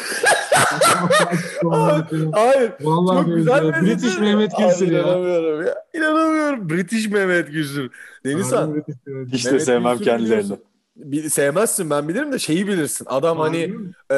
Hayır. 2.32 2.72
Vallahi 2.80 3.24
çok 3.24 3.34
güzel 3.34 3.82
British 3.82 4.18
Mehmet 4.18 4.52
Gülsün 4.58 4.92
ya. 4.92 5.00
İnanamıyorum 5.00 5.66
ya. 5.66 5.74
İnanamıyorum. 5.94 6.70
British 6.70 7.08
Mehmet 7.08 7.52
Gülsün. 7.52 7.90
Denizhan. 8.24 8.84
Hiç 9.32 9.46
de 9.46 9.60
sevmem 9.60 9.98
kendilerini. 9.98 10.56
Sevmezsin 11.30 11.90
ben 11.90 12.08
bilirim 12.08 12.32
de 12.32 12.38
şeyi 12.38 12.66
bilirsin. 12.66 13.06
Adam 13.10 13.38
hani 13.38 13.70
e, 14.12 14.16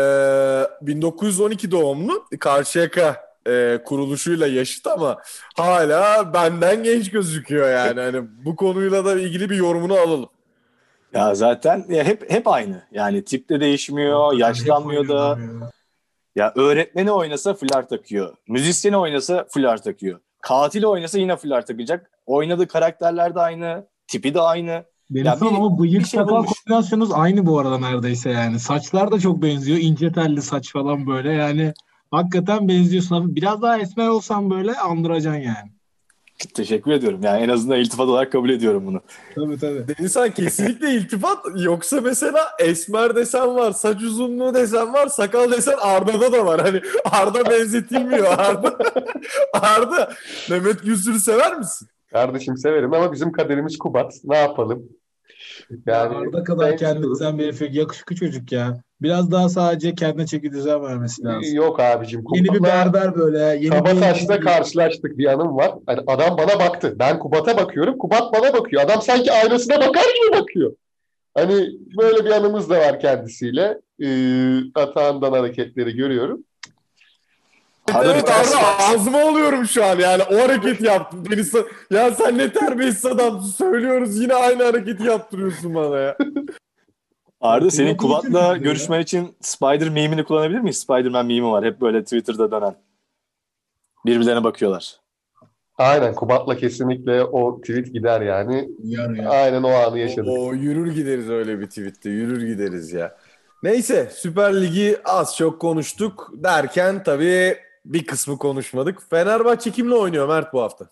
1912 0.82 1.70
doğumlu 1.70 2.24
Karşıyaka 2.40 3.28
e, 3.48 3.78
kuruluşuyla 3.84 4.46
yaşıt 4.46 4.86
ama 4.86 5.18
hala 5.56 6.34
benden 6.34 6.82
genç 6.82 7.10
gözüküyor 7.10 7.70
yani. 7.70 8.00
Hani 8.00 8.24
bu 8.44 8.56
konuyla 8.56 9.04
da 9.04 9.20
ilgili 9.20 9.50
bir 9.50 9.56
yorumunu 9.56 9.94
alalım. 9.94 10.28
Ya 11.14 11.34
zaten 11.34 11.84
ya 11.88 12.04
hep 12.04 12.30
hep 12.30 12.48
aynı. 12.48 12.82
Yani 12.92 13.24
tip 13.24 13.48
de 13.48 13.60
değişmiyor, 13.60 14.32
yaşlanmıyor 14.32 15.08
da. 15.08 15.38
Ya 16.36 16.52
öğretmeni 16.56 17.12
oynasa 17.12 17.54
fular 17.54 17.88
takıyor. 17.88 18.36
Müzisyeni 18.48 18.96
oynasa 18.96 19.46
fular 19.54 19.82
takıyor. 19.82 20.20
Katili 20.40 20.86
oynasa 20.86 21.18
yine 21.18 21.36
fular 21.36 21.66
takacak. 21.66 22.10
Oynadığı 22.26 22.68
karakterler 22.68 23.34
de 23.34 23.40
aynı, 23.40 23.86
tipi 24.06 24.34
de 24.34 24.40
aynı. 24.40 24.84
Benim 25.10 25.26
ya 25.26 25.40
bir, 25.40 25.46
ama 25.46 25.78
bıyık 25.78 26.00
bir 26.00 26.08
şey 26.08 26.20
sakal 26.20 26.44
kombinasyonunuz 26.44 27.12
aynı 27.12 27.46
bu 27.46 27.58
arada 27.58 27.78
neredeyse 27.78 28.30
yani. 28.30 28.58
Saçlar 28.58 29.12
da 29.12 29.20
çok 29.20 29.42
benziyor. 29.42 29.78
İnce 29.78 30.12
telli 30.12 30.42
saç 30.42 30.72
falan 30.72 31.06
böyle 31.06 31.32
yani. 31.32 31.72
Hakikaten 32.10 32.68
benziyorsun. 32.68 33.36
Biraz 33.36 33.62
daha 33.62 33.78
esmer 33.78 34.08
olsan 34.08 34.50
böyle 34.50 34.74
andıracaksın 34.74 35.40
yani. 35.40 35.70
Teşekkür 36.54 36.90
ediyorum. 36.90 37.20
Yani 37.22 37.42
en 37.42 37.48
azından 37.48 37.78
iltifat 37.78 38.08
olarak 38.08 38.32
kabul 38.32 38.50
ediyorum 38.50 38.86
bunu. 38.86 39.00
Tabii 39.34 39.58
tabii. 39.58 39.84
Denizhan 39.88 40.30
kesinlikle 40.30 40.94
iltifat. 40.94 41.38
Yoksa 41.56 42.00
mesela 42.00 42.40
esmer 42.58 43.16
desen 43.16 43.54
var, 43.54 43.72
saç 43.72 44.02
uzunluğu 44.02 44.54
desen 44.54 44.92
var, 44.92 45.06
sakal 45.06 45.52
desen 45.52 45.76
Arda'da 45.80 46.32
da 46.32 46.46
var. 46.46 46.60
Hani 46.60 46.80
Arda 47.04 47.50
benzetilmiyor 47.50 48.26
Arda. 48.38 48.78
Arda, 49.52 50.12
Mehmet 50.50 50.82
Gülsür'ü 50.82 51.20
sever 51.20 51.58
misin? 51.58 51.88
Kardeşim 52.12 52.56
severim 52.56 52.94
ama 52.94 53.12
bizim 53.12 53.32
kaderimiz 53.32 53.78
Kubat. 53.78 54.12
Ne 54.24 54.36
yapalım? 54.36 54.88
Yani 55.70 56.14
ya 56.14 56.20
Arda 56.20 56.44
kadar 56.44 56.76
kendinden 56.76 57.38
beri 57.38 57.76
yakışıklı 57.76 58.16
çocuk 58.16 58.52
ya. 58.52 58.82
Biraz 59.02 59.30
daha 59.30 59.48
sadece 59.48 59.94
kendine 59.94 60.26
çeki 60.26 60.52
düzen 60.52 60.82
vermesi 60.82 61.24
lazım. 61.24 61.54
Yok 61.54 61.80
abicim. 61.80 62.24
Kubat'la 62.24 62.36
yeni 62.36 62.58
bir 62.58 62.62
berber 62.62 63.14
böyle. 63.14 63.38
Yeni 63.38 63.68
Kabataş'ta 63.68 64.36
bir... 64.36 64.44
karşılaştık 64.44 65.18
bir 65.18 65.32
anım 65.32 65.56
var. 65.56 65.74
Yani 65.88 66.00
adam 66.06 66.38
bana 66.38 66.58
baktı. 66.58 66.96
Ben 66.98 67.18
Kubat'a 67.18 67.56
bakıyorum. 67.56 67.98
Kubat 67.98 68.32
bana 68.32 68.52
bakıyor. 68.52 68.82
Adam 68.82 69.02
sanki 69.02 69.32
aynasına 69.32 69.80
bakar 69.80 70.02
gibi 70.02 70.40
bakıyor. 70.40 70.76
Hani 71.34 71.68
böyle 71.98 72.24
bir 72.24 72.30
anımız 72.30 72.70
da 72.70 72.78
var 72.78 73.00
kendisiyle. 73.00 73.80
Ee, 74.02 74.58
Atağından 74.74 75.32
hareketleri 75.32 75.96
görüyorum. 75.96 76.44
Evet 77.94 78.30
Arda 78.30 78.78
ağzıma 78.78 79.24
oluyorum 79.24 79.66
şu 79.66 79.84
an 79.84 79.98
yani 79.98 80.22
o 80.22 80.38
hareket 80.38 80.80
yaptın. 80.80 81.26
Beni 81.30 81.42
ya 81.90 82.10
sen 82.10 82.38
ne 82.38 82.52
terbiyesiz 82.52 83.06
adamsın 83.06 83.50
söylüyoruz 83.50 84.20
yine 84.20 84.34
aynı 84.34 84.64
hareketi 84.64 85.02
yaptırıyorsun 85.02 85.74
bana 85.74 85.98
ya. 85.98 86.16
Arda 87.40 87.70
senin 87.70 87.96
Kubat'la 87.96 88.56
görüşmen 88.56 89.00
için 89.00 89.36
Spider 89.40 89.88
meme'ini 89.88 90.24
kullanabilir 90.24 90.60
miyiz? 90.60 90.78
Spider-Man 90.78 91.26
meme'i 91.26 91.52
var 91.52 91.64
hep 91.64 91.80
böyle 91.80 92.04
Twitter'da 92.04 92.50
dönen. 92.50 92.74
Birbirlerine 94.06 94.44
bakıyorlar. 94.44 94.96
Aynen 95.78 96.14
Kubat'la 96.14 96.56
kesinlikle 96.56 97.24
o 97.24 97.60
tweet 97.60 97.92
gider 97.92 98.20
yani. 98.20 98.68
Yar 98.84 99.10
ya. 99.10 99.30
Aynen 99.30 99.62
o 99.62 99.70
anı 99.70 99.98
yaşadık. 99.98 100.28
O, 100.28 100.46
o 100.46 100.54
yürür 100.54 100.92
gideriz 100.92 101.30
öyle 101.30 101.60
bir 101.60 101.66
tweette 101.66 102.10
yürür 102.10 102.46
gideriz 102.46 102.92
ya. 102.92 103.16
Neyse 103.62 104.08
Süper 104.12 104.62
Lig'i 104.62 104.98
az 105.04 105.36
çok 105.36 105.60
konuştuk 105.60 106.30
derken 106.34 107.02
tabii 107.02 107.56
bir 107.88 108.06
kısmı 108.06 108.38
konuşmadık. 108.38 109.10
Fenerbahçe 109.10 109.70
kimle 109.70 109.94
oynuyor 109.94 110.28
Mert 110.28 110.52
bu 110.52 110.62
hafta? 110.62 110.88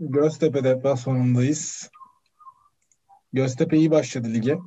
Göztepe 0.00 0.64
deplasmanındayız. 0.64 1.90
Göztepe 3.32 3.76
iyi 3.76 3.90
başladı 3.90 4.28
lige. 4.28 4.58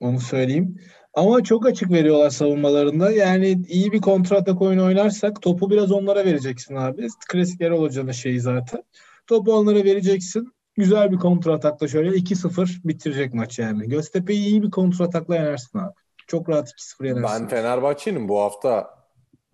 Onu 0.00 0.20
söyleyeyim. 0.20 0.80
Ama 1.14 1.44
çok 1.44 1.66
açık 1.66 1.90
veriyorlar 1.90 2.30
savunmalarında. 2.30 3.10
Yani 3.10 3.62
iyi 3.68 3.92
bir 3.92 4.00
kontratak 4.00 4.62
oyunu 4.62 4.84
oynarsak 4.84 5.42
topu 5.42 5.70
biraz 5.70 5.92
onlara 5.92 6.24
vereceksin 6.24 6.74
abi. 6.74 7.08
Klasik 7.28 7.60
Erol 7.60 7.82
Hoca'nın 7.82 8.12
şeyi 8.12 8.40
zaten. 8.40 8.82
Topu 9.26 9.52
onlara 9.52 9.84
vereceksin. 9.84 10.52
Güzel 10.74 11.12
bir 11.12 11.16
kontratakla 11.16 11.88
şöyle 11.88 12.10
2-0 12.10 12.88
bitirecek 12.88 13.34
maç 13.34 13.58
yani. 13.58 13.88
Göztepe'yi 13.88 14.46
iyi 14.46 14.62
bir 14.62 14.70
kontratakla 14.70 15.34
yenersin 15.34 15.78
abi. 15.78 15.94
Çok 16.26 16.48
rahat 16.48 16.72
2-0 17.00 17.06
yenersin. 17.06 17.42
Ben 17.42 17.48
Fenerbahçe'nin 17.48 18.28
bu 18.28 18.40
hafta 18.40 18.90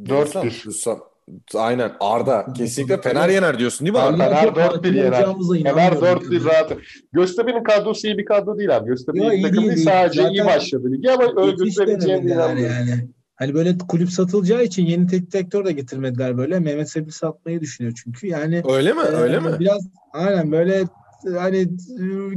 4-1. 0.01 1.14
Aynen 1.55 1.93
Arda 2.01 2.47
kesinlikle 2.57 3.01
Fener 3.01 3.29
yener 3.29 3.59
diyorsun 3.59 3.87
değil 3.87 3.97
mi 3.97 4.01
Arda? 4.01 4.25
Fener 4.25 4.47
4-1 4.47 4.97
yener. 4.97 5.25
Fener 5.65 5.93
4-1 5.93 6.45
rahat. 6.45 6.73
Göztepe'nin 7.13 7.65
kadrosu 7.65 8.07
iyi 8.07 8.19
bir 8.19 8.25
kadro 8.25 8.59
değil 8.59 8.77
abi. 8.77 8.87
Göztepe 8.87 9.19
iyi 9.19 9.43
takım 9.43 9.65
değil. 9.65 9.85
Sadece 9.85 10.23
Zaten 10.23 10.35
iyi 10.35 10.45
başladı 10.45 10.93
ligi 10.93 11.11
ama 11.11 11.43
örgütleneceğini. 11.43 12.31
Yani. 12.31 13.09
Hani 13.37 13.55
böyle 13.55 13.79
kulüp 13.79 14.11
satılacağı 14.11 14.65
için 14.65 14.87
yeni 14.87 15.07
teknik 15.07 15.33
direktör 15.33 15.65
de 15.65 15.73
getirmediler 15.73 16.39
böyle. 16.39 16.61
Mehmet 16.61 16.91
Sebil 16.91 17.11
satmayı 17.11 17.61
düşünüyor 17.61 17.95
çünkü. 18.05 18.27
Yani 18.27 18.63
Öyle 18.69 18.93
mi? 18.93 19.01
E, 19.01 19.05
Öyle 19.05 19.41
mi? 19.41 19.49
Biraz 19.61 19.89
aynen 20.13 20.53
böyle 20.53 20.85
hani 21.39 21.69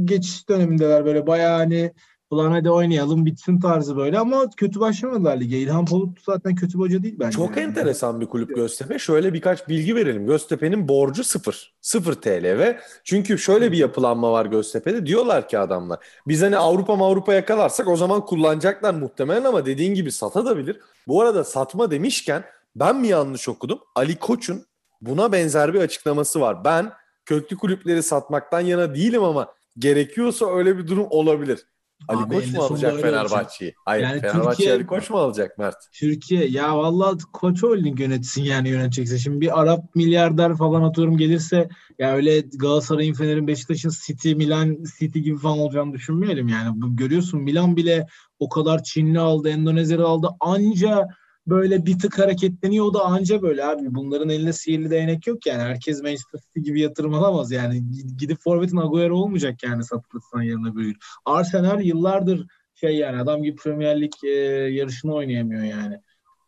geçiş 0.04 0.48
dönemindeler 0.48 1.04
böyle 1.04 1.26
bayağı 1.26 1.56
hani 1.56 1.92
ulan 2.30 2.50
hadi 2.50 2.70
oynayalım 2.70 3.26
bitsin 3.26 3.60
tarzı 3.60 3.96
böyle 3.96 4.18
ama 4.18 4.50
kötü 4.56 4.80
başlamadılar 4.80 5.40
lige. 5.40 5.58
İlhan 5.58 5.84
Palut 5.84 6.18
zaten 6.26 6.54
kötü 6.54 6.78
bir 6.78 6.82
hoca 6.82 7.02
değil 7.02 7.16
bence. 7.18 7.36
Çok 7.36 7.56
yani. 7.56 7.60
enteresan 7.60 8.20
bir 8.20 8.26
kulüp 8.26 8.56
Göztepe. 8.56 8.98
Şöyle 8.98 9.34
birkaç 9.34 9.68
bilgi 9.68 9.96
verelim. 9.96 10.26
Göztepe'nin 10.26 10.88
borcu 10.88 11.24
sıfır. 11.24 11.74
Sıfır 11.80 12.14
TL 12.14 12.44
ve 12.44 12.80
çünkü 13.04 13.38
şöyle 13.38 13.72
bir 13.72 13.78
yapılanma 13.78 14.32
var 14.32 14.46
Göztepe'de. 14.46 15.06
Diyorlar 15.06 15.48
ki 15.48 15.58
adamlar 15.58 15.98
biz 16.26 16.42
hani 16.42 16.56
Avrupa 16.56 16.92
Avrupa 16.92 17.34
yakalarsak 17.34 17.88
o 17.88 17.96
zaman 17.96 18.26
kullanacaklar 18.26 18.94
muhtemelen 18.94 19.44
ama 19.44 19.66
dediğin 19.66 19.94
gibi 19.94 20.12
satabilir. 20.12 20.80
Bu 21.06 21.22
arada 21.22 21.44
satma 21.44 21.90
demişken 21.90 22.44
ben 22.76 22.96
mi 22.96 23.08
yanlış 23.08 23.48
okudum? 23.48 23.78
Ali 23.94 24.16
Koç'un 24.18 24.66
buna 25.00 25.32
benzer 25.32 25.74
bir 25.74 25.80
açıklaması 25.80 26.40
var. 26.40 26.64
Ben 26.64 26.92
köklü 27.26 27.56
kulüpleri 27.56 28.02
satmaktan 28.02 28.60
yana 28.60 28.94
değilim 28.94 29.24
ama 29.24 29.48
gerekiyorsa 29.78 30.56
öyle 30.56 30.78
bir 30.78 30.86
durum 30.86 31.06
olabilir. 31.10 31.66
Ali 32.08 32.18
Abi 32.18 32.34
Koç 32.34 32.52
mu 32.52 32.62
alacak 32.62 33.00
Fenerbahçe'yi? 33.00 33.74
Hayır 33.84 34.04
yani 34.04 34.20
Fenerbahçe 34.20 34.48
Türkiye, 34.50 34.72
Ali 34.72 34.86
Koç 34.86 35.10
mu 35.10 35.18
alacak 35.18 35.58
Mert? 35.58 35.76
Türkiye 35.92 36.48
ya 36.48 36.78
vallahi 36.78 37.18
Koç 37.32 37.62
Holding 37.62 38.00
yönetsin 38.00 38.42
yani 38.42 38.68
yönetecekse. 38.68 39.18
Şimdi 39.18 39.40
bir 39.40 39.60
Arap 39.60 39.94
milyarder 39.94 40.56
falan 40.56 40.82
atıyorum 40.82 41.16
gelirse 41.16 41.68
ya 41.98 42.14
öyle 42.14 42.40
Galatasaray'ın, 42.40 43.14
Fener'in, 43.14 43.46
Beşiktaş'ın 43.46 43.92
City, 44.06 44.34
Milan 44.34 44.78
City 44.98 45.18
gibi 45.18 45.38
falan 45.38 45.58
olacağını 45.58 45.92
düşünmeyelim 45.92 46.48
yani. 46.48 46.96
Görüyorsun 46.96 47.40
Milan 47.40 47.76
bile 47.76 48.06
o 48.38 48.48
kadar 48.48 48.82
Çinli 48.82 49.20
aldı, 49.20 49.48
Endonezyalı 49.48 50.04
aldı. 50.04 50.28
Anca 50.40 51.08
böyle 51.50 51.86
bir 51.86 51.98
tık 51.98 52.18
hareketleniyor 52.18 52.84
o 52.84 52.94
da 52.94 53.04
anca 53.04 53.42
böyle 53.42 53.64
abi. 53.64 53.94
Bunların 53.94 54.28
elinde 54.28 54.52
sihirli 54.52 54.90
değnek 54.90 55.26
yok 55.26 55.46
yani. 55.46 55.62
Herkes 55.62 56.02
Manchester 56.02 56.38
City 56.38 56.60
gibi 56.60 56.80
yatırım 56.80 57.14
alamaz 57.14 57.52
yani. 57.52 57.82
Gidip 58.18 58.38
Forvet'in 58.40 58.76
Agüero 58.76 59.16
olmayacak 59.16 59.62
yani 59.62 59.84
satılırsan 59.84 60.42
yerine 60.42 60.76
bir 60.76 60.96
Arsenal 61.24 61.80
yıllardır 61.80 62.46
şey 62.74 62.96
yani 62.96 63.22
adam 63.22 63.42
gibi 63.42 63.56
Premier 63.56 64.00
Lig 64.00 64.12
e, 64.24 64.28
yarışını 64.72 65.14
oynayamıyor 65.14 65.62
yani. 65.62 66.00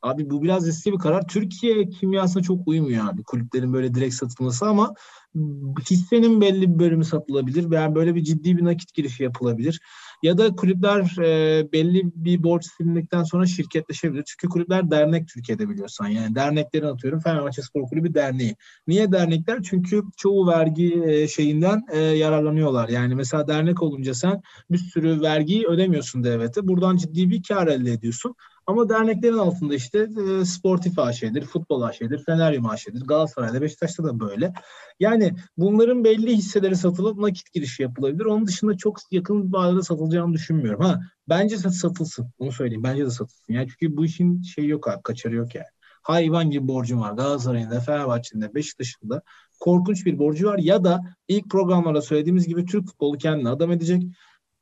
Abi 0.02 0.30
bu 0.30 0.42
biraz 0.42 0.66
riskli 0.66 0.92
bir 0.92 0.98
karar. 0.98 1.28
Türkiye 1.28 1.88
kimyasına 1.88 2.42
çok 2.42 2.68
uymuyor 2.68 3.08
abi. 3.08 3.22
Kulüplerin 3.22 3.72
böyle 3.72 3.94
direkt 3.94 4.14
satılması 4.14 4.66
ama 4.66 4.94
hissenin 5.90 6.40
belli 6.40 6.74
bir 6.74 6.78
bölümü 6.78 7.04
satılabilir 7.04 7.70
veya 7.70 7.94
böyle 7.94 8.14
bir 8.14 8.24
ciddi 8.24 8.56
bir 8.56 8.64
nakit 8.64 8.94
girişi 8.94 9.22
yapılabilir. 9.22 9.80
Ya 10.22 10.38
da 10.38 10.56
kulüpler 10.56 11.18
e, 11.18 11.72
belli 11.72 12.02
bir 12.14 12.42
borç 12.42 12.66
silindikten 12.76 13.22
sonra 13.22 13.46
şirketleşebilir. 13.46 14.24
Çünkü 14.26 14.48
kulüpler 14.48 14.90
dernek 14.90 15.28
Türkiye'de 15.28 15.68
biliyorsan. 15.68 16.06
Yani 16.06 16.34
derneklerin 16.34 16.86
atıyorum 16.86 17.20
Fenerbahçe 17.20 17.62
Spor 17.62 17.88
Kulübü 17.88 18.14
derneği. 18.14 18.56
Niye 18.86 19.12
dernekler? 19.12 19.62
Çünkü 19.62 20.02
çoğu 20.16 20.46
vergi 20.46 21.02
e, 21.06 21.28
şeyinden 21.28 21.82
e, 21.92 21.98
yararlanıyorlar. 21.98 22.88
Yani 22.88 23.14
mesela 23.14 23.48
dernek 23.48 23.82
olunca 23.82 24.14
sen 24.14 24.42
bir 24.70 24.78
sürü 24.78 25.20
vergiyi 25.20 25.66
ödemiyorsun 25.66 26.24
devlete. 26.24 26.68
Buradan 26.68 26.96
ciddi 26.96 27.30
bir 27.30 27.42
kar 27.42 27.66
elde 27.66 27.92
ediyorsun. 27.92 28.34
Ama 28.66 28.88
derneklerin 28.88 29.38
altında 29.38 29.74
işte 29.74 29.98
e, 29.98 30.44
Sportif 30.44 30.98
AŞ'dir, 30.98 31.44
Futbol 31.44 31.82
AŞ'dir, 31.82 32.24
Feneryum 32.24 32.66
AŞ'dir, 32.66 33.06
Galatasaray'da, 33.06 33.62
Beşiktaş'ta 33.62 34.04
da 34.04 34.20
böyle. 34.20 34.52
Yani 35.00 35.34
bunların 35.56 36.04
belli 36.04 36.36
hisseleri 36.36 36.76
satılıp 36.76 37.18
nakit 37.18 37.52
girişi 37.52 37.82
yapılabilir. 37.82 38.24
Onun 38.24 38.46
dışında 38.46 38.76
çok 38.76 38.98
yakın 39.10 39.52
vadede 39.52 39.82
satılacağını 39.82 40.32
düşünmüyorum. 40.32 40.80
Ha 40.84 41.00
bence 41.28 41.56
satılsın. 41.56 42.30
Onu 42.38 42.52
söyleyeyim. 42.52 42.82
Bence 42.82 43.06
de 43.06 43.10
satılsın. 43.10 43.52
Yani 43.52 43.68
çünkü 43.68 43.96
bu 43.96 44.04
işin 44.04 44.42
şey 44.42 44.66
yok 44.66 44.88
abi, 44.88 45.02
kaçarı 45.02 45.34
yok 45.34 45.54
yani. 45.54 45.66
Hayvan 46.02 46.50
gibi 46.50 46.68
borcum 46.68 47.00
var. 47.00 47.12
Galatasaray'ın 47.12 47.70
da, 47.70 47.80
Fenerbahçe'nin 47.80 48.42
de, 48.42 48.54
Beşiktaş'ın 48.54 49.10
da 49.10 49.22
korkunç 49.60 50.06
bir 50.06 50.18
borcu 50.18 50.46
var. 50.46 50.58
Ya 50.58 50.84
da 50.84 51.00
ilk 51.28 51.50
programlarda 51.50 52.02
söylediğimiz 52.02 52.48
gibi 52.48 52.64
Türk 52.64 52.86
futbolu 52.86 53.18
kendini 53.18 53.48
adam 53.48 53.72
edecek 53.72 54.02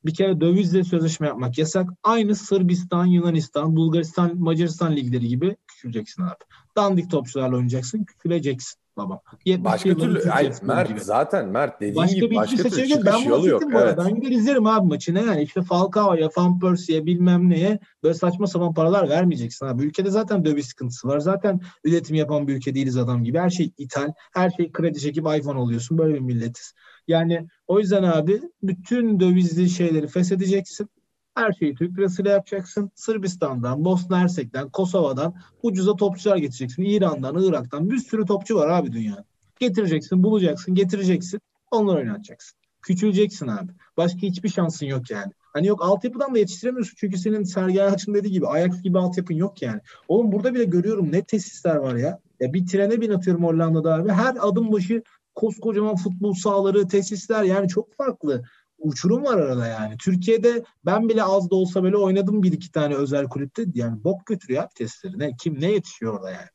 bir 0.04 0.14
kere 0.14 0.40
dövizle 0.40 0.84
sözleşme 0.84 1.26
yapmak 1.26 1.58
yasak. 1.58 1.90
Aynı 2.02 2.34
Sırbistan, 2.34 3.06
Yunanistan, 3.06 3.76
Bulgaristan, 3.76 4.38
Macaristan 4.38 4.96
ligleri 4.96 5.28
gibi 5.28 5.56
küçüleceksin 5.68 6.22
abi. 6.22 6.44
Dandik 6.76 7.10
topçularla 7.10 7.56
oynayacaksın, 7.56 8.04
küçüleceksin 8.04 8.80
baba. 8.98 9.20
Başka 9.46 9.94
türlü 9.94 10.30
ay, 10.30 10.52
Mert 10.62 10.88
gibi. 10.88 11.00
zaten 11.00 11.48
Mert 11.48 11.80
dediğin 11.80 11.96
başka 11.96 12.14
gibi 12.14 12.30
bir 12.30 12.36
başka 12.36 12.56
türlü 12.56 12.70
seçecek. 12.70 13.04
Ben 13.04 13.16
yolu 13.16 13.48
yok. 13.48 13.62
Evet. 13.72 13.98
Ben 13.98 14.14
gider 14.14 14.30
izlerim 14.30 14.66
abi 14.66 14.88
maçını 14.88 15.18
yani 15.18 15.42
işte 15.42 15.62
Falcao'ya, 15.62 16.28
Van 16.36 16.58
Persie'ye 16.58 17.06
bilmem 17.06 17.50
neye 17.50 17.78
böyle 18.02 18.14
saçma 18.14 18.46
sapan 18.46 18.74
paralar 18.74 19.08
vermeyeceksin 19.08 19.66
abi. 19.66 19.84
Ülkede 19.84 20.10
zaten 20.10 20.44
döviz 20.44 20.66
sıkıntısı 20.66 21.08
var. 21.08 21.20
Zaten 21.20 21.60
üretim 21.84 22.16
yapan 22.16 22.48
bir 22.48 22.56
ülke 22.56 22.74
değiliz 22.74 22.96
adam 22.96 23.24
gibi. 23.24 23.38
Her 23.38 23.50
şey 23.50 23.72
ithal. 23.78 24.12
Her 24.34 24.50
şey 24.50 24.72
kredi 24.72 25.00
çekip 25.00 25.26
iPhone 25.38 25.58
oluyorsun. 25.58 25.98
Böyle 25.98 26.14
bir 26.14 26.20
milletiz. 26.20 26.74
Yani 27.08 27.46
o 27.66 27.78
yüzden 27.78 28.02
abi 28.02 28.42
bütün 28.62 29.20
dövizli 29.20 29.70
şeyleri 29.70 30.06
feshedeceksin. 30.06 30.88
Her 31.34 31.52
şeyi 31.52 31.74
Türk 31.74 31.98
lirasıyla 31.98 32.30
yapacaksın. 32.30 32.90
Sırbistan'dan, 32.94 33.84
Bosna 33.84 34.20
Hersek'ten, 34.20 34.68
Kosova'dan 34.68 35.34
ucuza 35.62 35.96
topçular 35.96 36.36
getireceksin. 36.36 36.82
İran'dan, 36.82 37.42
Irak'tan 37.42 37.90
bir 37.90 37.98
sürü 37.98 38.26
topçu 38.26 38.56
var 38.56 38.68
abi 38.68 38.92
dünyada. 38.92 39.24
Getireceksin, 39.60 40.22
bulacaksın, 40.22 40.74
getireceksin. 40.74 41.40
Onları 41.70 41.98
oynatacaksın. 41.98 42.58
Küçüleceksin 42.82 43.46
abi. 43.46 43.72
Başka 43.96 44.18
hiçbir 44.18 44.48
şansın 44.48 44.86
yok 44.86 45.10
yani. 45.10 45.32
Hani 45.52 45.66
yok 45.66 45.82
altyapıdan 45.82 46.34
da 46.34 46.38
yetiştiremiyorsun. 46.38 46.94
Çünkü 46.96 47.18
senin 47.18 47.42
Sergen 47.42 47.84
Yalçın 47.84 48.14
dediği 48.14 48.32
gibi 48.32 48.46
Ajax 48.46 48.82
gibi 48.82 48.98
altyapın 48.98 49.34
yok 49.34 49.62
yani. 49.62 49.80
Oğlum 50.08 50.32
burada 50.32 50.54
bile 50.54 50.64
görüyorum 50.64 51.12
ne 51.12 51.22
tesisler 51.22 51.76
var 51.76 51.94
ya. 51.94 52.18
Ya 52.40 52.52
bir 52.52 52.66
trene 52.66 53.00
bin 53.00 53.10
atıyorum 53.10 53.44
Hollanda'da 53.44 53.94
abi. 53.94 54.10
Her 54.10 54.36
adım 54.40 54.72
başı 54.72 55.02
koskocaman 55.38 55.96
futbol 55.96 56.34
sahaları, 56.34 56.88
tesisler 56.88 57.42
yani 57.42 57.68
çok 57.68 57.96
farklı. 57.96 58.42
Uçurum 58.78 59.24
var 59.24 59.38
arada 59.38 59.66
yani. 59.66 59.96
Türkiye'de 60.04 60.62
ben 60.86 61.08
bile 61.08 61.22
az 61.22 61.50
da 61.50 61.54
olsa 61.54 61.82
böyle 61.82 61.96
oynadım 61.96 62.42
bir 62.42 62.52
iki 62.52 62.72
tane 62.72 62.94
özel 62.94 63.24
kulüpte. 63.24 63.64
Yani 63.74 64.04
bok 64.04 64.26
götürüyor 64.26 64.62
abi 64.62 64.74
testleri. 64.74 65.18
Ne, 65.18 65.36
kim 65.40 65.60
ne 65.60 65.72
yetişiyor 65.72 66.14
orada 66.14 66.30
yani. 66.30 66.48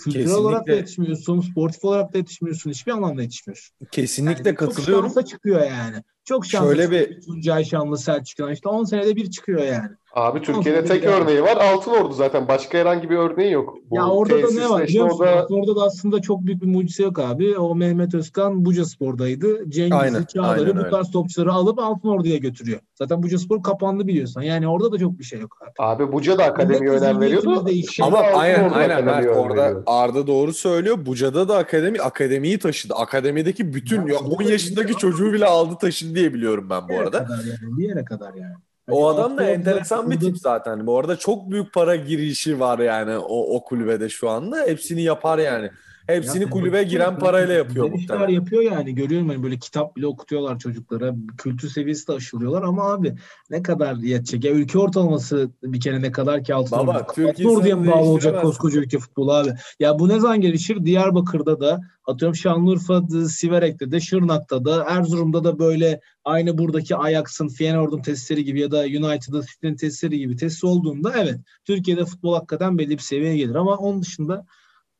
Kültürel 0.00 0.32
olarak 0.32 0.66
da 0.66 0.72
yetişmiyorsun, 0.72 1.40
sportif 1.40 1.84
olarak 1.84 2.14
da 2.14 2.18
yetişmiyorsun, 2.18 2.70
hiçbir 2.70 2.92
anlamda 2.92 3.22
yetişmiyorsun. 3.22 3.76
Kesinlikle 3.90 4.48
yani 4.48 4.56
katılıyorum. 4.56 5.04
Çok 5.04 5.14
şansa 5.14 5.24
çıkıyor 5.26 5.62
yani. 5.62 6.02
Çok 6.24 6.46
şanslı. 6.46 6.76
Şöyle 6.76 6.90
bir 6.90 7.20
Tuncay 7.20 7.64
Şanlı 7.64 7.98
Selçuk'tan 7.98 8.52
işte 8.52 8.68
10 8.68 8.84
senede 8.84 9.16
bir 9.16 9.30
çıkıyor 9.30 9.62
yani. 9.62 9.90
Abi 10.14 10.42
Türkiye'de 10.42 10.84
tek 10.84 11.04
örneği 11.04 11.42
var. 11.42 11.56
Altın 11.56 11.90
Ordu 11.90 12.12
zaten. 12.12 12.48
Başka 12.48 12.78
herhangi 12.78 13.10
bir 13.10 13.16
örneği 13.16 13.52
yok. 13.52 13.78
Bu 13.90 13.96
ya 13.96 14.06
orada 14.08 14.42
da 14.42 14.52
ne 14.54 14.70
var 14.70 14.82
biliyor? 14.82 15.10
Orada... 15.10 15.46
orada 15.50 15.76
da 15.76 15.82
aslında 15.82 16.22
çok 16.22 16.46
büyük 16.46 16.62
bir 16.62 16.66
mucize 16.66 17.02
yok 17.02 17.18
abi. 17.18 17.58
O 17.58 17.74
Mehmet 17.74 18.14
Özkan 18.14 18.64
Buca 18.64 18.84
Spor'daydı. 18.84 19.70
Cengiz'i, 19.70 20.26
Çağlar'ı 20.26 20.76
bu 20.76 20.90
tarz 20.90 21.10
topçuları 21.10 21.52
alıp 21.52 21.78
Altın 21.78 22.08
Ordu'ya 22.08 22.36
götürüyor. 22.36 22.80
Zaten 22.94 23.22
Buca 23.22 23.38
Spor 23.38 23.62
kapandı 23.62 24.06
biliyorsun. 24.06 24.40
Yani 24.40 24.68
orada 24.68 24.92
da 24.92 24.98
çok 24.98 25.18
bir 25.18 25.24
şey 25.24 25.40
yok 25.40 25.58
abi. 25.62 25.70
Abi 25.78 26.12
Buca 26.12 26.38
da 26.38 26.44
akademiye 26.44 26.92
önem 26.92 27.20
veriyordu. 27.20 27.64
Ama 28.02 28.18
aynen 28.18 28.70
aynen 28.70 29.04
Mert 29.04 29.36
orada 29.36 29.82
Arda 29.86 30.26
doğru 30.26 30.52
söylüyor. 30.52 31.06
Buca'da 31.06 31.48
da 31.48 31.56
akademi 31.56 32.00
akademiyi 32.00 32.58
taşıdı. 32.58 32.94
Akademideki 32.94 33.74
bütün 33.74 34.06
ya, 34.06 34.18
10 34.18 34.42
yaşındaki 34.42 34.94
çocuğu 34.94 35.32
bile 35.32 35.46
aldı 35.46 35.74
taşıdı 35.80 36.14
diye 36.14 36.34
biliyorum 36.34 36.66
ben 36.70 36.88
bu 36.88 36.98
arada. 36.98 37.16
Yani, 37.16 37.78
bir 37.78 37.88
yere 37.88 38.04
kadar 38.04 38.34
yani. 38.34 38.54
O 38.90 39.08
adam 39.08 39.38
da 39.38 39.44
enteresan 39.44 40.10
bir 40.10 40.20
tip 40.20 40.38
zaten. 40.38 40.86
Bu 40.86 40.98
arada 40.98 41.16
çok 41.16 41.50
büyük 41.50 41.72
para 41.72 41.96
girişi 41.96 42.60
var 42.60 42.78
yani 42.78 43.18
o, 43.18 43.56
o 43.56 43.64
kulübede 43.64 44.08
şu 44.08 44.30
anda. 44.30 44.56
Hepsini 44.66 45.02
yapar 45.02 45.38
yani. 45.38 45.70
Hepsini 46.06 46.42
ya, 46.42 46.50
kulübe 46.50 46.82
giren 46.82 47.18
parayla 47.18 47.54
yapıyor 47.54 47.90
muhtemelen. 47.90 48.28
yapıyor 48.32 48.62
yani 48.62 48.94
görüyorum 48.94 49.28
hani 49.28 49.42
böyle 49.42 49.58
kitap 49.58 49.96
bile 49.96 50.06
okutuyorlar 50.06 50.58
çocuklara. 50.58 51.14
Kültür 51.38 51.68
seviyesi 51.68 52.08
de 52.08 52.12
aşılıyorlar 52.12 52.62
ama 52.62 52.92
abi 52.92 53.14
ne 53.50 53.62
kadar 53.62 53.96
yetecek? 53.96 54.44
Ya 54.44 54.52
ülke 54.52 54.78
ortalaması 54.78 55.50
bir 55.62 55.80
kere 55.80 56.02
ne 56.02 56.12
kadar 56.12 56.44
ki 56.44 56.54
altın 56.54 56.78
Baba, 56.78 57.06
ordu. 57.44 57.64
diye 57.64 57.74
mi 57.74 57.90
bağlı 57.90 58.08
olacak 58.08 58.42
koskoca 58.42 58.80
ülke 58.80 58.98
futbolu 58.98 59.32
abi? 59.32 59.50
Ya 59.80 59.98
bu 59.98 60.08
ne 60.08 60.20
zaman 60.20 60.40
gelişir? 60.40 60.84
Diyarbakır'da 60.84 61.60
da 61.60 61.80
atıyorum 62.06 62.36
Şanlıurfa'da, 62.36 63.28
Siverek'te 63.28 63.90
de, 63.90 64.00
Şırnak'ta 64.00 64.64
da, 64.64 64.84
Erzurum'da 64.88 65.44
da 65.44 65.58
böyle 65.58 66.00
aynı 66.24 66.58
buradaki 66.58 66.96
Ajax'ın, 66.96 67.48
Feyenoord'un 67.48 68.02
testleri 68.02 68.44
gibi 68.44 68.60
ya 68.60 68.70
da 68.70 68.80
United'ın 68.80 69.42
City'nin 69.42 69.76
testleri 69.76 70.18
gibi 70.18 70.36
test 70.36 70.64
olduğunda 70.64 71.12
evet 71.16 71.40
Türkiye'de 71.64 72.04
futbol 72.04 72.34
hakikaten 72.34 72.78
belli 72.78 72.90
bir 72.90 73.02
seviyeye 73.02 73.36
gelir 73.36 73.54
ama 73.54 73.76
onun 73.76 74.02
dışında 74.02 74.46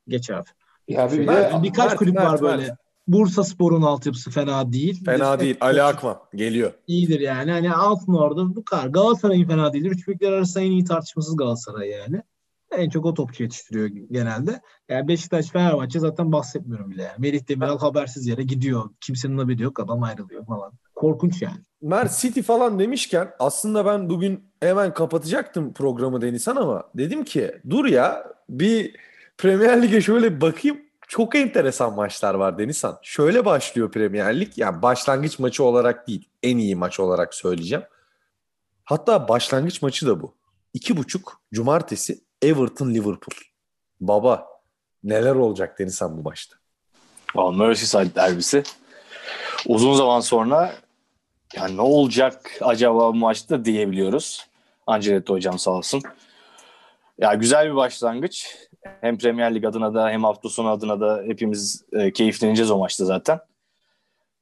geç 0.09 0.31
abi. 0.31 0.49
Ya 0.89 1.13
bir 1.13 1.27
de 1.27 1.51
birkaç 1.63 1.87
Mert, 1.87 1.97
kulüp 1.97 2.15
Mert, 2.15 2.27
var 2.27 2.41
böyle. 2.41 2.67
Mert. 2.67 2.79
Bursa 3.09 3.45
Spor'un 3.45 3.83
altyapısı 3.83 4.31
fena 4.31 4.73
değil. 4.73 5.05
Fena 5.05 5.41
değil. 5.41 5.57
Ali 5.61 5.83
Akman 5.83 6.17
geliyor. 6.35 6.73
İyidir 6.87 7.21
yani. 7.21 7.51
Hani 7.51 7.73
altın 7.73 8.15
orada 8.15 8.57
bu 8.57 8.65
kadar. 8.65 8.87
Galatasaray'ın 8.87 9.49
fena 9.49 9.73
değildir. 9.73 9.91
Üç 9.91 10.09
büyükler 10.09 10.33
arasında 10.33 10.65
en 10.65 10.71
iyi 10.71 10.85
tartışmasız 10.85 11.37
Galatasaray 11.37 11.89
yani. 11.89 12.23
En 12.77 12.91
çok 12.91 13.07
o 13.07 13.15
topçu 13.15 13.43
yetiştiriyor 13.43 13.87
genelde. 14.11 14.61
Yani 14.89 15.09
Beşiktaş, 15.09 15.47
Fenerbahçe 15.51 15.99
zaten 15.99 16.33
bahsetmiyorum 16.33 16.91
bile. 16.91 17.03
Yani. 17.03 17.15
Melih 17.19 17.49
Demiral 17.49 17.79
habersiz 17.79 18.27
yere 18.27 18.43
gidiyor. 18.43 18.91
Kimsenin 19.01 19.39
haberi 19.39 19.63
yok. 19.63 19.81
Adam 19.81 20.03
ayrılıyor 20.03 20.47
falan. 20.47 20.73
Korkunç 20.95 21.43
yani. 21.43 21.61
Mert 21.83 22.19
City 22.19 22.41
falan 22.41 22.79
demişken 22.79 23.31
aslında 23.39 23.87
ben 23.87 24.11
bugün 24.11 24.45
hemen 24.61 24.95
kapatacaktım 24.95 25.73
programı 25.73 26.21
Denizhan 26.21 26.57
ama 26.57 26.85
dedim 26.95 27.25
ki 27.25 27.53
dur 27.71 27.85
ya 27.85 28.25
bir 28.49 28.97
Premier 29.39 29.83
Lig'e 29.83 30.01
şöyle 30.01 30.41
bakayım. 30.41 30.81
Çok 31.09 31.35
enteresan 31.35 31.95
maçlar 31.95 32.35
var 32.35 32.59
Denizhan. 32.59 32.99
Şöyle 33.03 33.45
başlıyor 33.45 33.93
Premier 33.93 34.41
Lig. 34.41 34.53
Yani 34.57 34.83
başlangıç 34.83 35.39
maçı 35.39 35.65
olarak 35.65 36.09
değil. 36.09 36.29
En 36.43 36.59
iyi 36.59 36.77
maç 36.77 37.01
olarak 37.01 37.35
söyleyeceğim. 37.35 37.85
Hatta 38.85 39.29
başlangıç 39.29 39.83
maçı 39.83 40.07
da 40.07 40.23
bu. 40.23 40.35
İki 40.75 40.97
buçuk 40.97 41.41
cumartesi 41.53 42.21
Everton 42.43 42.91
Liverpool. 42.91 43.37
Baba 44.01 44.47
neler 45.05 45.35
olacak 45.35 45.79
Denizhan 45.79 46.19
bu 46.19 46.23
maçta? 46.23 46.57
Well, 47.27 47.53
Merseyside 47.53 48.15
derbisi. 48.15 48.63
Uzun 49.67 49.95
zaman 49.95 50.21
sonra 50.21 50.73
yani 51.55 51.77
ne 51.77 51.81
olacak 51.81 52.51
acaba 52.61 53.09
bu 53.09 53.15
maçta 53.15 53.65
diyebiliyoruz. 53.65 54.47
Ancelotti 54.87 55.33
hocam 55.33 55.59
sağ 55.59 55.71
olsun. 55.71 56.03
Ya 57.19 57.35
güzel 57.35 57.71
bir 57.71 57.77
başlangıç. 57.77 58.57
Hem 59.01 59.19
Premier 59.19 59.55
Lig 59.55 59.65
adına 59.65 59.95
da 59.95 60.11
hem 60.11 60.25
hafta 60.25 60.49
sonu 60.49 60.69
adına 60.69 61.01
da 61.01 61.23
hepimiz 61.27 61.85
e, 61.93 62.13
keyifleneceğiz 62.13 62.71
o 62.71 62.79
maçta 62.79 63.05
zaten. 63.05 63.41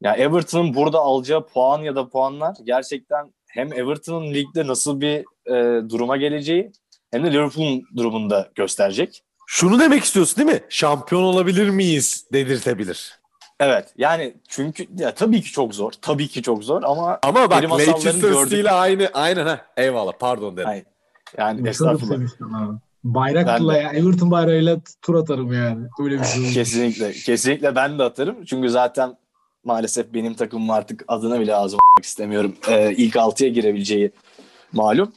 Ya 0.01 0.15
Everton'ın 0.15 0.75
burada 0.75 0.99
alacağı 0.99 1.47
puan 1.47 1.83
ya 1.83 1.97
da 1.97 2.09
puanlar 2.09 2.57
gerçekten 2.65 3.33
hem 3.49 3.73
Everton'ın 3.73 4.35
ligde 4.35 4.67
nasıl 4.67 5.01
bir 5.01 5.25
e, 5.47 5.89
duruma 5.91 6.17
geleceği 6.17 6.73
hem 7.11 7.25
de 7.25 7.33
Liverpool'un 7.33 7.83
durumunda 7.97 8.51
gösterecek. 8.55 9.23
Şunu 9.47 9.81
demek 9.81 10.05
istiyorsun 10.05 10.37
değil 10.37 10.61
mi? 10.61 10.65
Şampiyon 10.69 11.23
olabilir 11.23 11.69
miyiz 11.69 12.27
dedirtebilir. 12.33 13.21
Evet 13.61 13.95
yani 13.97 14.35
çünkü 14.49 14.87
ya 14.99 15.15
tabii 15.15 15.43
ki 15.43 15.53
çok 15.53 15.75
zor. 15.75 15.93
Tabii 15.93 16.29
ki 16.29 16.43
çok 16.43 16.65
zor 16.65 16.83
ama 16.83 17.19
ama 17.23 17.51
bak 17.51 17.63
Leicester 17.63 18.45
City 18.45 18.61
ile 18.61 18.71
aynı 18.71 19.11
aynen 19.15 19.47
ha. 19.47 19.61
Eyvallah 19.77 20.13
pardon 20.19 20.57
dedim. 20.57 20.67
Hayır. 20.67 20.85
Yani 21.39 21.69
estağfurullah. 21.69 22.79
Bayrakla 23.05 23.77
ya 23.77 23.93
Everton 23.93 24.31
bayrağıyla 24.31 24.81
tur 25.03 25.15
atarım 25.15 25.53
yani. 25.53 25.87
Öyle 25.99 26.21
bir 26.21 26.25
şey. 26.25 26.53
kesinlikle. 26.53 27.13
Kesinlikle 27.13 27.77
ben 27.77 27.99
de 27.99 28.03
atarım. 28.03 28.45
Çünkü 28.45 28.69
zaten 28.69 29.17
maalesef 29.65 30.15
benim 30.15 30.35
takımım 30.35 30.71
artık 30.71 31.05
adına 31.09 31.41
bile 31.41 31.55
ağzım 31.55 31.79
istemiyorum. 32.03 32.57
Ee, 32.69 32.93
ilk 32.93 33.17
altıya 33.17 33.51
girebileceği 33.51 34.11
malum. 34.73 35.13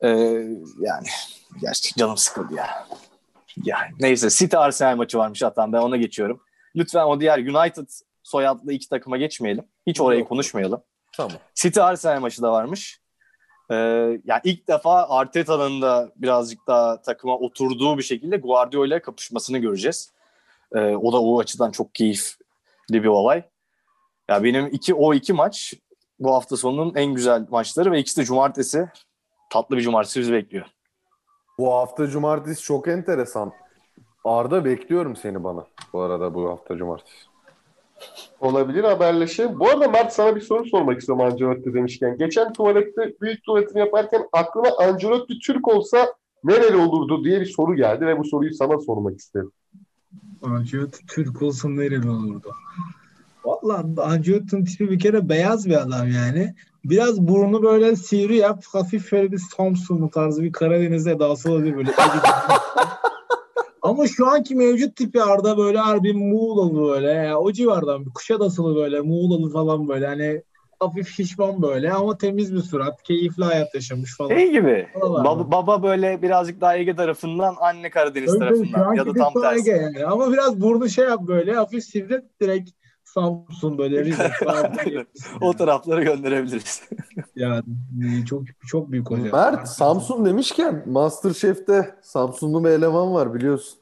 Ee, 0.00 0.08
yani 0.80 1.06
gerçekten 1.60 2.00
canım 2.00 2.16
sıkıldı 2.16 2.54
ya. 2.54 2.86
Yani 3.64 3.90
neyse 4.00 4.30
City 4.30 4.56
Arsenal 4.56 4.96
maçı 4.96 5.18
varmış 5.18 5.42
hatta 5.42 5.72
ben 5.72 5.78
ona 5.78 5.96
geçiyorum. 5.96 6.40
Lütfen 6.76 7.04
o 7.04 7.20
diğer 7.20 7.38
United 7.38 7.86
soyadlı 8.22 8.72
iki 8.72 8.88
takıma 8.88 9.16
geçmeyelim. 9.16 9.64
Hiç 9.86 10.00
orayı 10.00 10.20
Yok. 10.20 10.28
konuşmayalım. 10.28 10.82
Tamam. 11.16 11.32
City 11.54 11.80
Arsenal 11.80 12.20
maçı 12.20 12.42
da 12.42 12.52
varmış. 12.52 13.00
Ee, 13.70 13.74
yani 14.24 14.40
ilk 14.44 14.68
defa 14.68 15.08
Arteta'nın 15.08 15.82
da 15.82 16.12
birazcık 16.16 16.66
daha 16.66 17.02
takıma 17.02 17.38
oturduğu 17.38 17.98
bir 17.98 18.02
şekilde 18.02 18.36
Guardiola 18.36 19.02
kapışmasını 19.02 19.58
göreceğiz. 19.58 20.12
Ee, 20.74 20.78
o 20.78 21.12
da 21.12 21.22
o 21.22 21.40
açıdan 21.40 21.70
çok 21.70 21.94
keyifli 21.94 22.44
bir 22.90 23.06
olay. 23.06 23.42
Ya 24.28 24.44
benim 24.44 24.66
iki 24.66 24.94
o 24.94 25.14
iki 25.14 25.32
maç 25.32 25.74
bu 26.18 26.34
hafta 26.34 26.56
sonunun 26.56 26.94
en 26.94 27.14
güzel 27.14 27.46
maçları 27.50 27.92
ve 27.92 27.98
ikisi 27.98 28.20
de 28.20 28.24
cumartesi. 28.24 28.88
Tatlı 29.50 29.76
bir 29.76 29.82
cumartesi 29.82 30.20
bizi 30.20 30.32
bekliyor. 30.32 30.66
Bu 31.58 31.72
hafta 31.72 32.06
cumartesi 32.06 32.62
çok 32.62 32.88
enteresan. 32.88 33.52
Arda 34.24 34.64
bekliyorum 34.64 35.16
seni 35.16 35.44
bana. 35.44 35.66
Bu 35.92 36.00
arada 36.00 36.34
bu 36.34 36.50
hafta 36.50 36.76
cumartesi. 36.76 37.33
Olabilir 38.40 38.84
haberleşelim. 38.84 39.60
Bu 39.60 39.68
arada 39.68 39.88
Mert 39.88 40.12
sana 40.12 40.36
bir 40.36 40.40
soru 40.40 40.64
sormak 40.64 41.00
istiyorum 41.00 41.24
Ancelotti 41.24 41.74
demişken. 41.74 42.18
Geçen 42.18 42.52
tuvalette 42.52 43.14
büyük 43.20 43.44
tuvaletini 43.44 43.78
yaparken 43.78 44.28
aklıma 44.32 44.68
Ancelotti 44.78 45.38
Türk 45.38 45.68
olsa 45.68 46.14
nereli 46.44 46.76
olurdu 46.76 47.24
diye 47.24 47.40
bir 47.40 47.46
soru 47.46 47.76
geldi 47.76 48.06
ve 48.06 48.18
bu 48.18 48.24
soruyu 48.24 48.54
sana 48.54 48.78
sormak 48.78 49.18
istedim. 49.18 49.52
Ancelotti 50.42 51.06
Türk 51.06 51.42
olsun 51.42 51.76
nereli 51.76 52.10
olurdu? 52.10 52.50
Valla 53.44 53.84
Ancelotti'nin 54.02 54.64
tipi 54.64 54.90
bir 54.90 54.98
kere 54.98 55.28
beyaz 55.28 55.66
bir 55.66 55.82
adam 55.82 56.10
yani. 56.10 56.54
Biraz 56.84 57.20
burnu 57.20 57.62
böyle 57.62 57.96
sivri 57.96 58.36
yap. 58.36 58.64
Hafif 58.72 59.08
şöyle 59.10 59.32
bir 59.32 59.40
Samsunlu 59.56 60.10
tarzı 60.10 60.42
bir 60.42 60.52
Karadeniz 60.52 61.06
edası 61.06 61.50
olabilir 61.52 61.76
böyle. 61.76 61.92
Ama 63.84 64.06
şu 64.08 64.26
anki 64.26 64.54
mevcut 64.54 64.96
tipi 64.96 65.22
Arda 65.22 65.58
böyle 65.58 65.78
harbi 65.78 66.12
Muğla'lı 66.12 66.88
böyle. 66.88 67.36
O 67.36 67.52
civardan 67.52 68.06
bir 68.06 68.10
Kuşadasılı 68.10 68.76
böyle 68.76 69.00
Muğla'lı 69.00 69.52
falan 69.52 69.88
böyle 69.88 70.06
hani 70.06 70.42
hafif 70.80 71.08
şişman 71.08 71.62
böyle 71.62 71.92
ama 71.92 72.18
temiz 72.18 72.54
bir 72.54 72.60
surat. 72.60 73.02
Keyifli 73.02 73.44
hayat 73.44 73.74
yaşamış 73.74 74.16
falan. 74.16 74.28
Şey 74.28 74.50
gibi. 74.50 74.86
Baba, 75.02 75.50
baba 75.50 75.82
böyle 75.82 76.22
birazcık 76.22 76.60
daha 76.60 76.76
Ege 76.76 76.96
tarafından, 76.96 77.54
anne 77.60 77.90
Karadeniz 77.90 78.32
şu 78.32 78.38
tarafından 78.38 78.94
ya 78.94 79.06
da 79.06 79.12
tam 79.12 79.32
tersi. 79.42 79.70
Ege 79.70 79.82
yani. 79.82 80.04
Ama 80.04 80.32
biraz 80.32 80.60
burnu 80.60 80.88
şey 80.88 81.04
yap 81.04 81.20
böyle 81.26 81.52
hafif 81.52 81.84
sivri 81.84 82.22
direkt 82.42 82.70
Samsun 83.14 83.78
böyle 83.78 84.04
Rize 84.04 84.32
o 85.40 85.52
tarafları 85.56 86.04
gönderebiliriz. 86.04 86.82
Yani 87.36 87.64
çok 88.28 88.42
çok 88.66 88.92
büyük 88.92 89.10
hoca. 89.10 89.32
Mert 89.32 89.68
Samsun 89.68 90.24
demişken 90.24 90.82
Masterchef'te 90.86 91.94
Samsunlu 92.02 92.64
bir 92.64 92.68
eleman 92.70 93.14
var 93.14 93.34
biliyorsun. 93.34 93.78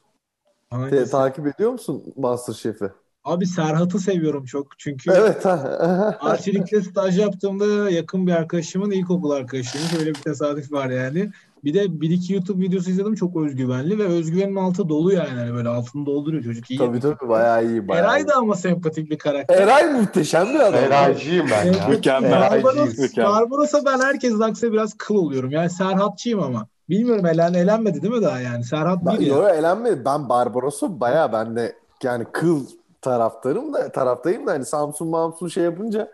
Te- 0.89 1.05
takip 1.05 1.47
ediyor 1.47 1.71
musun 1.71 2.03
Masterchef'i? 2.15 2.91
Abi 3.23 3.45
Serhat'ı 3.45 3.99
seviyorum 3.99 4.45
çok 4.45 4.79
çünkü 4.79 5.11
Evet. 5.11 5.45
arçelikte 6.19 6.81
staj 6.81 7.19
yaptığımda 7.19 7.89
yakın 7.89 8.27
bir 8.27 8.31
arkadaşımın 8.31 8.91
ilkokul 8.91 9.31
arkadaşıymış. 9.31 9.93
Öyle 9.99 10.09
bir 10.09 10.21
tesadüf 10.21 10.71
var 10.71 10.89
yani. 10.89 11.31
Bir 11.63 11.73
de 11.73 12.01
bir 12.01 12.09
iki 12.09 12.33
YouTube 12.33 12.63
videosu 12.63 12.89
izledim 12.89 13.15
çok 13.15 13.35
özgüvenli 13.35 13.99
ve 13.99 14.03
özgüvenin 14.03 14.55
altı 14.55 14.89
dolu 14.89 15.13
yani. 15.13 15.29
Hani 15.39 15.53
böyle 15.53 15.69
altını 15.69 16.05
dolduruyor 16.05 16.43
çocuk 16.43 16.71
iyi. 16.71 16.77
tabii 16.77 16.99
tabii 16.99 17.29
bayağı 17.29 17.65
iyi. 17.65 17.87
Bayağı 17.87 18.05
Eray 18.05 18.21
iyi. 18.21 18.27
da 18.27 18.35
ama 18.35 18.55
sempatik 18.55 19.09
bir 19.11 19.17
karakter. 19.17 19.61
Eray 19.61 19.93
muhteşem 19.93 20.49
bir 20.53 20.59
adam. 20.59 20.83
Eraycıyım 20.83 21.47
ben 21.51 21.73
ya. 21.73 21.87
Mükemmel. 21.87 22.31
Barbaros. 22.31 23.17
Barbaros'a 23.17 23.85
ben 23.85 23.99
herkes 23.99 24.41
aksa 24.41 24.71
biraz 24.71 24.93
kıl 24.93 25.15
oluyorum. 25.15 25.51
Yani 25.51 25.69
Serhatçıyım 25.69 26.39
ama. 26.43 26.67
Bilmiyorum 26.89 27.25
elen, 27.25 27.53
elenmedi 27.53 28.01
değil 28.01 28.13
mi 28.13 28.21
daha 28.21 28.39
yani? 28.39 28.63
Serhat 28.63 29.05
Ben, 29.05 29.19
bir 29.19 29.25
ya. 29.25 29.35
yo, 29.35 29.47
elenmedi. 29.47 30.05
Ben 30.05 30.29
Barbaros'u 30.29 30.99
bayağı 30.99 31.33
ben 31.33 31.55
de 31.55 31.75
yani 32.03 32.25
kıl 32.31 32.65
taraftarım 33.01 33.73
da 33.73 33.91
taraftayım 33.91 34.47
da 34.47 34.51
hani 34.51 34.65
Samsun 34.65 35.07
Mamsun 35.07 35.47
şey 35.47 35.63
yapınca 35.63 36.11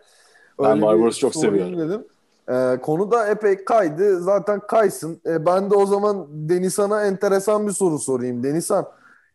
Ben 0.64 0.82
Barbaros'u 0.82 1.20
çok 1.20 1.36
seviyorum. 1.36 1.80
Dedim. 1.80 2.06
Ee, 2.50 2.80
konu 2.82 3.12
da 3.12 3.28
epey 3.28 3.66
kaydı. 3.66 4.22
Zaten 4.22 4.60
kaysın. 4.60 5.22
Ee, 5.26 5.46
ben 5.46 5.70
de 5.70 5.76
o 5.76 5.86
zaman 5.86 6.28
Denizhan'a 6.30 7.06
enteresan 7.06 7.68
bir 7.68 7.72
soru 7.72 8.00
sorayım. 8.00 8.44
Denizhan, 8.44 8.86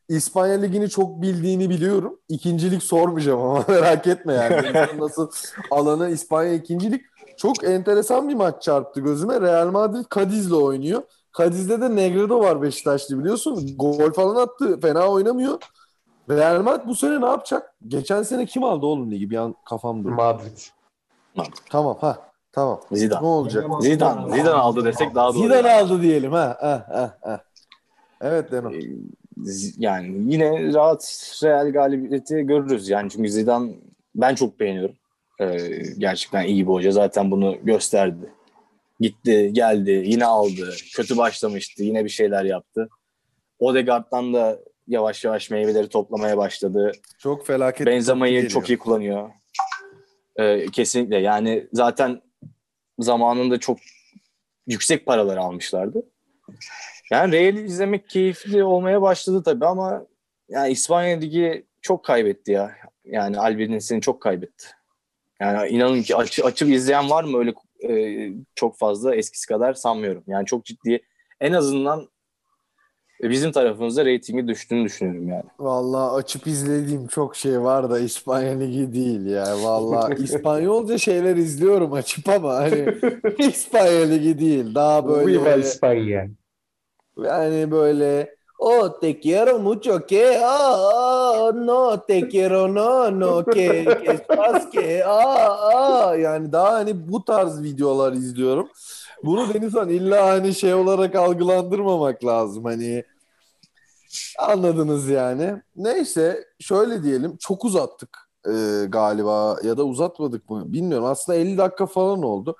İspanya 0.09 0.61
Ligi'ni 0.61 0.91
çok 0.91 1.23
bildiğini 1.23 1.71
biliyorum. 1.71 2.21
İkincilik 2.29 2.83
sormayacağım 2.83 3.41
ama 3.41 3.65
merak 3.69 4.07
etme 4.07 4.35
yani. 4.35 4.99
Nasıl 5.01 5.31
alanı 5.71 6.11
İspanya 6.11 6.53
ikincilik. 6.53 7.03
Çok 7.37 7.65
enteresan 7.65 8.29
bir 8.29 8.35
maç 8.35 8.63
çarptı 8.63 9.01
gözüme. 9.01 9.41
Real 9.41 9.71
Madrid 9.71 10.05
Cadiz'le 10.15 10.53
oynuyor. 10.53 11.03
Cadiz'de 11.39 11.81
de 11.81 11.97
Negredo 11.97 12.41
var 12.41 12.63
Beşiktaşlı 12.63 13.19
biliyorsun. 13.19 13.77
Gol 13.77 14.13
falan 14.13 14.37
attı. 14.37 14.81
Fena 14.81 15.09
oynamıyor. 15.09 15.59
Real 16.31 16.63
Madrid 16.63 16.89
bu 16.89 16.95
sene 16.95 17.21
ne 17.21 17.27
yapacak? 17.27 17.75
Geçen 17.89 18.23
sene 18.23 18.47
kim 18.47 18.65
aldı 18.65 18.87
oğlum 18.87 19.11
ligi? 19.11 19.31
Bir 19.31 19.37
an 19.37 19.55
kafam 19.69 20.05
durdu. 20.05 20.15
Madrid. 20.15 20.59
Tamam 21.71 21.97
ha. 22.01 22.34
Tamam. 22.55 22.81
Ne 22.91 22.99
Zidane. 22.99 23.27
olacak? 23.27 23.65
Zidane. 23.81 24.37
Zidane 24.37 24.55
aldı 24.55 24.85
desek 24.85 25.15
daha 25.15 25.35
doğru. 25.35 25.43
Zidane 25.43 25.73
aldı 25.73 26.03
diyelim 26.03 26.33
ha. 26.33 26.57
ha, 26.61 26.87
ha, 26.89 27.19
ha. 27.23 27.41
Evet 28.21 28.53
Deno. 28.53 28.73
Ee, 28.73 28.81
Yani 29.79 30.33
yine 30.33 30.73
rahat 30.75 31.31
Real 31.45 31.73
galibiyeti 31.73 32.43
görürüz. 32.43 32.89
Yani 32.89 33.11
çünkü 33.11 33.29
Zidane 33.31 33.73
ben 34.15 34.35
çok 34.35 34.61
beğeniyorum. 34.61 34.95
Ee, 35.41 35.59
gerçekten 35.99 36.45
iyi 36.45 36.67
bir 36.67 36.73
hoca. 36.73 36.91
Zaten 36.93 37.31
bunu 37.31 37.57
gösterdi. 37.63 38.33
Gitti, 39.01 39.51
geldi, 39.53 39.91
yine 39.91 40.27
aldı. 40.27 40.71
Kötü 40.95 41.17
başlamıştı, 41.17 41.83
yine 41.83 42.05
bir 42.05 42.11
şeyler 42.11 42.45
yaptı. 42.45 42.89
Odegaard'dan 43.59 44.35
da 44.35 44.59
yavaş 44.89 45.25
yavaş 45.25 45.51
meyveleri 45.51 45.89
toplamaya 45.89 46.37
başladı. 46.37 46.93
Çok 47.19 47.47
felaket. 47.47 47.87
Benzema'yı 47.87 48.49
çok 48.49 48.71
iyi 48.71 48.79
kullanıyor. 48.79 49.31
Ee, 50.37 50.67
kesinlikle. 50.73 51.17
Yani 51.19 51.67
zaten 51.73 52.21
zamanında 52.99 53.61
çok 53.61 53.79
yüksek 54.67 55.07
paralar 55.07 55.37
almışlardı. 55.37 56.03
Yani 57.11 57.33
Real'i 57.33 57.65
izlemek 57.65 58.09
keyifli 58.09 58.65
olmaya 58.65 59.03
başladı 59.03 59.43
tabii 59.45 59.67
ama 59.67 60.07
yani 60.49 60.73
İspanya 60.73 61.19
Ligi 61.19 61.67
çok 61.83 62.05
kaybetti 62.05 62.53
ya. 62.53 62.77
Yani 63.05 63.39
Albire'nin 63.39 64.01
çok 64.01 64.23
kaybetti. 64.23 64.67
Yani 65.41 65.69
inanın 65.69 66.03
ki 66.03 66.17
açı, 66.17 66.45
açıp 66.45 66.69
izleyen 66.69 67.11
var 67.11 67.25
mı 67.25 67.39
öyle 67.39 67.55
e, 67.89 68.31
çok 68.55 68.79
fazla 68.79 69.17
eskisi 69.17 69.47
kadar 69.47 69.75
sanmıyorum. 69.75 70.25
Yani 70.27 70.47
çok 70.47 70.65
ciddi 70.65 71.03
en 71.41 71.53
azından 71.53 72.09
bizim 73.23 73.53
tarafımızda 73.53 74.05
reytingi 74.05 74.49
düştüğünü 74.49 74.85
düşünüyorum 74.85 75.29
yani. 75.29 75.45
Vallahi 75.59 76.11
açıp 76.15 76.47
izlediğim 76.47 77.07
çok 77.07 77.37
şey 77.37 77.61
var 77.63 77.91
da 77.91 77.99
İspanya 77.99 78.59
Ligi 78.59 78.93
değil 78.93 79.27
ya. 79.27 79.45
Vallahi 79.63 80.23
İspanyolca 80.23 80.99
şeyler 80.99 81.37
izliyorum 81.37 81.93
açıp 81.93 82.29
ama 82.29 82.55
hani 82.55 82.95
İspanya 83.39 84.07
Ligi 84.07 84.39
değil. 84.39 84.75
Daha 84.75 85.09
Viva 85.09 85.45
böyle 85.45 85.61
İspanya. 85.61 86.29
yani 87.17 87.71
böyle 87.71 88.35
Oh, 88.59 88.89
te 89.01 89.21
quiero 89.21 89.59
mucho 89.59 90.07
que 90.07 90.39
ah, 90.39 91.49
ah, 91.49 91.53
no 91.55 91.97
te 92.07 92.29
quiero 92.29 92.67
no 92.69 93.11
no 93.11 93.45
que 93.45 93.85
que 93.85 94.13
estás 94.13 94.71
que 94.71 95.03
ah 95.05 95.59
ah 95.75 96.19
yani 96.19 96.53
daha 96.53 96.73
hani 96.73 97.09
bu 97.09 97.25
tarz 97.25 97.63
videolar 97.63 98.13
izliyorum. 98.13 98.69
Bunu 99.25 99.55
Denizhan 99.55 99.89
illa 99.89 100.27
hani 100.27 100.55
şey 100.55 100.75
olarak 100.75 101.15
algılandırmamak 101.15 102.25
lazım 102.25 102.65
hani 102.65 103.05
anladınız 104.39 105.09
yani. 105.09 105.63
Neyse 105.77 106.45
şöyle 106.61 107.03
diyelim 107.03 107.37
çok 107.37 107.65
uzattık 107.65 108.19
e, 108.47 108.85
galiba 108.89 109.57
ya 109.63 109.77
da 109.77 109.85
uzatmadık 109.85 110.51
mı 110.51 110.73
bilmiyorum. 110.73 111.07
Aslında 111.07 111.39
50 111.39 111.59
dakika 111.59 111.87
falan 111.87 112.23
oldu. 112.23 112.57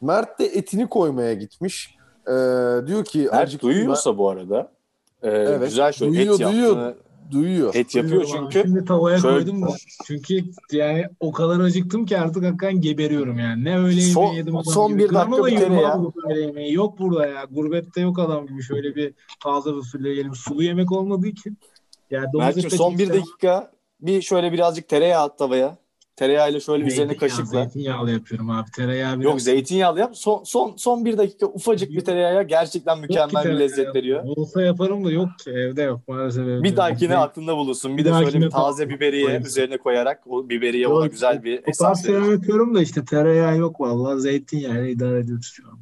Mert 0.00 0.38
de 0.38 0.46
etini 0.46 0.88
koymaya 0.88 1.34
gitmiş. 1.34 1.94
E, 2.26 2.32
diyor 2.86 3.04
ki 3.04 3.18
Mert 3.18 3.34
acıktım 3.34 3.70
ben." 3.70 3.76
duyuyorsa 3.76 4.18
bu 4.18 4.28
arada 4.30 4.72
e, 5.22 5.28
Evet, 5.28 5.68
güzel 5.68 5.92
şöyle 5.92 6.12
duyuyor, 6.12 6.34
et 6.34 6.46
duyuyor. 6.46 6.76
yaptığını, 6.76 6.94
duyuyor. 7.30 7.74
et 7.74 7.94
yapıyor 7.94 8.20
Duyuyorum 8.22 8.44
abi. 8.46 8.52
çünkü 8.52 8.68
Şimdi 8.68 8.84
tavaya 8.84 9.18
şöyle- 9.18 9.34
koydum 9.36 9.62
da. 9.62 9.68
Çünkü 10.06 10.44
yani 10.72 11.04
o 11.20 11.32
kadar 11.32 11.60
acıktım 11.60 12.06
ki 12.06 12.18
artık 12.18 12.44
hakikaten 12.44 12.80
geberiyorum 12.80 13.38
yani. 13.38 13.64
Ne 13.64 13.78
öğle 13.78 13.88
yemeği 13.94 14.12
Son- 14.12 14.32
yedim 14.32 14.56
adam 14.56 14.72
son 14.72 14.88
gibi. 14.92 14.98
bir 14.98 15.14
dakika 15.14 15.46
bir 15.46 15.84
abi 15.84 16.02
bu 16.04 16.12
öğle 16.30 16.40
yemeği. 16.40 16.74
Yok 16.74 16.98
burada 16.98 17.26
ya. 17.26 17.44
Gurbette 17.50 18.00
yok 18.00 18.18
adam 18.18 18.46
gibi. 18.46 18.62
Şöyle 18.62 18.94
bir 18.94 19.14
taze 19.42 19.70
fasulye 19.70 20.10
yiyelim. 20.12 20.34
Sulu 20.34 20.62
yemek 20.62 20.92
olmadığı 20.92 21.26
için. 21.26 21.58
Yani 22.10 22.26
Mert'cim 22.34 22.70
son 22.70 22.98
bir 22.98 23.08
dakika 23.08 23.70
bir 24.00 24.22
şöyle 24.22 24.52
birazcık 24.52 24.88
tereyağı 24.88 25.22
at 25.24 25.38
tavaya. 25.38 25.76
Tereyağıyla 26.18 26.60
şöyle 26.60 26.84
üzerine 26.84 27.08
Zeytinyağı, 27.08 27.30
kaşıkla. 27.30 27.62
Zeytinyağlı 27.62 28.10
yapıyorum 28.10 28.50
abi. 28.50 28.70
Tereyağı 28.70 29.14
biraz. 29.14 29.24
Yok 29.24 29.40
zeytinyağlı 29.40 30.00
yap. 30.00 30.16
Son, 30.16 30.44
son, 30.44 30.74
son 30.76 31.04
bir 31.04 31.18
dakika 31.18 31.46
ufacık 31.46 31.90
bir 31.90 31.94
Yok. 31.94 32.06
tereyağıya 32.06 32.42
gerçekten 32.42 32.98
mükemmel 32.98 33.28
bir 33.28 33.42
tereyağı. 33.42 33.58
lezzet 33.60 33.94
veriyor. 33.94 34.22
Olsa 34.24 34.62
yaparım 34.62 35.04
da 35.04 35.10
yok 35.10 35.28
ki. 35.44 35.50
Evde 35.50 35.82
yok 35.82 36.00
maalesef. 36.08 36.42
evde 36.42 36.62
Bir 36.62 36.76
dahakine 36.76 37.16
aklında 37.16 37.56
bulunsun. 37.56 37.92
Bir 37.92 38.04
Bir 38.04 38.04
de 38.04 38.24
şöyle 38.24 38.40
bir 38.40 38.50
taze 38.50 38.88
biberiye 38.88 39.24
Koyarım. 39.24 39.46
üzerine 39.46 39.76
koyarak 39.78 40.20
o 40.28 40.48
biberiye 40.48 40.88
ona 40.88 41.04
Yok, 41.04 41.12
güzel 41.12 41.44
bir 41.44 41.58
O 41.58 41.62
esans 41.66 42.08
verir. 42.08 42.32
yapıyorum 42.32 42.74
da 42.74 42.82
işte 42.82 43.04
tereyağı 43.04 43.56
yok 43.56 43.80
vallahi. 43.80 44.20
Zeytinyağıyla 44.20 44.86
idare 44.86 45.18
ediyoruz 45.18 45.52
şu 45.54 45.62
an. 45.68 45.78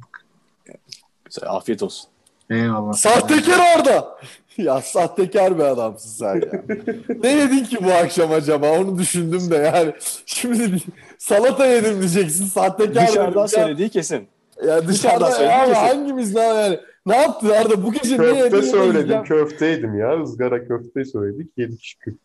Güzel, 1.25 1.49
Afiyet 1.49 1.83
olsun. 1.83 2.09
Eyvallah. 2.49 2.93
Sahtekar 2.93 3.59
orada. 3.77 4.17
Ya 4.63 4.81
sahtekar 4.81 5.57
bir 5.59 5.63
adamsın 5.63 6.09
sen 6.09 6.35
ya. 6.35 6.63
ne 7.23 7.29
yedin 7.31 7.63
ki 7.63 7.77
bu 7.83 7.91
akşam 7.91 8.31
acaba? 8.31 8.79
Onu 8.79 8.97
düşündüm 8.97 9.51
de 9.51 9.55
yani. 9.55 9.93
Şimdi 10.25 10.77
salata 11.17 11.65
yedim 11.65 11.99
diyeceksin. 11.99 12.45
Sahtekar 12.45 13.07
Dışarıdan 13.07 13.41
ya. 13.41 13.47
söylediği 13.47 13.89
kesin. 13.89 14.27
Ya 14.67 14.87
Dışarıdan 14.87 14.87
dışarıdan 14.87 15.29
söyledi 15.31 15.51
ya 15.53 15.65
kesin. 15.65 15.73
hangimiz 15.87 16.35
lan 16.35 16.55
yani? 16.55 16.79
Ne 17.05 17.15
yaptı 17.17 17.55
Arda? 17.57 17.83
Bu 17.83 17.93
gece 17.93 18.19
ne 18.19 18.25
yedin? 18.25 18.49
Köfte 18.49 18.61
söyledim. 18.67 18.95
yiyeceğim? 18.95 19.23
Köfteydim 19.23 19.99
ya. 19.99 20.21
ızgara 20.23 20.67
köfte 20.67 21.05
söyledik. 21.05 21.51
Yedik 21.57 21.83
şükür. 21.83 22.15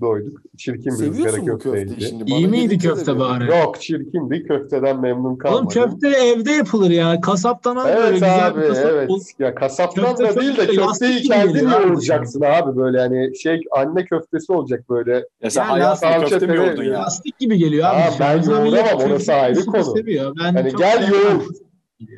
Doyduk. 0.00 0.40
Çirkin 0.56 0.84
bir 0.84 0.90
ızgara 0.90 1.12
Seviyorsun 1.12 1.46
bu 1.48 1.58
köfteydi. 1.58 1.88
köfteyi 1.88 2.08
şimdi. 2.10 2.30
İyi 2.30 2.42
Bana 2.44 2.50
miydi 2.50 2.78
köfte 2.78 3.18
bari? 3.18 3.50
Yok 3.50 3.80
çirkindi. 3.80 4.42
Köfteden 4.44 5.00
memnun 5.00 5.36
kalmadım. 5.36 5.66
Oğlum 5.66 5.68
köfte 5.68 6.08
evde 6.08 6.52
yapılır 6.52 6.90
ya. 6.90 7.20
Kasaptan 7.20 7.76
al 7.76 7.84
böyle 7.84 7.98
Evet 7.98 8.12
güzel 8.12 8.46
abi 8.46 8.60
bir 8.60 8.68
kasap 8.68 8.90
evet. 8.92 9.08
bul. 9.08 9.20
Ya 9.38 9.54
kasaptan 9.54 10.04
Köfte 10.04 10.24
da 10.24 10.40
değil 10.40 10.56
de 10.56 10.64
güzel, 10.64 10.86
köfteyi 10.86 11.22
kendin 11.22 11.68
yoğuracaksın 11.68 12.40
abi 12.42 12.76
böyle 12.76 12.98
hani 13.00 13.38
şey 13.38 13.60
anne 13.76 14.04
köftesi 14.04 14.52
olacak 14.52 14.90
böyle. 14.90 15.24
Ya 15.42 15.50
sen 15.50 15.62
Ya 15.62 15.70
hayatında 15.70 16.12
salça 16.12 16.28
köfte 16.38 16.46
mi 16.46 16.56
yoğurdun 16.56 16.84
ya? 16.84 16.92
Lastik 17.00 17.38
gibi 17.38 17.58
geliyor 17.58 17.86
abi. 17.88 17.96
Aa, 17.96 18.10
ben 18.20 18.42
yoğuramam, 18.42 19.10
orası 19.10 19.32
ayrı 19.32 19.64
konu. 19.66 19.94
Hani 20.38 20.72
gel 20.78 21.08
yoğur. 21.12 21.42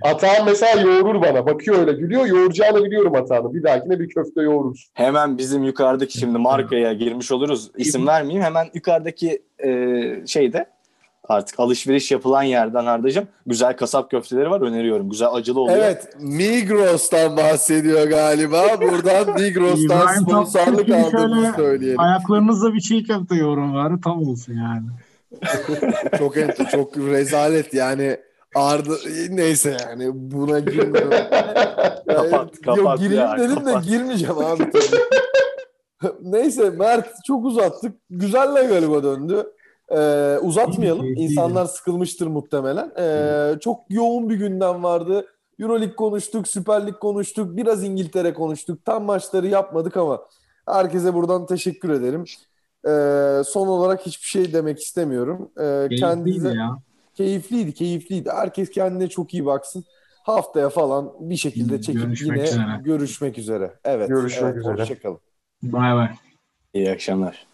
Atağım 0.02 0.44
mesela 0.46 0.80
yoğurur 0.80 1.22
bana. 1.22 1.46
Bakıyor 1.46 1.78
öyle 1.78 1.92
gülüyor. 1.92 2.26
Yoğuracağını 2.26 2.84
biliyorum 2.84 3.14
atağını. 3.14 3.54
Bir 3.54 3.62
dahakine 3.62 4.00
bir 4.00 4.08
köfte 4.08 4.42
yoğurur. 4.42 4.86
Hemen 4.94 5.38
bizim 5.38 5.64
yukarıdaki 5.64 6.18
şimdi 6.18 6.38
markaya 6.38 6.92
girmiş 6.92 7.32
oluruz. 7.32 7.70
İsim 7.76 8.06
vermeyeyim. 8.06 8.44
Hemen 8.44 8.66
yukarıdaki 8.74 9.42
e, 9.64 9.70
şeyde 10.26 10.66
artık 11.28 11.60
alışveriş 11.60 12.10
yapılan 12.10 12.42
yerden 12.42 12.86
Arda'cığım 12.86 13.28
güzel 13.46 13.76
kasap 13.76 14.10
köfteleri 14.10 14.50
var 14.50 14.60
öneriyorum. 14.60 15.10
Güzel 15.10 15.28
acılı 15.32 15.60
oluyor. 15.60 15.78
Evet, 15.78 16.08
Migros'tan 16.20 17.36
bahsediyor 17.36 18.08
galiba. 18.08 18.62
Buradan 18.80 19.34
Migros'tan 19.40 20.06
sponsorluk 20.06 20.90
aldığımızı 20.90 21.52
söyleyelim. 21.56 22.00
Ayaklarınızda 22.00 22.74
bir 22.74 22.80
çiğ 22.80 23.04
köfte 23.04 23.34
yoğurun 23.36 23.74
var. 23.74 23.92
Tam 24.04 24.28
olsun 24.28 24.54
yani. 24.54 24.86
Çok 26.18 26.34
çok 26.70 26.96
rezalet 26.96 27.74
yani. 27.74 28.16
Arda 28.54 28.94
neyse 29.30 29.76
yani 29.88 30.10
buna 30.14 30.58
girmiyorum. 30.58 31.10
Kapat, 32.08 32.60
kapat 32.60 32.76
Yok 32.78 32.98
gireyim 32.98 33.22
ya, 33.22 33.38
dedim 33.38 33.54
kapat. 33.64 33.84
de 33.84 33.88
girmeyeceğim 33.90 34.38
abi. 34.38 34.70
tabii. 34.70 35.00
neyse 36.22 36.70
Mert 36.70 37.08
çok 37.26 37.44
uzattık. 37.44 37.96
Güzel 38.10 38.54
La 38.54 38.62
Galiba 38.62 39.02
döndü. 39.02 39.46
Ee, 39.90 40.38
uzatmayalım. 40.42 41.06
İnsanlar 41.06 41.64
sıkılmıştır 41.64 42.26
muhtemelen. 42.26 42.92
Ee, 42.98 43.58
çok 43.60 43.80
yoğun 43.88 44.30
bir 44.30 44.34
gündem 44.34 44.82
vardı. 44.84 45.26
Euroleague 45.58 45.96
konuştuk, 45.96 46.48
Süper 46.48 46.86
Lig 46.86 46.98
konuştuk, 46.98 47.56
biraz 47.56 47.84
İngiltere 47.84 48.34
konuştuk. 48.34 48.84
Tam 48.84 49.04
maçları 49.04 49.46
yapmadık 49.46 49.96
ama 49.96 50.20
herkese 50.68 51.14
buradan 51.14 51.46
teşekkür 51.46 51.90
ederim. 51.90 52.24
Ee, 52.86 53.42
son 53.44 53.68
olarak 53.68 54.06
hiçbir 54.06 54.26
şey 54.26 54.52
demek 54.52 54.78
istemiyorum. 54.80 55.50
Ee, 55.60 55.88
kendinize 55.96 56.48
ya. 56.48 56.76
Keyifliydi, 57.14 57.74
keyifliydi. 57.74 58.30
Herkes 58.30 58.70
kendine 58.70 59.08
çok 59.08 59.34
iyi 59.34 59.46
baksın. 59.46 59.84
Haftaya 60.22 60.68
falan 60.70 61.12
bir 61.20 61.36
şekilde 61.36 61.82
çekip 61.82 62.02
görüşmek 62.02 62.38
yine 62.38 62.48
üzere. 62.48 62.80
görüşmek 62.84 63.38
üzere. 63.38 63.74
Evet. 63.84 64.08
Görüşmek 64.08 64.42
evet, 64.42 64.56
üzere. 64.56 64.82
Hoşçakalın. 64.82 65.20
Bay 65.62 65.94
bay. 65.94 66.08
İyi 66.74 66.90
akşamlar. 66.90 67.46